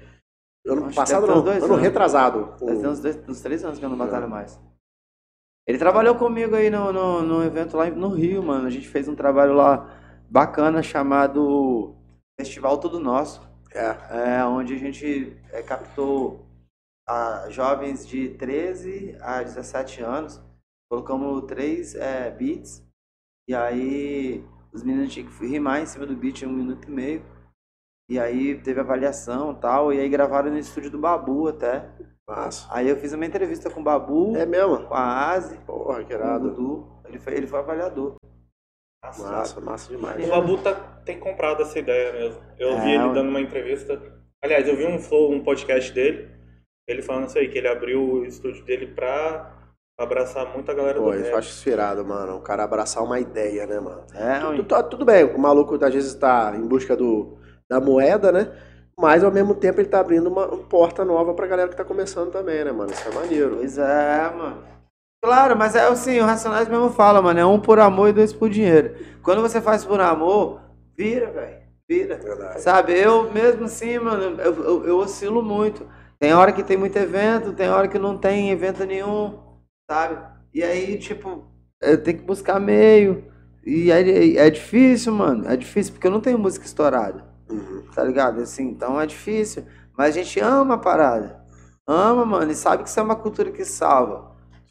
[0.66, 1.82] Ano Acho passado não, dois ano anos.
[1.82, 2.52] retrasado.
[2.60, 3.98] Deve ter uns, dois, uns três anos que eu não É.
[4.00, 4.60] batalho mais.
[5.66, 8.66] Ele trabalhou comigo aí no, no, no evento lá no Rio, mano.
[8.66, 9.88] A gente fez um trabalho lá
[10.28, 11.94] bacana chamado
[12.40, 13.40] Festival Tudo Nosso.
[13.74, 16.46] É, É, onde a gente é, captou
[17.06, 20.40] ah, jovens de 13 a 17 anos.
[20.88, 22.86] Colocamos três é, beats.
[23.48, 26.90] E aí os meninos tinham que rimar em cima do beat em um minuto e
[26.92, 27.22] meio.
[28.08, 29.92] E aí teve avaliação e tal.
[29.92, 31.90] E aí gravaram no estúdio do Babu até.
[32.28, 32.68] massa.
[32.70, 34.86] Aí eu fiz uma entrevista com o Babu, É mesmo?
[34.86, 37.00] com a Asi, Porra, que com o irado.
[37.04, 38.14] Ele foi, ele foi avaliador.
[39.04, 40.24] Massa, massa demais.
[40.24, 40.74] O Babu tá,
[41.04, 42.40] tem comprado essa ideia mesmo.
[42.58, 44.00] Eu É, vi ele dando uma entrevista.
[44.44, 46.28] Aliás, eu vi um flow, um podcast dele.
[46.88, 49.54] Ele falando isso aí, que ele abriu o estúdio dele pra
[49.98, 51.34] abraçar muita galera Pô, do eu rap.
[51.34, 52.36] acho isso irado, mano.
[52.36, 54.04] O cara abraçar uma ideia, né, mano?
[54.14, 57.36] É, Tu- tá- tudo bem, o maluco às vezes tá em busca do,
[57.70, 58.50] da moeda, né?
[58.98, 61.84] Mas ao mesmo tempo ele tá abrindo uma, uma porta nova pra galera que tá
[61.84, 62.90] começando também, né, mano?
[62.92, 63.56] Isso é maneiro.
[63.56, 64.64] Pois é, mano.
[65.22, 68.32] Claro, mas é assim, o Racionais mesmo fala, mano, é um por amor e dois
[68.32, 68.94] por dinheiro.
[69.22, 70.60] Quando você faz por amor,
[70.96, 71.58] vira, velho,
[71.88, 72.16] vira.
[72.18, 72.60] Verdade.
[72.60, 75.84] Sabe, eu mesmo assim, mano, eu, eu, eu oscilo muito.
[76.20, 79.38] Tem hora que tem muito evento, tem hora que não tem evento nenhum,
[79.90, 80.18] sabe?
[80.54, 81.44] E aí, tipo,
[81.80, 83.24] eu tenho que buscar meio.
[83.66, 87.82] E aí é difícil, mano, é difícil, porque eu não tenho música estourada Uhum.
[87.94, 88.40] tá ligado?
[88.40, 89.64] Assim, então é difícil.
[89.96, 91.40] Mas a gente ama a parada.
[91.86, 94.27] Ama, mano, e sabe que isso é uma cultura que salva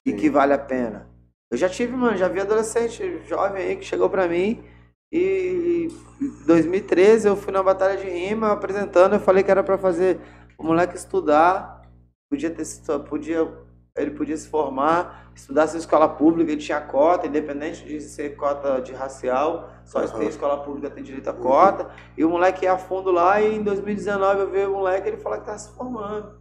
[0.07, 1.09] e que vale a pena.
[1.51, 4.63] Eu já tive, mano, já vi adolescente jovem aí que chegou pra mim
[5.11, 5.87] e
[6.21, 10.19] em 2013 eu fui na batalha de rima apresentando, eu falei que era pra fazer
[10.57, 11.81] o moleque estudar,
[12.29, 12.65] podia ter
[13.07, 18.35] podia ele podia se formar, estudar em escola pública, ele tinha cota, independente de ser
[18.35, 20.19] cota de racial, só Aham.
[20.19, 21.89] tem escola pública tem direito a cota.
[22.15, 25.17] E o moleque ia a fundo lá e em 2019 eu vi o moleque ele
[25.17, 26.39] falou que tá se formando.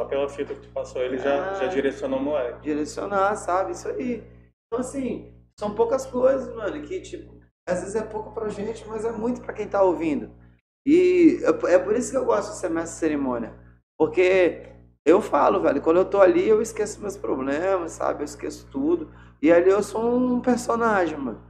[0.00, 1.54] Só pela fita que tu passou, ele já, Ah.
[1.56, 2.62] já direcionou o moleque.
[2.62, 3.72] Direcionar, sabe?
[3.72, 4.24] Isso aí.
[4.66, 7.34] Então, assim, são poucas coisas, mano, que, tipo,
[7.68, 10.30] às vezes é pouco pra gente, mas é muito pra quem tá ouvindo.
[10.86, 11.38] E
[11.68, 13.52] é por isso que eu gosto de ser mestre de cerimônia.
[13.98, 14.62] Porque
[15.04, 18.22] eu falo, velho, quando eu tô ali, eu esqueço meus problemas, sabe?
[18.22, 19.12] Eu esqueço tudo.
[19.42, 21.42] E ali eu sou um personagem, mano.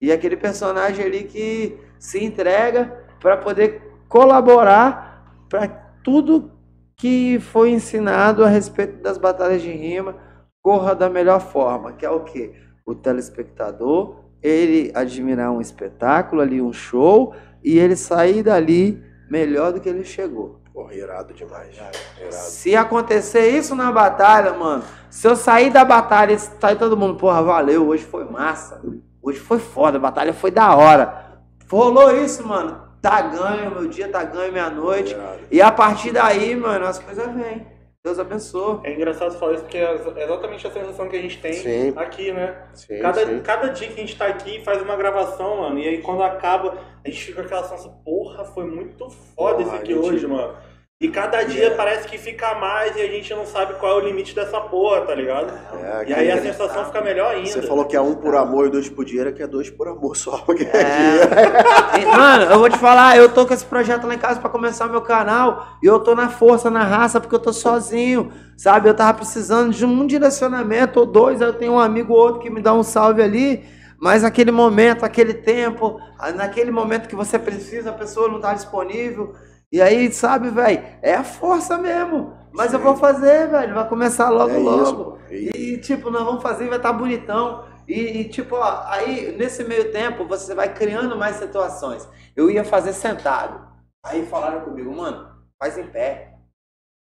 [0.00, 5.68] E aquele personagem ali que se entrega pra poder colaborar pra
[6.02, 6.56] tudo
[6.98, 10.16] que foi ensinado a respeito das batalhas de rima
[10.60, 12.52] corra da melhor forma, que é o quê?
[12.84, 19.80] O telespectador, ele admirar um espetáculo ali, um show, e ele sair dali melhor do
[19.80, 20.60] que ele chegou.
[20.74, 21.74] Porra, irado demais.
[21.74, 22.32] Irado.
[22.32, 27.16] Se acontecer isso na batalha, mano, se eu sair da batalha e sair todo mundo,
[27.16, 28.82] porra, valeu, hoje foi massa,
[29.22, 31.40] hoje foi foda, a batalha foi da hora.
[31.70, 35.12] Rolou isso, mano, tá ganho, meu dia tá ganho, minha noite.
[35.12, 35.38] Irado.
[35.50, 37.66] E a partir daí, mano, as coisas vêm.
[38.04, 38.78] Deus abençoe.
[38.84, 41.92] É engraçado falar isso porque é exatamente a sensação que a gente tem Sim.
[41.96, 42.56] aqui, né?
[42.72, 43.40] Sim, Cada, sim.
[43.40, 46.78] cada dia que a gente tá aqui faz uma gravação, mano, e aí quando acaba,
[47.04, 50.26] a gente fica com aquela sensação, porra, foi muito foda Porra, isso aqui gente- hoje,
[50.26, 50.54] mano.
[51.00, 54.04] E cada dia parece que fica mais e a gente não sabe qual é o
[54.04, 55.52] limite dessa porra, tá ligado?
[55.80, 57.48] É, E aí a sensação fica melhor ainda.
[57.48, 59.86] Você falou que é um por amor e dois por dinheiro, que é dois por
[59.86, 60.38] amor só.
[60.38, 61.20] Porque É.
[62.02, 64.50] E, Mano, eu vou te falar, eu tô com esse projeto lá em casa pra
[64.50, 68.88] começar meu canal e eu tô na força, na raça, porque eu tô sozinho, sabe?
[68.88, 72.40] Eu tava precisando de um direcionamento ou dois, aí eu tenho um amigo ou outro
[72.40, 73.64] que me dá um salve ali,
[74.00, 76.00] mas aquele momento, aquele tempo,
[76.34, 79.36] naquele momento que você precisa, a pessoa não tá disponível.
[79.72, 82.36] E aí, sabe, velho, é a força mesmo.
[82.52, 82.84] Mas eu Sim.
[82.86, 84.82] vou fazer, velho, vai começar logo, É logo.
[84.82, 85.18] isso.
[85.30, 85.56] É isso.
[85.56, 87.66] E, tipo, nós vamos fazer e vai estar bonitão.
[87.86, 92.08] E, e, tipo, ó, aí, nesse meio tempo, você vai criando mais situações.
[92.34, 93.68] Eu ia fazer sentado.
[94.04, 95.30] Aí falaram comigo, mano,
[95.62, 96.34] faz em pé.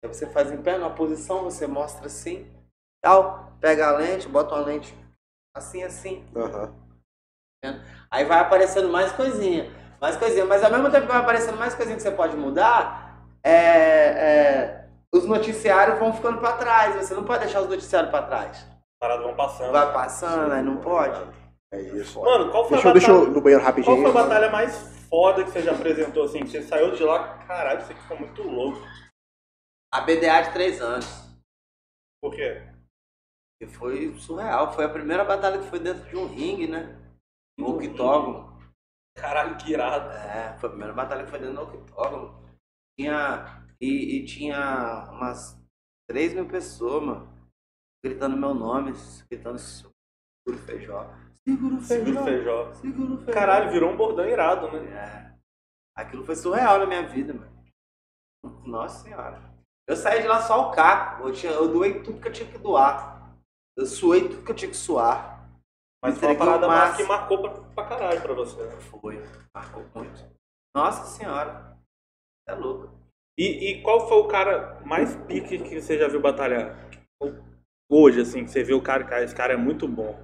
[0.04, 2.46] Aí você faz em pé, numa posição, você mostra assim,
[3.02, 4.94] tal, pega a lente, bota uma lente
[5.56, 6.24] assim, assim.
[6.36, 6.74] Aham.
[8.10, 9.70] Aí vai aparecendo mais coisinha,
[10.02, 10.44] mais coisinha.
[10.44, 14.88] Mas ao mesmo tempo que vai aparecendo mais coisinha que você pode mudar, é, é,
[15.14, 16.96] os noticiários vão ficando pra trás.
[16.96, 18.58] Você não pode deixar os noticiários pra trás.
[18.58, 19.72] As paradas vão passando.
[19.72, 21.22] Vai passando, aí não pode.
[21.72, 22.20] É isso.
[22.20, 23.26] Mano, qual foi Deixa eu, a deixa batalha...
[23.26, 24.02] eu ir no banheiro Qual rapidinho.
[24.02, 24.76] foi a batalha mais
[25.08, 26.40] foda que você já apresentou, assim?
[26.40, 28.78] Que você saiu de lá, caralho, isso aqui foi muito louco.
[29.94, 31.06] A BDA de três anos.
[32.20, 32.62] Por quê?
[33.60, 34.72] Que foi surreal.
[34.72, 36.98] Foi a primeira batalha que foi dentro de um ringue, né?
[37.58, 38.51] No octógono.
[39.16, 40.10] Caralho, que irado.
[40.10, 42.42] É, foi a primeira batalha que foi dentro do octógono.
[42.98, 43.62] Tinha.
[43.80, 45.60] E, e tinha umas
[46.08, 47.32] 3 mil pessoas, mano.
[48.04, 48.92] Gritando meu nome,
[49.30, 49.92] gritando segura
[50.48, 51.10] o feijó.
[51.46, 52.72] Segura o Segura o feijó.
[52.74, 53.32] Segura o feijó.
[53.32, 54.78] Caralho, virou um bordão irado, né?
[54.92, 55.32] É.
[55.96, 57.52] Aquilo foi surreal na minha vida, mano.
[58.64, 59.52] Nossa senhora.
[59.88, 61.28] Eu saí de lá só o caco.
[61.28, 63.36] Eu, tinha, eu doei tudo que eu tinha que doar.
[63.76, 65.31] Eu suei tudo que eu tinha que suar.
[66.02, 66.96] Mas foi uma parada máximo.
[66.96, 68.60] que marcou pra, pra caralho pra você.
[68.60, 68.80] né?
[68.80, 69.22] Foi.
[69.54, 70.24] Marcou muito.
[70.74, 71.76] Nossa senhora.
[72.48, 72.90] É louco.
[73.38, 76.76] E, e qual foi o cara mais pique que você já viu batalhar?
[77.90, 80.18] Hoje, assim, que você viu o cara, cara, esse cara é muito bom.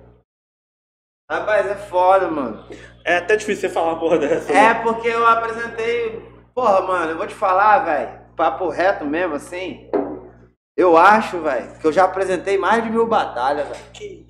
[1.31, 2.67] Rapaz, é foda, mano.
[3.05, 4.51] É até difícil você falar uma porra dessa.
[4.51, 4.83] É né?
[4.83, 6.21] porque eu apresentei.
[6.55, 8.19] Porra, mano, eu vou te falar, velho.
[8.35, 9.91] Papo reto mesmo, assim.
[10.77, 13.91] Eu acho, velho, que eu já apresentei mais de mil batalhas, velho.
[13.93, 14.28] Que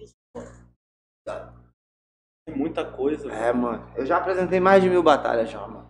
[2.78, 3.32] muita coisa.
[3.32, 3.92] É, mano.
[3.96, 5.88] Eu já apresentei mais de mil batalhas já, mano.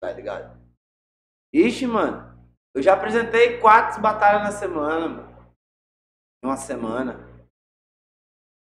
[0.00, 0.60] Tá ligado?
[1.52, 2.32] Ixi, mano.
[2.74, 5.52] Eu já apresentei quatro batalhas na semana, mano.
[6.42, 7.14] Uma semana.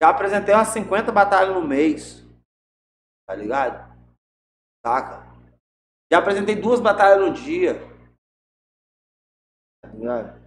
[0.02, 2.24] Já apresentei umas 50 batalhas no mês.
[3.26, 3.90] Tá ligado?
[4.84, 5.28] Saca?
[6.10, 7.74] Já apresentei duas batalhas no dia.
[9.82, 10.39] Tá ligado?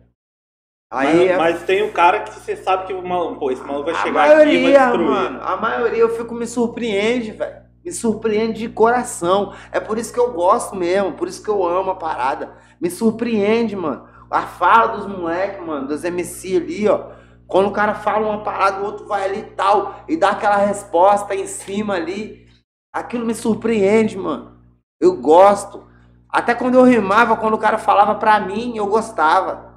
[0.94, 3.64] Aí mas, é mas tem um cara que você sabe que o maluco, pô, esse
[3.64, 5.10] maluco vai a chegar aqui e vai maioria, destruir.
[5.10, 7.64] mano, a maioria eu fico me surpreende, velho.
[7.84, 9.54] Me surpreende de coração.
[9.72, 12.54] É por isso que eu gosto mesmo, por isso que eu amo a parada.
[12.80, 14.08] Me surpreende, mano.
[14.30, 17.08] A fala dos moleques, mano, dos MC ali, ó.
[17.48, 20.58] Quando o cara fala uma parada, o outro vai ali e tal, e dá aquela
[20.58, 22.46] resposta em cima ali.
[22.94, 24.60] Aquilo me surpreende, mano.
[25.02, 25.84] Eu gosto.
[26.30, 29.73] Até quando eu rimava, quando o cara falava pra mim, eu gostava.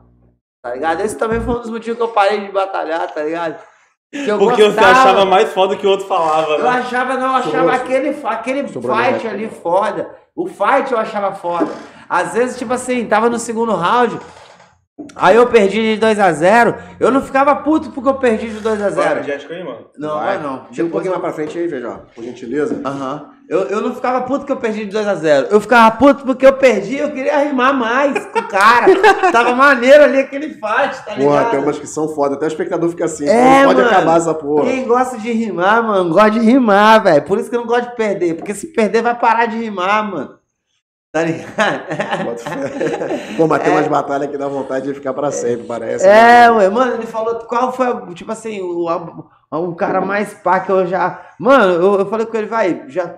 [0.67, 1.01] Tá ligado?
[1.01, 3.57] Esse também foi um dos motivos que eu parei de batalhar, tá ligado?
[4.11, 4.91] Que eu Porque você gostava.
[5.01, 6.69] achava mais foda que o outro falava, Eu né?
[6.71, 10.11] achava, não, eu achava Sobrou- aquele, aquele sobrou fight ali foda.
[10.35, 11.69] O fight eu achava foda.
[12.09, 14.19] Às vezes, tipo assim, tava no segundo round,
[15.15, 16.77] aí eu perdi de 2x0.
[16.99, 18.91] Eu não ficava puto porque eu perdi de 2x0.
[18.91, 19.87] Vai, energético aí, mano.
[19.99, 20.67] Não, vai não.
[20.73, 22.81] Chega um pouquinho mais pra frente aí, veja, ó, por gentileza.
[22.85, 23.31] Aham.
[23.49, 25.47] Eu, eu não ficava puto que eu perdi de 2x0.
[25.51, 28.87] Eu ficava puto porque eu perdi, eu queria rimar mais com o cara.
[29.31, 31.19] Tava maneiro ali aquele fight, tá ligado?
[31.19, 32.35] Porra, tem umas que são foda.
[32.35, 33.29] Até o espectador fica assim.
[33.29, 33.95] É, não pode mano.
[33.95, 34.65] acabar essa porra.
[34.65, 37.23] Quem gosta de rimar, mano, gosta de rimar, velho.
[37.23, 38.35] Por isso que eu não gosto de perder.
[38.35, 40.35] Porque se perder, vai parar de rimar, mano.
[41.17, 41.87] Tá ligado?
[43.39, 46.07] Pô, mas tem umas batalhas que dá vontade de ficar pra sempre, parece.
[46.07, 48.87] É, ué, mano, ele falou qual foi, tipo assim, o,
[49.51, 51.27] o cara mais pá que eu já.
[51.41, 53.09] Mano, eu, eu falei com ele, vai, já.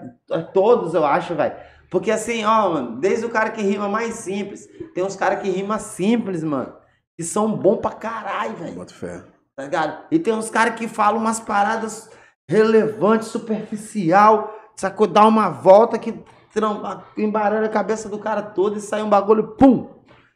[0.54, 1.56] Todos eu acho, vai.
[1.90, 5.50] Porque assim, ó, mano, desde o cara que rima mais simples, tem uns caras que
[5.50, 6.72] rima simples, mano,
[7.16, 8.74] que são bom pra caralho, velho.
[8.76, 9.22] Bota fé.
[9.56, 10.04] tá ligado?
[10.12, 12.08] E tem uns caras que falam umas paradas
[12.48, 15.08] relevantes, superficial, sacou?
[15.08, 16.14] Dá uma volta que
[16.52, 19.88] tram- embaralha a cabeça do cara todo e sai um bagulho, pum!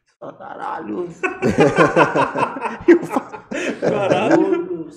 [0.05, 1.09] Você fala, Caralho.
[3.79, 4.89] Caralho.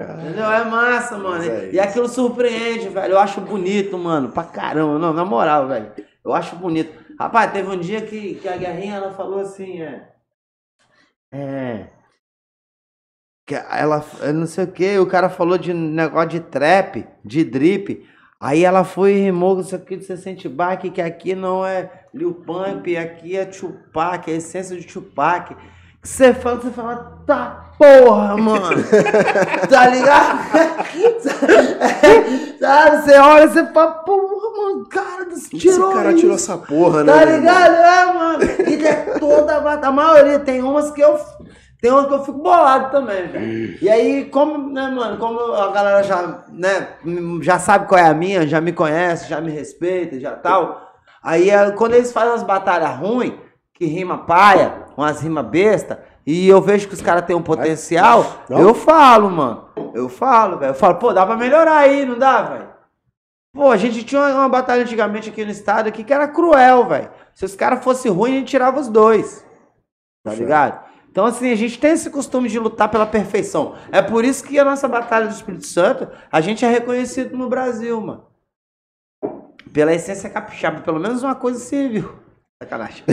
[0.00, 0.50] Entendeu?
[0.50, 1.44] É massa, mano.
[1.44, 3.12] É e aquilo surpreende, velho.
[3.12, 4.30] Eu acho bonito, mano.
[4.32, 4.98] Pra caramba.
[4.98, 5.92] Não, na moral, velho.
[6.24, 6.98] Eu acho bonito.
[7.18, 10.08] Rapaz, teve um dia que, que a Guerrinha ela falou assim, é.
[11.32, 11.86] É.
[13.46, 17.44] Que ela, eu não sei o que, o cara falou de negócio de trap, de
[17.44, 18.08] drip.
[18.40, 22.32] Aí ela foi e rimou isso aqui de 60 back, que aqui não é Lil
[22.32, 25.54] Pump, aqui é Tupac, é a essência de Tupac.
[26.02, 28.82] Que Você fala, você fala, tá porra, mano.
[29.68, 30.38] tá ligado?
[32.58, 36.20] Sabe, você olha você fala, porra, mano, cara, você Esse tirou cara isso.
[36.20, 37.12] tirou essa porra, né?
[37.12, 37.38] Tá irmão?
[37.38, 37.74] ligado?
[37.74, 38.44] É, mano.
[38.70, 40.38] E é toda a maioria.
[40.38, 41.18] Tem umas que eu.
[41.80, 43.78] Tem umas que eu fico bolado também, velho.
[43.80, 46.88] E aí, como, né, mano, como a galera já, né,
[47.40, 50.92] já sabe qual é a minha, já me conhece, já me respeita, já tal.
[51.22, 53.34] Aí, é, quando eles fazem umas batalhas ruins,
[53.72, 58.44] que rima paia, umas rimas besta, e eu vejo que os caras têm um potencial,
[58.50, 59.68] eu falo, mano.
[59.94, 60.70] Eu falo, velho.
[60.70, 62.68] Eu falo, pô, dá pra melhorar aí, não dá, velho?
[63.54, 66.86] Pô, a gente tinha uma, uma batalha antigamente aqui no estado aqui que era cruel,
[66.86, 67.10] velho.
[67.34, 69.44] Se os caras fossem ruins, a gente tirava os dois.
[70.22, 70.89] Tá ligado?
[71.10, 73.74] Então, assim, a gente tem esse costume de lutar pela perfeição.
[73.90, 77.48] É por isso que a nossa Batalha do Espírito Santo, a gente é reconhecido no
[77.48, 78.26] Brasil, mano.
[79.72, 80.80] Pela essência capixaba.
[80.80, 82.14] Pelo menos uma coisa serviu.
[82.62, 83.02] Sacanagem.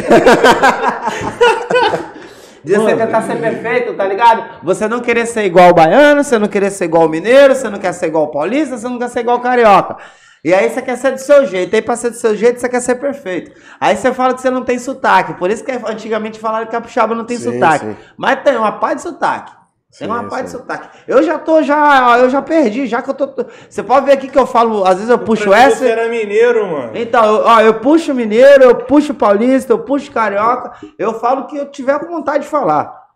[2.63, 4.59] De você tentar ser perfeito, tá ligado?
[4.63, 7.69] Você não querer ser igual o baiano, você não querer ser igual o mineiro, você
[7.69, 9.95] não quer ser igual o paulista, você não quer ser igual o carioca.
[10.43, 11.75] E aí você quer ser do seu jeito.
[11.75, 13.51] Aí pra ser do seu jeito, você quer ser perfeito.
[13.79, 15.33] Aí você fala que você não tem sotaque.
[15.33, 17.85] Por isso que antigamente falaram que capixaba não tem Sim, sotaque.
[17.85, 17.95] sim.
[18.17, 19.51] Mas tem uma pá de sotaque.
[19.97, 20.89] Tem Sim, uma pá de sotaque.
[21.07, 23.45] Eu já tô, já, eu já perdi, já que eu tô.
[23.69, 25.77] Você pode ver aqui que eu falo, às vezes eu puxo Pra mim, essa.
[25.77, 26.91] Você era mineiro, mano.
[26.93, 31.47] Então, eu, ó, eu puxo mineiro, eu puxo paulista, eu puxo carioca, eu falo o
[31.47, 33.06] que eu tiver com vontade de falar.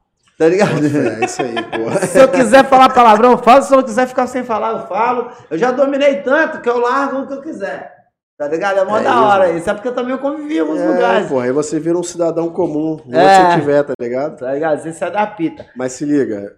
[0.41, 0.84] Tá ligado?
[0.84, 1.99] É isso aí, porra.
[2.07, 3.61] Se eu quiser falar palavrão, eu falo.
[3.61, 5.30] Se eu quiser ficar sem falar, eu falo.
[5.51, 7.95] Eu já dominei tanto que eu largo o que eu quiser.
[8.39, 8.80] Tá ligado?
[8.80, 9.69] É mó É da isso, hora isso.
[9.69, 11.27] É porque eu também convivi em alguns É, lugares.
[11.27, 13.51] porra, aí você vira um cidadão comum, onde É.
[13.51, 14.38] você tiver, tá ligado?
[14.39, 14.80] Tá ligado?
[14.81, 15.68] Você se adapta.
[15.76, 16.57] Mas se liga,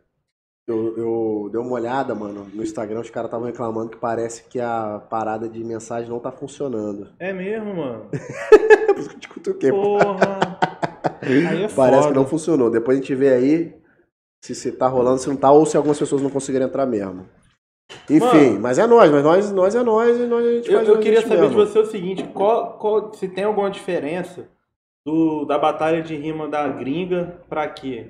[0.66, 4.62] eu, eu dei uma olhada, mano, no Instagram, os caras estavam reclamando que parece que
[4.62, 7.10] a parada de mensagem não tá funcionando.
[7.20, 8.06] É mesmo, mano.
[8.14, 9.98] É por isso que eu te cutuquei, pô.
[9.98, 10.93] Porra.
[11.24, 11.90] É foda.
[11.92, 12.70] Parece que não funcionou.
[12.70, 13.76] Depois a gente vê aí
[14.44, 17.28] se, se tá rolando, se não tá, ou se algumas pessoas não conseguiram entrar mesmo.
[18.10, 18.60] Enfim, Mano.
[18.60, 21.00] mas é nós, mas nós, nós é nós e nós a gente Eu, faz eu
[21.00, 21.66] queria gente saber de mesmo.
[21.66, 24.48] você o seguinte, qual, qual- se tem alguma diferença
[25.06, 28.10] do, da batalha de rima da gringa pra aqui?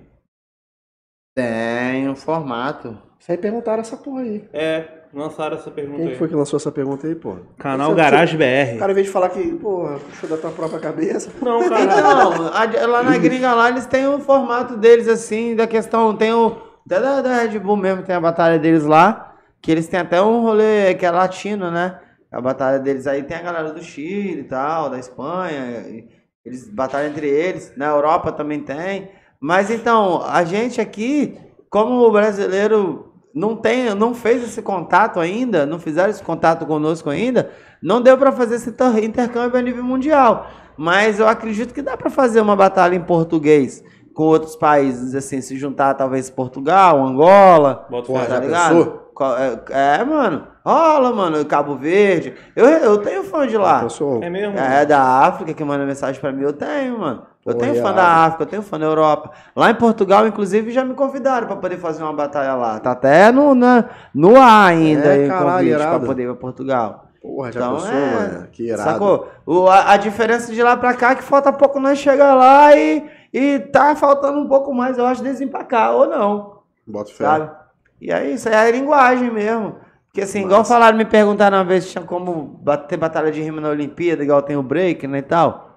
[1.36, 2.98] Tem um formato.
[3.20, 4.48] Isso aí perguntaram essa porra aí.
[4.54, 6.12] É, lançaram essa pergunta Quem aí.
[6.14, 7.36] que foi que lançou essa pergunta aí, pô?
[7.58, 8.78] Canal Você- Garage O BR.
[8.80, 11.30] cara, em vez de falar que, porra, puxou da tua própria cabeça.
[11.42, 11.84] Não, cara.
[11.84, 16.34] Então, a- lá na gringa lá, eles têm o formato deles, assim, da questão, tem
[16.34, 20.00] o, até da, da Red Bull mesmo, tem a batalha deles lá, que eles têm
[20.00, 22.00] até um rolê que é latino, né?
[22.32, 26.08] A batalha deles aí tem a galera do Chile e tal, da Espanha, e
[26.44, 29.10] eles batalham entre eles, na Europa também tem,
[29.40, 31.38] mas então, a gente aqui,
[31.70, 37.10] como o brasileiro não tem, não fez esse contato ainda, não fizeram esse contato conosco
[37.10, 37.50] ainda,
[37.82, 40.48] não deu pra fazer esse inter- intercâmbio a nível mundial.
[40.78, 43.84] Mas eu acredito que dá pra fazer uma batalha em português
[44.14, 48.30] com outros países, assim, se juntar talvez Portugal, Angola, Bota Porra, fé.
[48.30, 49.00] já tá ligado?
[49.70, 52.34] É, é, mano, rola, mano, Cabo Verde.
[52.56, 53.86] Eu, eu tenho fã de lá.
[54.22, 54.58] É mesmo?
[54.58, 57.24] É, da África que manda mensagem pra mim, eu tenho, mano.
[57.46, 59.32] Eu tenho fã da África, eu tenho fã da Europa.
[59.56, 62.80] Lá em Portugal, inclusive, já me convidaram pra poder fazer uma batalha lá.
[62.80, 66.06] Tá até no, na, no ar ainda É, aí caralho, irado.
[66.06, 67.06] poder ir pra Portugal.
[67.22, 68.48] Porra, já Então, pensou, é, mano?
[68.52, 68.84] Que irado.
[68.84, 69.28] Sacou?
[69.46, 72.76] O, a, a diferença de lá pra cá é que falta pouco nós chegar lá
[72.78, 77.24] e, e tá faltando um pouco mais, eu acho, desempacar, ou não, Bota fé.
[77.26, 77.52] sabe?
[78.02, 79.76] E é isso, é a linguagem mesmo.
[80.08, 80.74] Porque assim, igual Massa.
[80.74, 84.42] falaram, me perguntaram uma vez se tinha como ter batalha de rima na Olimpíada, igual
[84.42, 85.73] tem o break, né, e tal.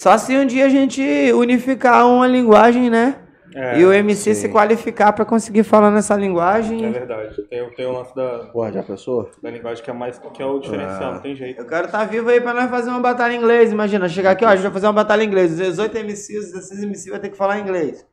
[0.00, 1.02] Só se um dia a gente
[1.32, 3.16] unificar uma linguagem, né?
[3.54, 4.42] É, e o MC sim.
[4.42, 6.84] se qualificar pra conseguir falar nessa linguagem.
[6.84, 7.42] É verdade.
[7.48, 9.28] Tem, tem o lance da, Porra, já pensou?
[9.42, 11.14] da linguagem que é mais que é o diferencial, Ah.
[11.14, 11.60] não tem jeito.
[11.60, 13.72] Eu quero estar vivo aí pra nós fazer uma batalha em inglês.
[13.72, 15.50] Imagina, chegar aqui, ó, a gente vai fazer uma batalha em inglês.
[15.52, 18.06] Os 18 MCs, os 16 MCs vai ter que falar inglês.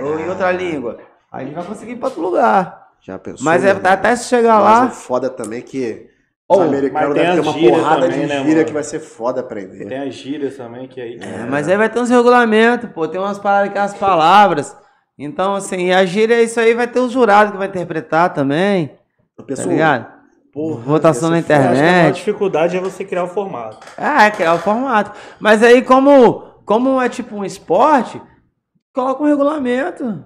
[0.00, 0.98] Ou em outra língua.
[1.30, 2.86] Aí a gente vai conseguir ir pra outro lugar.
[3.02, 3.44] Já pensou?
[3.44, 3.86] Mas é, mano?
[3.88, 4.88] até se chegar Mas é lá.
[4.90, 6.08] foda também que
[6.48, 8.64] Oh, os americanos tem devem ter uma porrada também, de né, gíria mano?
[8.66, 9.86] que vai ser foda aprender.
[9.86, 11.18] Tem as gírias também, que aí.
[11.20, 13.08] É, mas aí vai ter uns regulamentos, pô.
[13.08, 14.76] Tem umas paradas que é as palavras.
[15.18, 18.92] Então, assim, a gíria, isso aí vai ter o jurado que vai interpretar também.
[19.36, 20.06] A Tá pessoa, ligado?
[20.52, 22.14] porra, Votação na acho que a maior internet.
[22.16, 23.78] dificuldade é você criar o formato.
[23.98, 25.12] É, que é o formato.
[25.40, 28.22] Mas aí, como, como é tipo um esporte,
[28.94, 30.24] coloca um regulamento.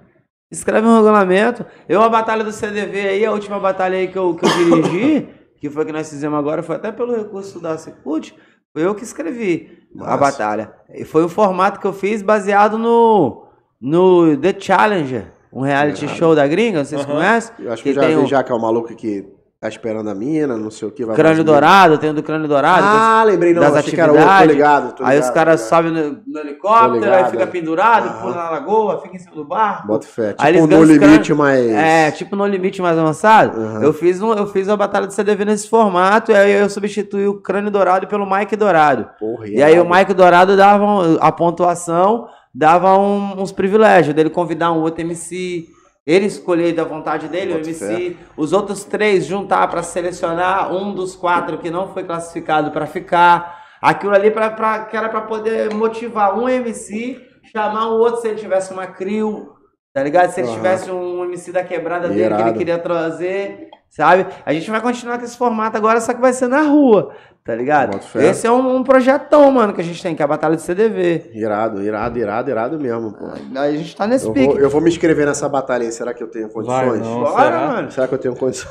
[0.50, 1.64] Escreve um regulamento.
[1.88, 5.28] Eu, a batalha do CDV aí, a última batalha aí que eu, que eu dirigi,
[5.60, 8.34] que foi que nós fizemos agora, foi até pelo recurso da Secult,
[8.72, 10.16] foi eu que escrevi a Massa.
[10.18, 10.72] batalha.
[10.94, 13.46] E foi o formato que eu fiz baseado no,
[13.80, 16.18] no The Challenger, um reality Irado.
[16.18, 17.54] show da gringa, vocês conhecem?
[17.58, 19.28] Eu acho que, Que eu já tem vi já que é o maluco que
[19.60, 21.04] tá esperando a mina, não sei o que.
[21.04, 22.82] Vai Crânio mais- Dourado, tem o do Crânio Dourado.
[22.82, 24.54] Ah, lembrei não, das achei que era outro, tô atividades.
[24.56, 24.96] ligado.
[24.96, 25.68] tô Aí os ligado, caras ligado.
[25.68, 27.46] sobem no, no helicóptero, ligado, aí fica é.
[27.46, 29.86] pendurado, pula na lagoa, fica em cima do barco.
[29.86, 30.34] Bota fé.
[30.38, 31.70] Aí eles Tipo, no limite, mas...
[31.70, 33.60] É, tipo no limite mais avançado.
[33.60, 33.82] Aham.
[33.82, 37.26] Eu fiz um, eu fiz uma batalha de CDV nesse formato, e aí eu substituí
[37.28, 39.10] o crânio dourado pelo Mike Dourado.
[39.18, 39.94] Porra, E aí o irado.
[39.94, 40.86] Mike Dourado dava
[41.20, 45.68] a pontuação, dava um- uns privilégios dele convidar um outro MC,
[46.10, 51.14] ele escolher da vontade dele, o MC, os outros três juntar pra selecionar um dos
[51.14, 53.60] quatro que não foi classificado pra ficar.
[53.80, 57.18] Aquilo ali pra, pra, que era pra poder motivar um MC,
[57.52, 59.52] chamar o outro se ele tivesse uma crew,
[59.94, 60.30] tá ligado?
[60.30, 60.56] Se ele Aham.
[60.56, 62.58] tivesse um MC da quebrada dele que ele Irado.
[62.58, 64.26] queria trazer, sabe?
[64.44, 67.54] A gente vai continuar com esse formato agora, só que vai ser na rua, tá
[67.54, 67.98] ligado?
[68.16, 70.60] Esse é um, um projetão, mano, que a gente tem, que é a Batalha do
[70.62, 71.30] CDV.
[71.34, 73.26] Irado, irado, irado, irado mesmo, pô.
[73.58, 74.46] A gente tá nesse Eu pique.
[74.46, 77.00] vou, eu vou me inscrever nessa batalha aí, será que eu tenho condições?
[77.00, 77.20] não.
[77.24, 77.66] Bora, será?
[77.66, 77.90] mano.
[77.90, 78.70] Será que eu tenho condições?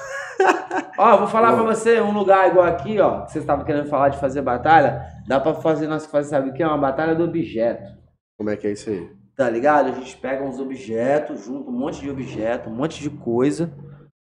[0.98, 4.10] Ó, vou falar pra você, um lugar igual aqui, ó, que vocês estavam querendo falar
[4.10, 6.62] de fazer batalha, dá pra fazer, nós fazer, sabe o que?
[6.62, 7.90] É uma batalha do objeto.
[8.38, 9.10] Como é que é isso aí?
[9.36, 9.88] Tá ligado?
[9.90, 13.72] A gente pega uns objetos, junta um monte de objeto, um monte de coisa,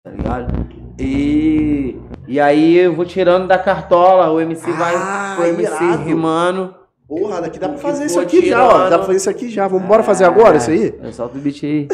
[0.08, 0.68] tá ligado?
[1.00, 6.04] E, e aí eu vou tirando da cartola, o MC vai, Ah, o MC irado.
[6.04, 6.76] rimando.
[7.08, 8.68] Porra, daqui dá pra Que fazer isso aqui já, ó.
[8.74, 8.90] tirando.
[8.90, 9.68] Dá pra fazer isso aqui já.
[9.68, 10.94] Vamos embora fazer agora isso aí?
[11.02, 11.88] Eu solto o beat aí.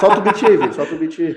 [0.00, 0.72] Solta o beat aí, velho.
[0.74, 1.36] Solta o beat aí.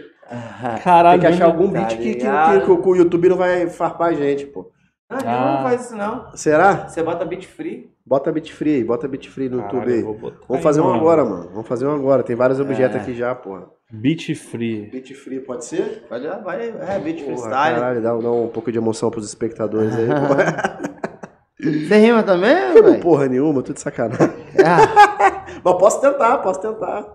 [0.83, 2.59] Caralho, Tem que achar algum tá beat que, que, ligado?
[2.61, 4.71] que, que o YouTube não vai farpar a gente, pô.
[5.09, 5.55] Não, Ah.
[5.57, 6.27] não faz isso não.
[6.35, 6.87] Será?
[6.87, 7.89] Você bota beat free.
[8.05, 10.01] Bota Beat Free aí, bota Beat Free no Caralho, YouTube aí.
[10.01, 10.95] Vamos aí, fazer um mano.
[10.97, 11.49] agora, mano.
[11.51, 12.23] Vamos fazer um agora.
[12.23, 12.99] Tem vários objetos É.
[13.01, 13.63] aqui já, porra.
[13.91, 14.87] Beat free.
[14.91, 16.05] Beat Free pode ser?
[16.09, 17.75] Vai, vai, é, beat Porra, freestyle.
[17.75, 20.07] caralho, dá, dá um pouco de emoção pros espectadores aí.
[21.87, 22.99] Você rima também, Não velho?
[23.01, 24.29] porra nenhuma, tudo sacanagem.
[24.63, 27.05] Ah, Mas posso tentar, posso tentar.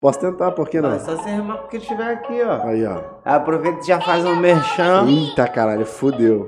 [0.00, 0.92] Posso tentar, por que não?
[0.92, 2.66] é só você rimar porque tiver aqui, ó.
[2.66, 3.00] Aí, ó.
[3.24, 5.06] Aproveita e já faz um merchan.
[5.08, 6.44] Eita caralho, fudeu.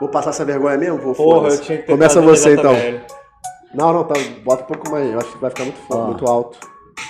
[0.00, 0.96] Vou passar essa vergonha mesmo?
[0.98, 2.74] Vou Porra, eu tinha que Começa você então.
[2.74, 3.00] JBL.
[3.74, 4.14] Não, não, tá.
[4.42, 5.12] Bota um pouco mais.
[5.12, 6.06] Eu acho que vai ficar muito, Ó.
[6.06, 6.58] muito alto.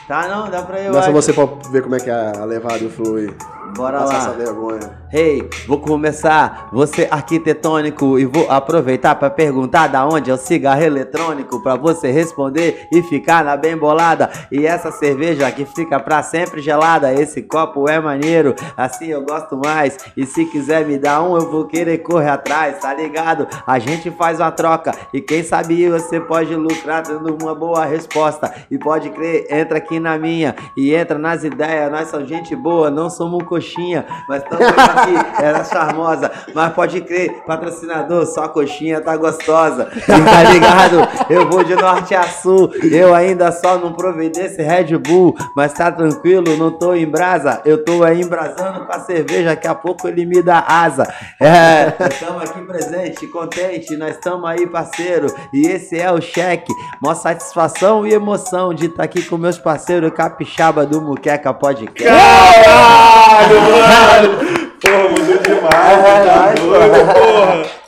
[0.06, 1.12] Tá, não, dá pra eu Começa acho.
[1.12, 3.30] você pra ver como é que é a levada e aí.
[3.76, 4.36] Bora Passar essa lá.
[4.36, 5.01] vergonha.
[5.12, 10.82] Hey, vou começar, você arquitetônico e vou aproveitar pra perguntar da onde é o cigarro
[10.82, 14.30] eletrônico pra você responder e ficar na bem bolada.
[14.52, 19.56] E essa cerveja que fica pra sempre gelada, esse copo é maneiro, assim eu gosto
[19.56, 19.97] mais.
[20.16, 23.48] E se quiser me dar um, eu vou querer correr atrás, tá ligado?
[23.66, 28.52] A gente faz uma troca e quem sabe você pode lucrar dando uma boa resposta.
[28.70, 31.90] E pode crer, entra aqui na minha e entra nas ideias.
[31.90, 36.30] Nós somos gente boa, não somos coxinha, mas estamos aqui, era charmosa.
[36.54, 39.88] Mas pode crer, patrocinador, só coxinha tá gostosa.
[40.06, 41.08] Tá ligado?
[41.28, 45.72] Eu vou de norte a sul, eu ainda só não provei desse Red Bull, mas
[45.72, 47.60] tá tranquilo, não tô em brasa.
[47.64, 51.12] Eu tô aí embrasando com a cerveja, daqui a pouco ele me dá asa.
[51.40, 55.26] É, estamos aqui presente, contente, nós estamos aí, parceiro.
[55.52, 56.72] E esse é o cheque,
[57.02, 62.02] mó satisfação e emoção de estar aqui com meus parceiros capixaba do Muqueca Podcast.
[62.04, 64.39] Caralho, mano!
[64.81, 67.81] Porra, mudou demais, tá Caralho, doido, porra!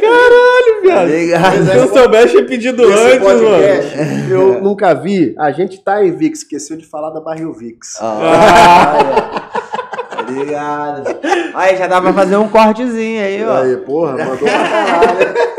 [0.00, 1.02] Caralho, viado!
[1.08, 1.64] Obrigado.
[1.64, 3.40] Se eu soubesse, tinha pedido antes, mano.
[3.40, 5.34] podcast, eu nunca vi.
[5.38, 7.98] A gente tá em VIX, esqueceu de falar da Barril VIX.
[8.00, 9.42] Ah,
[10.20, 11.16] Obrigado.
[11.54, 13.62] Aí já dá pra fazer um cortezinho aí, ó.
[13.62, 15.53] Aí, porra, mandou pra caralho.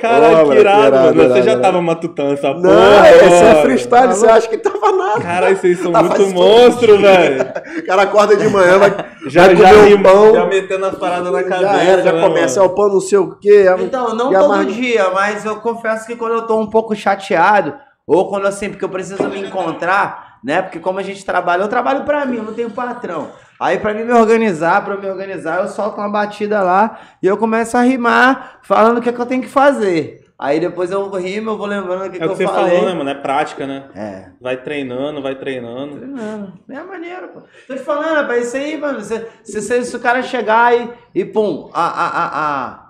[0.00, 1.12] Caralho, Ô, que irado, irado, mano.
[1.14, 1.62] Você irado, já irado.
[1.62, 2.60] tava matutando essa porra.
[2.62, 5.20] Não, esse é freestyle, você acha que tava nada.
[5.20, 7.46] Caralho, vocês são Ah, muito monstros, velho.
[7.78, 8.90] O cara acorda de manhã, vai,
[9.26, 11.60] Já, vai já, comer um rimou, pão, já metendo as paradas na cabeça.
[11.72, 12.72] já era, já né, começa, é mano?
[12.72, 13.66] o pão não sei o quê.
[13.68, 16.94] é- Então, não todo mar- dia, mas eu confesso que quando eu tô um pouco
[16.94, 17.74] chateado,
[18.06, 20.62] ou quando assim, porque eu preciso me encontrar, né?
[20.62, 23.30] Porque como a gente trabalha, eu trabalho pra mim, eu não tenho patrão.
[23.60, 27.36] Aí pra mim me organizar, eu me organizar, eu solto uma batida lá e eu
[27.36, 30.24] começo a rimar falando o que, é que eu tenho que fazer.
[30.38, 32.46] Aí depois eu rimo, eu vou lembrando o que, É que o que eu você
[32.46, 32.76] falei.
[32.76, 33.10] falou, né, mano?
[33.10, 33.88] É prática, né?
[33.96, 34.28] É.
[34.40, 35.96] Vai treinando, vai treinando.
[35.96, 36.52] Treinando.
[36.70, 37.40] É maneiro, pô.
[37.66, 39.00] Tô te falando, rapaz, isso aí, mano.
[39.00, 42.88] Se, se, se, se o cara chegar e, e pum, a, a, a, a.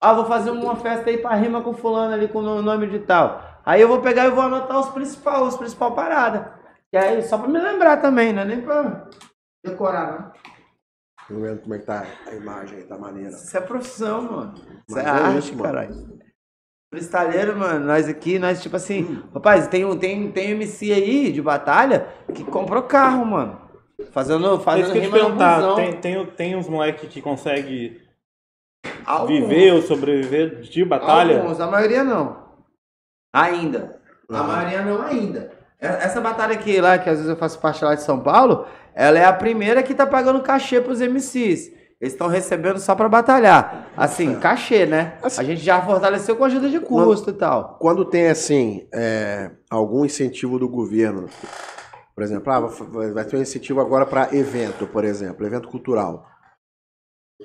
[0.00, 2.98] Ah, vou fazer uma festa aí pra rima com fulano ali com o nome de
[2.98, 3.42] tal.
[3.64, 6.57] Aí eu vou pegar e vou anotar os principais, os principal parada.
[6.92, 8.44] E aí, só pra me lembrar também, né?
[8.44, 9.08] Nem pra
[9.64, 10.32] decorar, né?
[11.28, 13.28] Tô vendo como é que tá a imagem aí, tá maneira.
[13.30, 14.54] Isso é profissão, mano.
[14.88, 15.62] Isso é é arte, isso, mano.
[15.64, 16.18] caralho.
[17.58, 22.08] Mano, nós aqui, nós tipo assim, rapaz, tem um tem, tem MC aí de batalha
[22.34, 23.60] que comprou carro, mano.
[24.10, 28.00] Fazendo, fazendo que eu te rima perguntar, tem, tem, tem uns moleques que conseguem
[29.04, 29.28] Alguns.
[29.40, 31.42] viver ou sobreviver de batalha?
[31.42, 32.54] Alguns, a maioria não.
[33.34, 34.00] Ainda.
[34.30, 34.42] A Ah.
[34.44, 35.57] maioria não ainda.
[35.80, 38.66] E- Essa batalha aqui lá, que às vezes eu faço parte lá de São Paulo,
[38.94, 41.70] ela é a primeira que tá pagando cachê pros MCs.
[42.00, 43.88] Eles estão recebendo só pra batalhar.
[43.96, 45.14] Assim, cachê, né?
[45.22, 47.76] Assim- a gente já fortaleceu com ajuda de custo e tal.
[47.80, 51.26] Quando tem, assim, é, algum incentivo do governo,
[52.14, 56.24] por exemplo, ah, vai vai ter um incentivo agora para evento, por exemplo, evento cultural.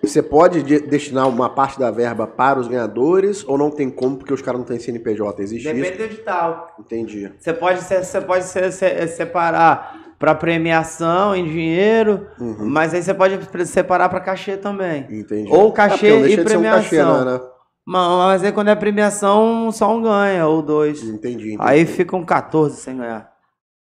[0.02, 4.18] Você pode de- destinar uma parte da verba para os ganhadores ou não tem como
[4.18, 5.42] porque os caras não têm CNPJ?
[5.44, 5.98] Existe Depende isso?
[5.98, 6.76] do edital.
[6.80, 7.32] Entendi.
[7.40, 12.66] Você pode, ser, você pode ser, se- separar pra premiação em dinheiro, Uhum.
[12.70, 13.38] mas aí você pode
[13.68, 15.06] separar pra cachê também.
[15.12, 15.52] Entendi.
[15.52, 17.26] Ou É, cachê deixa e de ser um cachê, premiação.
[17.26, 17.40] né, né?
[17.86, 21.04] Mas, mas aí quando é premiação, só um ganha, ou dois.
[21.04, 21.58] Entendi, entendi.
[21.60, 23.33] Aí ficam 14 sem ganhar.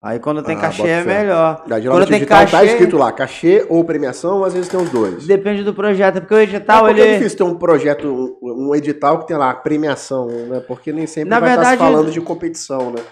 [0.01, 1.65] Aí quando tem Ah, cachê é melhor.
[1.66, 5.27] Da Quando tem tá cachê, escrito lá, cachê ou premiação, às vezes tem os dois.
[5.27, 8.69] depende do projeto, porque o É edital porque ele é difícil ter um projeto, um
[8.69, 10.61] um edital que tem lá premiação, né?
[10.61, 13.03] Porque nem sempre Na vai estar verdade- se falando de competição, né?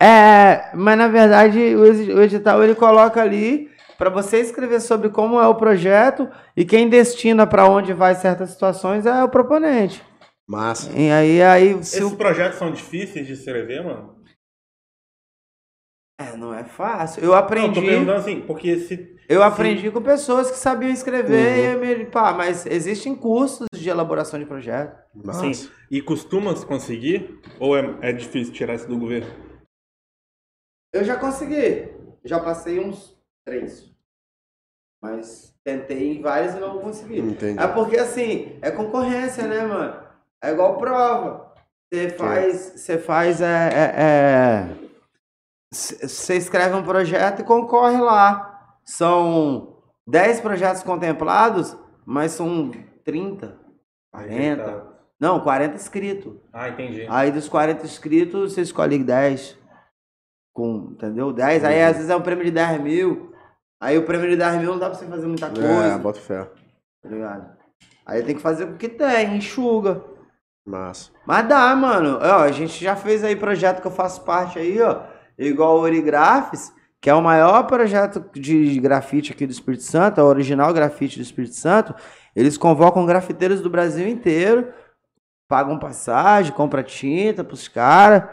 [0.00, 5.46] É, mas na verdade o edital ele coloca ali para você escrever sobre como é
[5.48, 10.02] o projeto e quem destina para onde vai certas situações é o proponente.
[10.46, 10.90] Massa.
[10.94, 12.16] E aí aí se Esses o...
[12.16, 14.17] projetos são difíceis de escrever, mano?
[16.18, 17.22] É, não é fácil.
[17.22, 19.16] Eu Não, tô aprendi, perguntando assim, porque se.
[19.28, 21.84] eu aprendi com pessoas que sabiam escrever Uhum.
[21.84, 24.98] e me, pá, mas existem cursos de elaboração de projeto.
[25.32, 25.70] Sim.
[25.90, 27.40] E costuma se conseguir?
[27.60, 29.30] Ou é, é difícil tirar isso do governo?
[30.92, 31.88] Eu já consegui.
[32.24, 33.16] Já passei uns
[33.46, 33.88] três.
[35.00, 37.20] Mas tentei em vários e não consegui.
[37.20, 37.58] Entendi.
[37.62, 40.02] É porque assim, é concorrência, né, mano?
[40.42, 41.54] É igual prova.
[41.92, 42.56] Você faz.
[42.76, 43.40] Você faz.
[43.40, 43.68] É.
[43.72, 43.94] é,
[44.84, 44.87] é...
[45.70, 48.76] Você escreve um projeto e concorre lá.
[48.84, 49.76] São
[50.06, 51.76] 10 projetos contemplados,
[52.06, 52.70] mas são
[53.04, 53.58] 30,
[54.10, 54.98] 40.
[55.20, 56.36] Não, 40 inscritos.
[56.52, 57.06] Ah, entendi.
[57.10, 59.58] Aí dos 40 inscritos, você escolhe 10.
[60.54, 61.32] Com, entendeu?
[61.32, 61.64] 10.
[61.64, 63.34] Aí às vezes é um prêmio de 10 mil.
[63.80, 65.66] Aí o prêmio de 10 mil não dá pra você fazer muita coisa.
[65.66, 66.44] É, bota fé.
[67.02, 67.56] Tá ligado?
[68.06, 70.02] Aí tem que fazer o que tem, enxuga.
[70.66, 71.10] Massa.
[71.26, 72.18] Mas dá, mano.
[72.20, 75.02] Ó, a gente já fez aí projeto que eu faço parte aí, ó.
[75.38, 80.24] Igual o Origrafes, que é o maior projeto de grafite aqui do Espírito Santo, é
[80.24, 81.94] o original grafite do Espírito Santo.
[82.34, 84.68] Eles convocam grafiteiros do Brasil inteiro,
[85.48, 88.24] pagam passagem, compram tinta pros caras.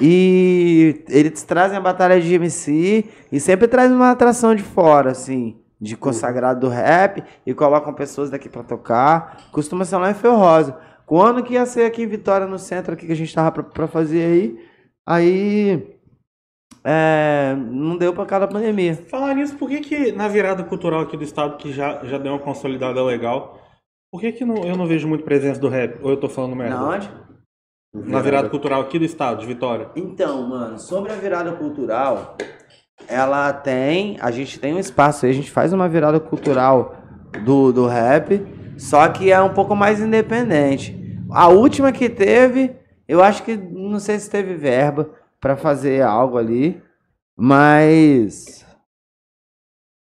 [0.00, 5.58] E eles trazem a batalha de MC e sempre trazem uma atração de fora, assim,
[5.80, 9.48] de consagrado do rap e colocam pessoas daqui pra tocar.
[9.52, 10.76] Costuma ser lá em Fio Rosa.
[11.06, 13.62] Quando que ia ser aqui em Vitória, no centro, aqui que a gente tava pra,
[13.62, 14.58] pra fazer aí,
[15.06, 15.95] aí
[16.88, 18.94] é, não deu pra cada pandemia.
[18.94, 22.32] Falar nisso, por que que na virada cultural aqui do estado, que já, já deu
[22.32, 23.58] uma consolidada legal,
[24.12, 25.98] por que que não- eu não vejo muito presença do rap?
[26.00, 26.76] Ou eu tô falando merda?
[26.76, 27.10] Na onde?
[27.92, 29.90] Na virada cultural aqui do estado, de Vitória.
[29.96, 32.36] Então, mano, sobre a virada cultural,
[33.08, 34.16] ela tem.
[34.20, 36.94] A gente tem um espaço aí, a gente faz uma virada cultural
[37.44, 38.46] do, do rap,
[38.78, 40.94] só que é um pouco mais independente.
[41.30, 42.76] A última que teve,
[43.08, 45.10] eu acho que não sei se teve verba
[45.40, 46.82] pra fazer algo ali,
[47.36, 48.64] mas.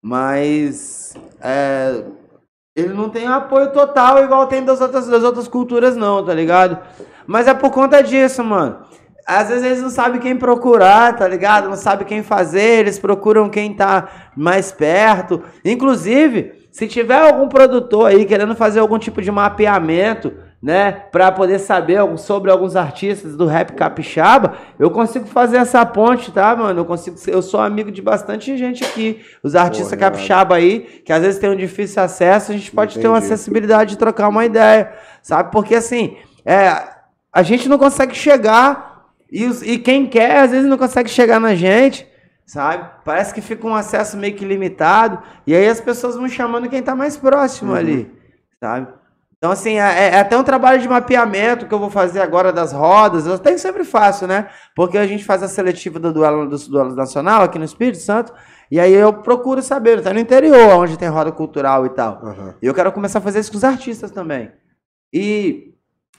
[0.04, 1.16] Mas.
[1.42, 2.04] É,
[2.76, 6.78] ele não tem apoio total igual tem das outras, das outras culturas, não, tá ligado?
[7.26, 8.86] Mas é por conta disso, mano.
[9.26, 11.68] Às vezes eles não sabem quem procurar, tá ligado?
[11.68, 15.44] Não sabem quem fazer, eles procuram quem tá mais perto.
[15.66, 21.60] Inclusive, se tiver algum produtor aí querendo fazer algum tipo de mapeamento, né, pra poder
[21.60, 26.80] saber sobre alguns artistas do rap capixaba, eu consigo fazer essa ponte, tá, mano?
[26.80, 30.14] Eu consigo, eu sou amigo de bastante gente aqui, os artistas irado.
[30.14, 33.34] capixaba aí, que às vezes tem um difícil acesso, a gente pode ter uma Entendi.
[33.34, 35.52] acessibilidade de trocar uma ideia, sabe?
[35.52, 36.70] Porque assim, é,
[37.32, 41.54] a gente não consegue chegar e, e quem quer às vezes não consegue chegar na
[41.54, 42.08] gente,
[42.48, 42.90] sabe?
[43.06, 46.82] Parece que fica um acesso meio que limitado e aí as pessoas vão chamando quem
[46.82, 48.12] tá mais próximo ali,
[48.60, 48.97] sabe?
[49.38, 52.74] Então, assim, é, é até um trabalho de mapeamento que eu vou fazer agora das
[52.74, 53.28] rodas.
[53.28, 54.50] Eu até sempre faço, né?
[54.76, 58.34] Porque a gente faz a seletiva do duelo, do duelo nacional aqui no Espírito Santo.
[58.72, 62.20] E aí eu procuro saber, tá no interior, onde tem roda cultural e tal.
[62.24, 62.56] Aham.
[62.62, 64.52] E eu quero começar a fazer isso com os artistas também.
[65.14, 65.76] E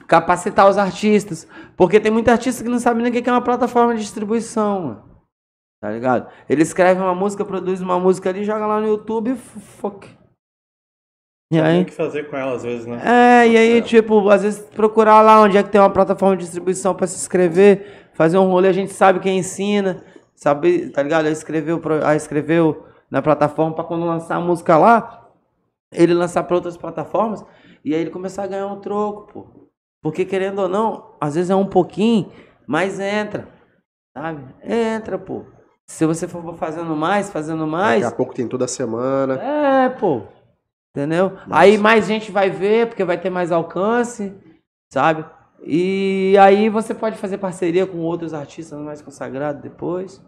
[0.07, 1.47] capacitar os artistas.
[1.77, 4.81] Porque tem muita artista que não sabe nem o que é uma plataforma de distribuição,
[4.81, 5.09] mano.
[5.81, 6.28] Tá ligado?
[6.49, 10.18] Ele escreve uma música, produz uma música ali, joga lá no YouTube e fuck.
[11.51, 11.83] E Tem aí?
[11.83, 13.01] o que fazer com ela às vezes, né?
[13.05, 16.43] É, e aí, tipo, às vezes procurar lá onde é que tem uma plataforma de
[16.45, 20.05] distribuição pra se inscrever, fazer um rolê, a gente sabe quem ensina,
[20.35, 21.25] sabe, tá ligado?
[21.25, 21.81] Aí escreveu,
[22.15, 25.27] escreveu na plataforma pra quando lançar a música lá,
[25.91, 27.43] ele lançar pra outras plataformas
[27.83, 29.70] e aí ele começar a ganhar um troco, pô.
[30.03, 32.31] Porque querendo ou não, às vezes é um pouquinho,
[32.66, 33.49] mas entra,
[34.15, 34.45] sabe?
[34.62, 35.45] Entra, pô.
[35.87, 39.41] Se você for fazendo mais, fazendo mais, Daqui a pouco tem toda semana.
[39.41, 40.25] é, pô.
[40.99, 41.39] Entendeu?
[41.49, 44.35] Aí mais gente vai ver, porque vai ter mais alcance,
[44.93, 45.25] sabe?
[45.65, 50.20] E aí você pode fazer parceria com outros artistas mais consagrados depois.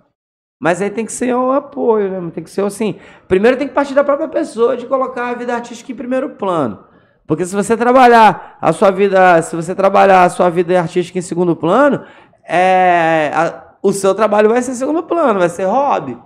[0.62, 2.30] Mas aí tem que ser o apoio, né?
[2.32, 3.00] Tem que ser assim.
[3.26, 6.84] Primeiro tem que partir da própria pessoa de colocar a vida artística em primeiro plano.
[7.26, 11.22] Porque se você trabalhar a sua vida, se você trabalhar a sua vida artística em
[11.22, 12.04] segundo plano,
[12.46, 16.16] é, a- o seu trabalho vai ser segundo plano, vai ser hobby.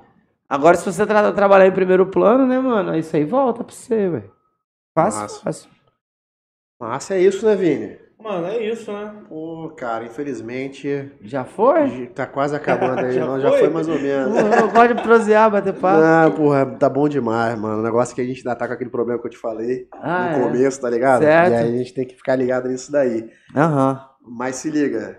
[0.49, 2.95] Agora, se você tra- trabalhar em primeiro plano, né, mano?
[2.95, 4.34] Isso aí volta pra você, velho.
[4.95, 5.41] Fácil, Massa.
[5.43, 5.71] fácil.
[6.81, 7.99] Massa é isso, né, Vini?
[8.19, 9.13] Mano, é isso, né?
[9.29, 12.07] Pô, cara, infelizmente Já foi?
[12.15, 13.13] tá quase acabando aí.
[13.19, 13.59] Já não, já foi?
[13.61, 14.35] foi mais ou menos.
[14.37, 16.03] Eu, eu gosto de prosear, bater papo.
[16.03, 17.81] Ah, porra, tá bom demais, mano.
[17.81, 19.87] O negócio é que a gente ainda tá com aquele problema que eu te falei
[19.93, 20.41] Ah, no é.
[20.43, 21.21] começo, tá ligado?
[21.23, 21.53] Certo.
[21.53, 23.29] E aí a gente tem que ficar ligado nisso daí.
[23.55, 24.01] Aham.
[24.27, 25.19] Mas se liga.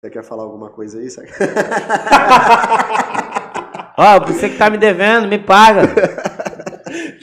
[0.00, 1.10] Você quer falar alguma coisa aí?
[1.10, 1.28] Saca?
[3.98, 5.82] Ó, você que tá me devendo, me paga.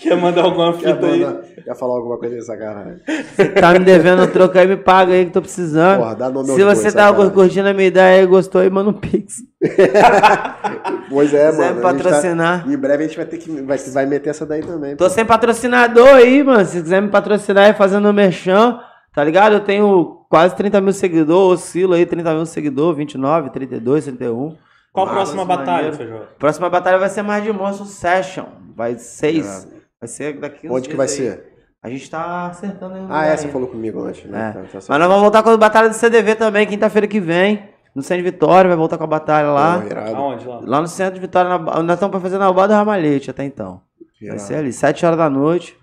[0.01, 1.54] Quer mandar alguma Quer, fita aí?
[1.65, 3.01] Quer falar alguma coisa aí, sacanagem?
[3.05, 5.99] Você que tá me devendo um troco aí, me paga aí que tô precisando.
[5.99, 7.31] Porra, dá nome Se você tá sacanagem.
[7.31, 9.43] curtindo a minha ideia aí, gostou aí, manda um pix.
[11.09, 11.63] Pois é, mano.
[11.63, 12.65] a gente patrocinar.
[12.65, 12.71] Tá...
[12.71, 13.49] Em breve a gente vai ter que.
[13.61, 14.95] Vai, vai meter essa daí também.
[14.95, 15.09] Tô pô.
[15.09, 16.65] sem patrocinador aí, mano.
[16.65, 18.79] Se quiser me patrocinar aí fazendo merchan,
[19.13, 19.53] tá ligado?
[19.53, 24.57] Eu tenho quase 30 mil seguidores, oscilo aí, 30 mil seguidores, 29, 32, 31.
[24.91, 25.93] Qual a próxima batalha.
[25.93, 26.21] Feijó?
[26.39, 28.45] Próxima batalha vai ser mais de monstro session.
[28.75, 29.67] Vai seis.
[29.71, 29.75] É.
[29.99, 31.13] Vai ser daqui uns Onde que vai aí.
[31.13, 31.54] ser?
[31.85, 34.49] A gente tá acertando aí Ah, lugar é, falou comigo antes, né?
[34.49, 34.53] É.
[34.69, 34.85] Certo.
[34.89, 37.69] Mas nós vamos voltar com a batalha do CDV também, quinta-feira que vem.
[37.93, 39.75] No centro de Vitória, vai voltar com a batalha lá.
[40.15, 40.59] Aonde lá?
[40.63, 43.43] Lá no centro de Vitória, na- nós estamos pra fazer na Alba do Ramalhete até
[43.45, 43.81] então.
[44.19, 44.41] Vai irado.
[44.41, 45.77] ser ali, 7 horas da noite.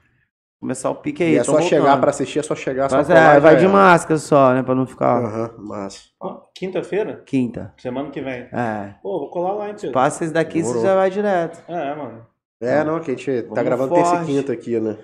[0.60, 1.32] Começar o pique aí.
[1.32, 2.00] E é só chegar voltando.
[2.02, 4.62] pra assistir, é só chegar, só Mas colar é, e vai de máscara só, né?
[4.62, 5.24] Pra não ficar.
[5.24, 6.00] Aham, massa.
[6.20, 7.22] Ó, Quinta-feira?
[7.26, 7.72] Quinta.
[7.78, 8.46] Semana que vem.
[8.52, 8.94] É.
[9.02, 9.92] Pô, vou colar lá, hein, Pedro?
[9.92, 10.80] Passa esse daqui, Demorou.
[10.82, 11.62] você já vai direto.
[11.68, 12.26] É, mano.
[12.60, 14.26] É, não, que a gente tá Vamos gravando terça e forte.
[14.32, 14.96] quinta aqui, né?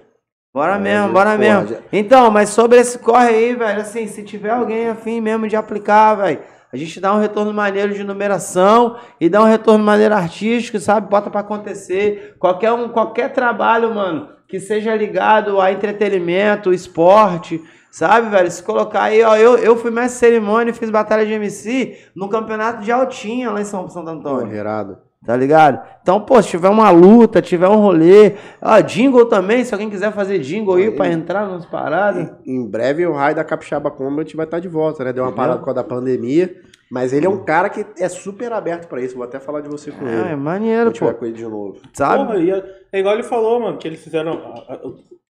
[0.58, 1.40] Bora É, mesmo, bora pode.
[1.40, 1.76] mesmo.
[1.92, 6.16] Então, mas sobre esse corre aí, velho, assim, se tiver alguém afim mesmo de aplicar,
[6.16, 6.40] velho,
[6.72, 11.08] a gente dá um retorno maneiro de numeração e dá um retorno maneiro artístico, sabe?
[11.08, 12.34] Bota pra acontecer.
[12.40, 18.50] Qualquer um, qualquer trabalho, mano, que seja ligado a entretenimento, esporte, sabe, velho?
[18.50, 22.28] Se colocar aí, ó, eu, eu fui mestre cerimônia e fiz batalha de MC no
[22.28, 24.52] campeonato de Altinha lá em São Santo Antônio.
[24.54, 24.98] irado.
[25.26, 25.80] Tá ligado?
[26.00, 28.34] Então, pô, se tiver uma luta, tiver um rolê.
[28.62, 30.90] Ó, jingle também, se alguém quiser fazer jingle aí Aí.
[30.92, 32.30] pra entrar nas paradas.
[32.46, 35.12] Em breve o raio da Capixaba Combat vai estar de volta, né?
[35.12, 36.54] Deu uma parada por causa da pandemia.
[36.90, 39.14] Mas ele é um cara que é super aberto pra isso.
[39.16, 40.36] Vou até falar de você com É, é ele.
[40.36, 41.14] maneiro, Vou pô.
[41.18, 41.76] com ele de novo.
[41.92, 42.24] Sabe?
[42.24, 44.40] Porra, e é, é igual ele falou, mano, que eles fizeram.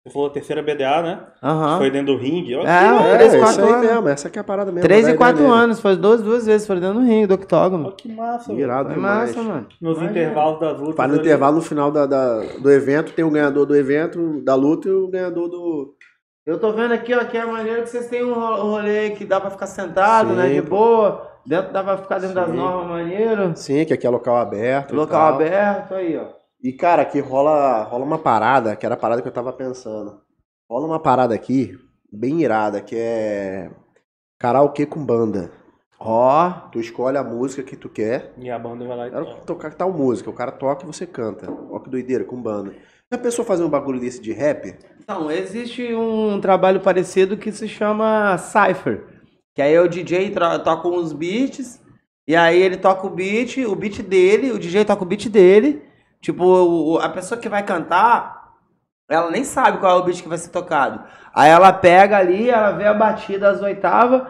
[0.08, 1.20] Você falou a terceira BDA, né?
[1.42, 1.78] Aham.
[1.78, 2.56] Foi dentro do ringue.
[2.56, 3.18] Olha É, que ó, maneiro.
[3.18, 3.90] três, é, quatro isso aí anos.
[3.90, 4.08] mesmo.
[4.08, 4.82] Essa que é a parada mesmo.
[4.88, 5.54] 3 dá e ideia 4 nele.
[5.54, 7.84] anos, foi duas, duas vezes, foi dentro do ringue, do octógono.
[7.86, 8.52] Olha que massa.
[8.52, 9.36] Irado Foi demais.
[9.36, 9.66] massa, mano.
[9.80, 10.10] Nos Imagina.
[10.20, 10.96] intervalos das lutas.
[10.96, 14.54] Faz no intervalo, no final da, da- do evento, tem o ganhador do evento, da
[14.54, 15.94] luta, e o ganhador do...
[16.46, 19.24] Eu tô vendo aqui, ó, que é maneiro que vocês têm um ro- rolê que
[19.26, 20.48] dá pra ficar sentado, Sim, né?
[20.48, 21.28] De boa.
[21.44, 22.56] Dentro dá pra ficar dentro das Sim.
[22.56, 23.52] normas maneiro.
[23.54, 24.92] Sim, que aqui é local aberto.
[24.94, 25.34] e Local tal.
[25.34, 26.37] aberto, aí, ó.
[26.62, 30.20] E, cara, aqui rola, rola uma parada, que era a parada que eu tava pensando.
[30.68, 31.78] Rola uma parada aqui,
[32.12, 33.70] bem irada, que é
[34.38, 35.50] karaokê com banda.
[36.00, 36.50] Ó.
[36.72, 39.40] Tu escolhe a música que tu quer, E a banda vai lá e era toca.
[39.44, 41.50] tocar tal música, o cara toca e você canta.
[41.70, 42.74] Ó que doideira, com banda.
[43.10, 44.76] Já pensou fazer um bagulho desse de rap?
[45.00, 49.04] Então, existe um trabalho parecido que se chama Cypher.
[49.54, 50.30] Que aí o DJ
[50.62, 51.80] toca uns beats,
[52.28, 55.82] e aí ele toca o beat, o beat dele, o DJ toca o beat dele.
[56.20, 58.48] Tipo, a pessoa que vai cantar,
[59.08, 61.00] ela nem sabe qual é o beat que vai ser tocado.
[61.34, 64.22] Aí ela pega ali, ela vê a batida às oitavas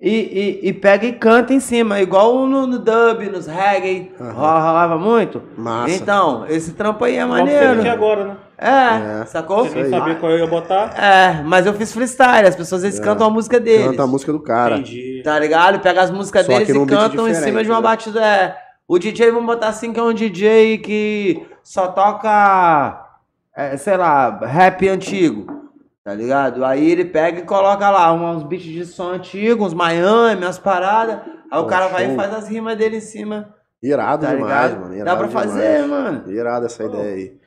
[0.00, 4.32] e, e, e pega e canta em cima, igual no, no dub, nos reggae, Aham.
[4.32, 5.42] rola, rolava muito.
[5.56, 5.94] Massa.
[5.94, 7.80] Então, esse trampo aí é maneiro.
[7.80, 8.36] aqui agora, né?
[8.60, 9.24] É, É.
[9.26, 9.64] sacou?
[9.64, 10.92] Você nem sabia qual eu ia botar.
[11.00, 13.02] É, mas eu fiz freestyle, as pessoas eles É.
[13.02, 13.86] cantam a música deles.
[13.86, 14.74] Canta a música do cara.
[14.78, 15.20] Entendi.
[15.24, 15.78] Tá ligado?
[15.78, 17.82] Pega as músicas Só deles e cantam em cima de uma né?
[17.82, 18.20] batida.
[18.24, 18.56] É.
[18.88, 23.06] O DJ, vamos botar assim, que é um DJ que só toca,
[23.54, 25.58] é, sei lá, rap antigo.
[26.02, 26.64] Tá ligado?
[26.64, 31.18] Aí ele pega e coloca lá uns beats de som antigo, uns Miami, umas paradas.
[31.50, 32.14] Aí o Pô, cara vai show.
[32.14, 33.54] e faz as rimas dele em cima.
[33.82, 34.80] Irado Tá demais, ligado?
[34.80, 34.88] mano.
[34.90, 35.46] Dá irado pra demais.
[35.50, 36.32] fazer, mano.
[36.32, 37.38] Irada essa ideia aí.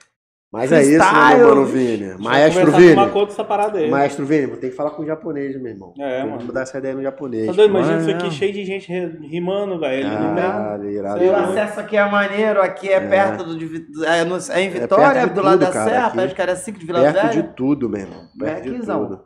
[0.51, 1.65] Mas é isso, né, Freestyle, meu mano.
[1.65, 2.13] Vini?
[2.19, 2.95] Maestro começar a Vini.
[2.95, 3.89] tomar conta dessa parada aí.
[3.89, 5.93] Maestro Vini, vou ter que falar com o japonês, meu irmão.
[5.97, 6.43] É, mano.
[6.43, 7.45] mudar essa ideia no japonês.
[7.47, 7.69] Tá doido?
[7.69, 8.91] Imagina isso aqui cheio de gente
[9.29, 10.09] rimando, velho.
[10.09, 10.91] Não vem.
[10.93, 13.65] Irado, o acesso aqui é maneiro, aqui é, perto do, de
[14.05, 16.35] é, no- é em perto Vitória, de do lado tudo, da cara, Serra, perto de
[16.35, 17.29] Caracique, de Vila Perto Velha.
[17.29, 18.21] de tudo, meu irmão.
[18.37, 19.05] Perto de Beckzão.
[19.05, 19.21] tudo.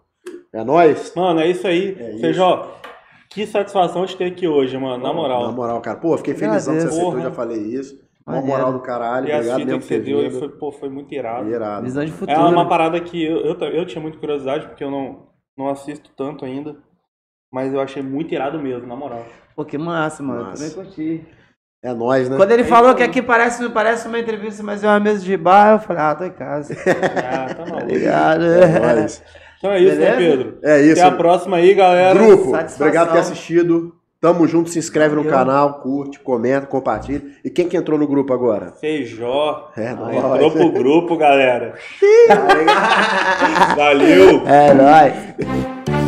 [0.53, 1.11] É nóis?
[1.15, 1.97] Mano, é isso aí.
[1.99, 2.19] É.
[2.19, 2.72] Feijó,
[3.31, 5.03] que satisfação te ter aqui hoje, mano.
[5.03, 5.47] Na moral.
[5.47, 5.97] Na moral, cara.
[5.97, 8.05] Pô, fiquei felizão que você aceitou, já falei isso.
[8.27, 8.57] Uma Maneiro.
[8.57, 11.47] moral do caralho, E as obrigado mesmo que você deu foi, pô, foi muito irado.
[11.47, 11.84] Irado.
[11.84, 12.39] Visão de É futuro.
[12.49, 15.27] uma parada que eu, eu, eu tinha muita curiosidade, porque eu não,
[15.57, 16.76] não assisto tanto ainda.
[17.53, 19.23] Mas eu achei muito irado mesmo, na moral.
[19.56, 20.45] Pô, que massa, mano.
[20.45, 20.69] Massa.
[20.76, 21.26] Também curti.
[21.84, 22.35] É nóis, né?
[22.35, 25.23] Quando ele É falou isso que aqui parece, parece uma entrevista, mas é uma mesa
[25.23, 26.73] de bar, eu falei, ah, tô em casa.
[26.84, 27.85] Ah, tá Tá maluco.
[27.85, 28.43] ligado?
[28.43, 29.23] É nóis.
[29.60, 30.18] Então é isso, né, Beleza?
[30.43, 30.60] Pedro?
[30.64, 30.99] É isso.
[31.02, 32.18] Até a próxima aí, galera.
[32.19, 32.88] Grupo, Satisfação.
[32.88, 33.95] obrigado por ter assistido.
[34.26, 37.22] Tamo junto, se inscreve no canal, curte, comenta, compartilha.
[37.43, 38.73] E quem que entrou no grupo agora?
[38.81, 39.69] Feijó.
[39.77, 40.52] É, Entrou nóis.
[40.52, 41.76] pro grupo, galera.
[43.77, 44.41] Valeu.
[44.47, 46.05] É nóis.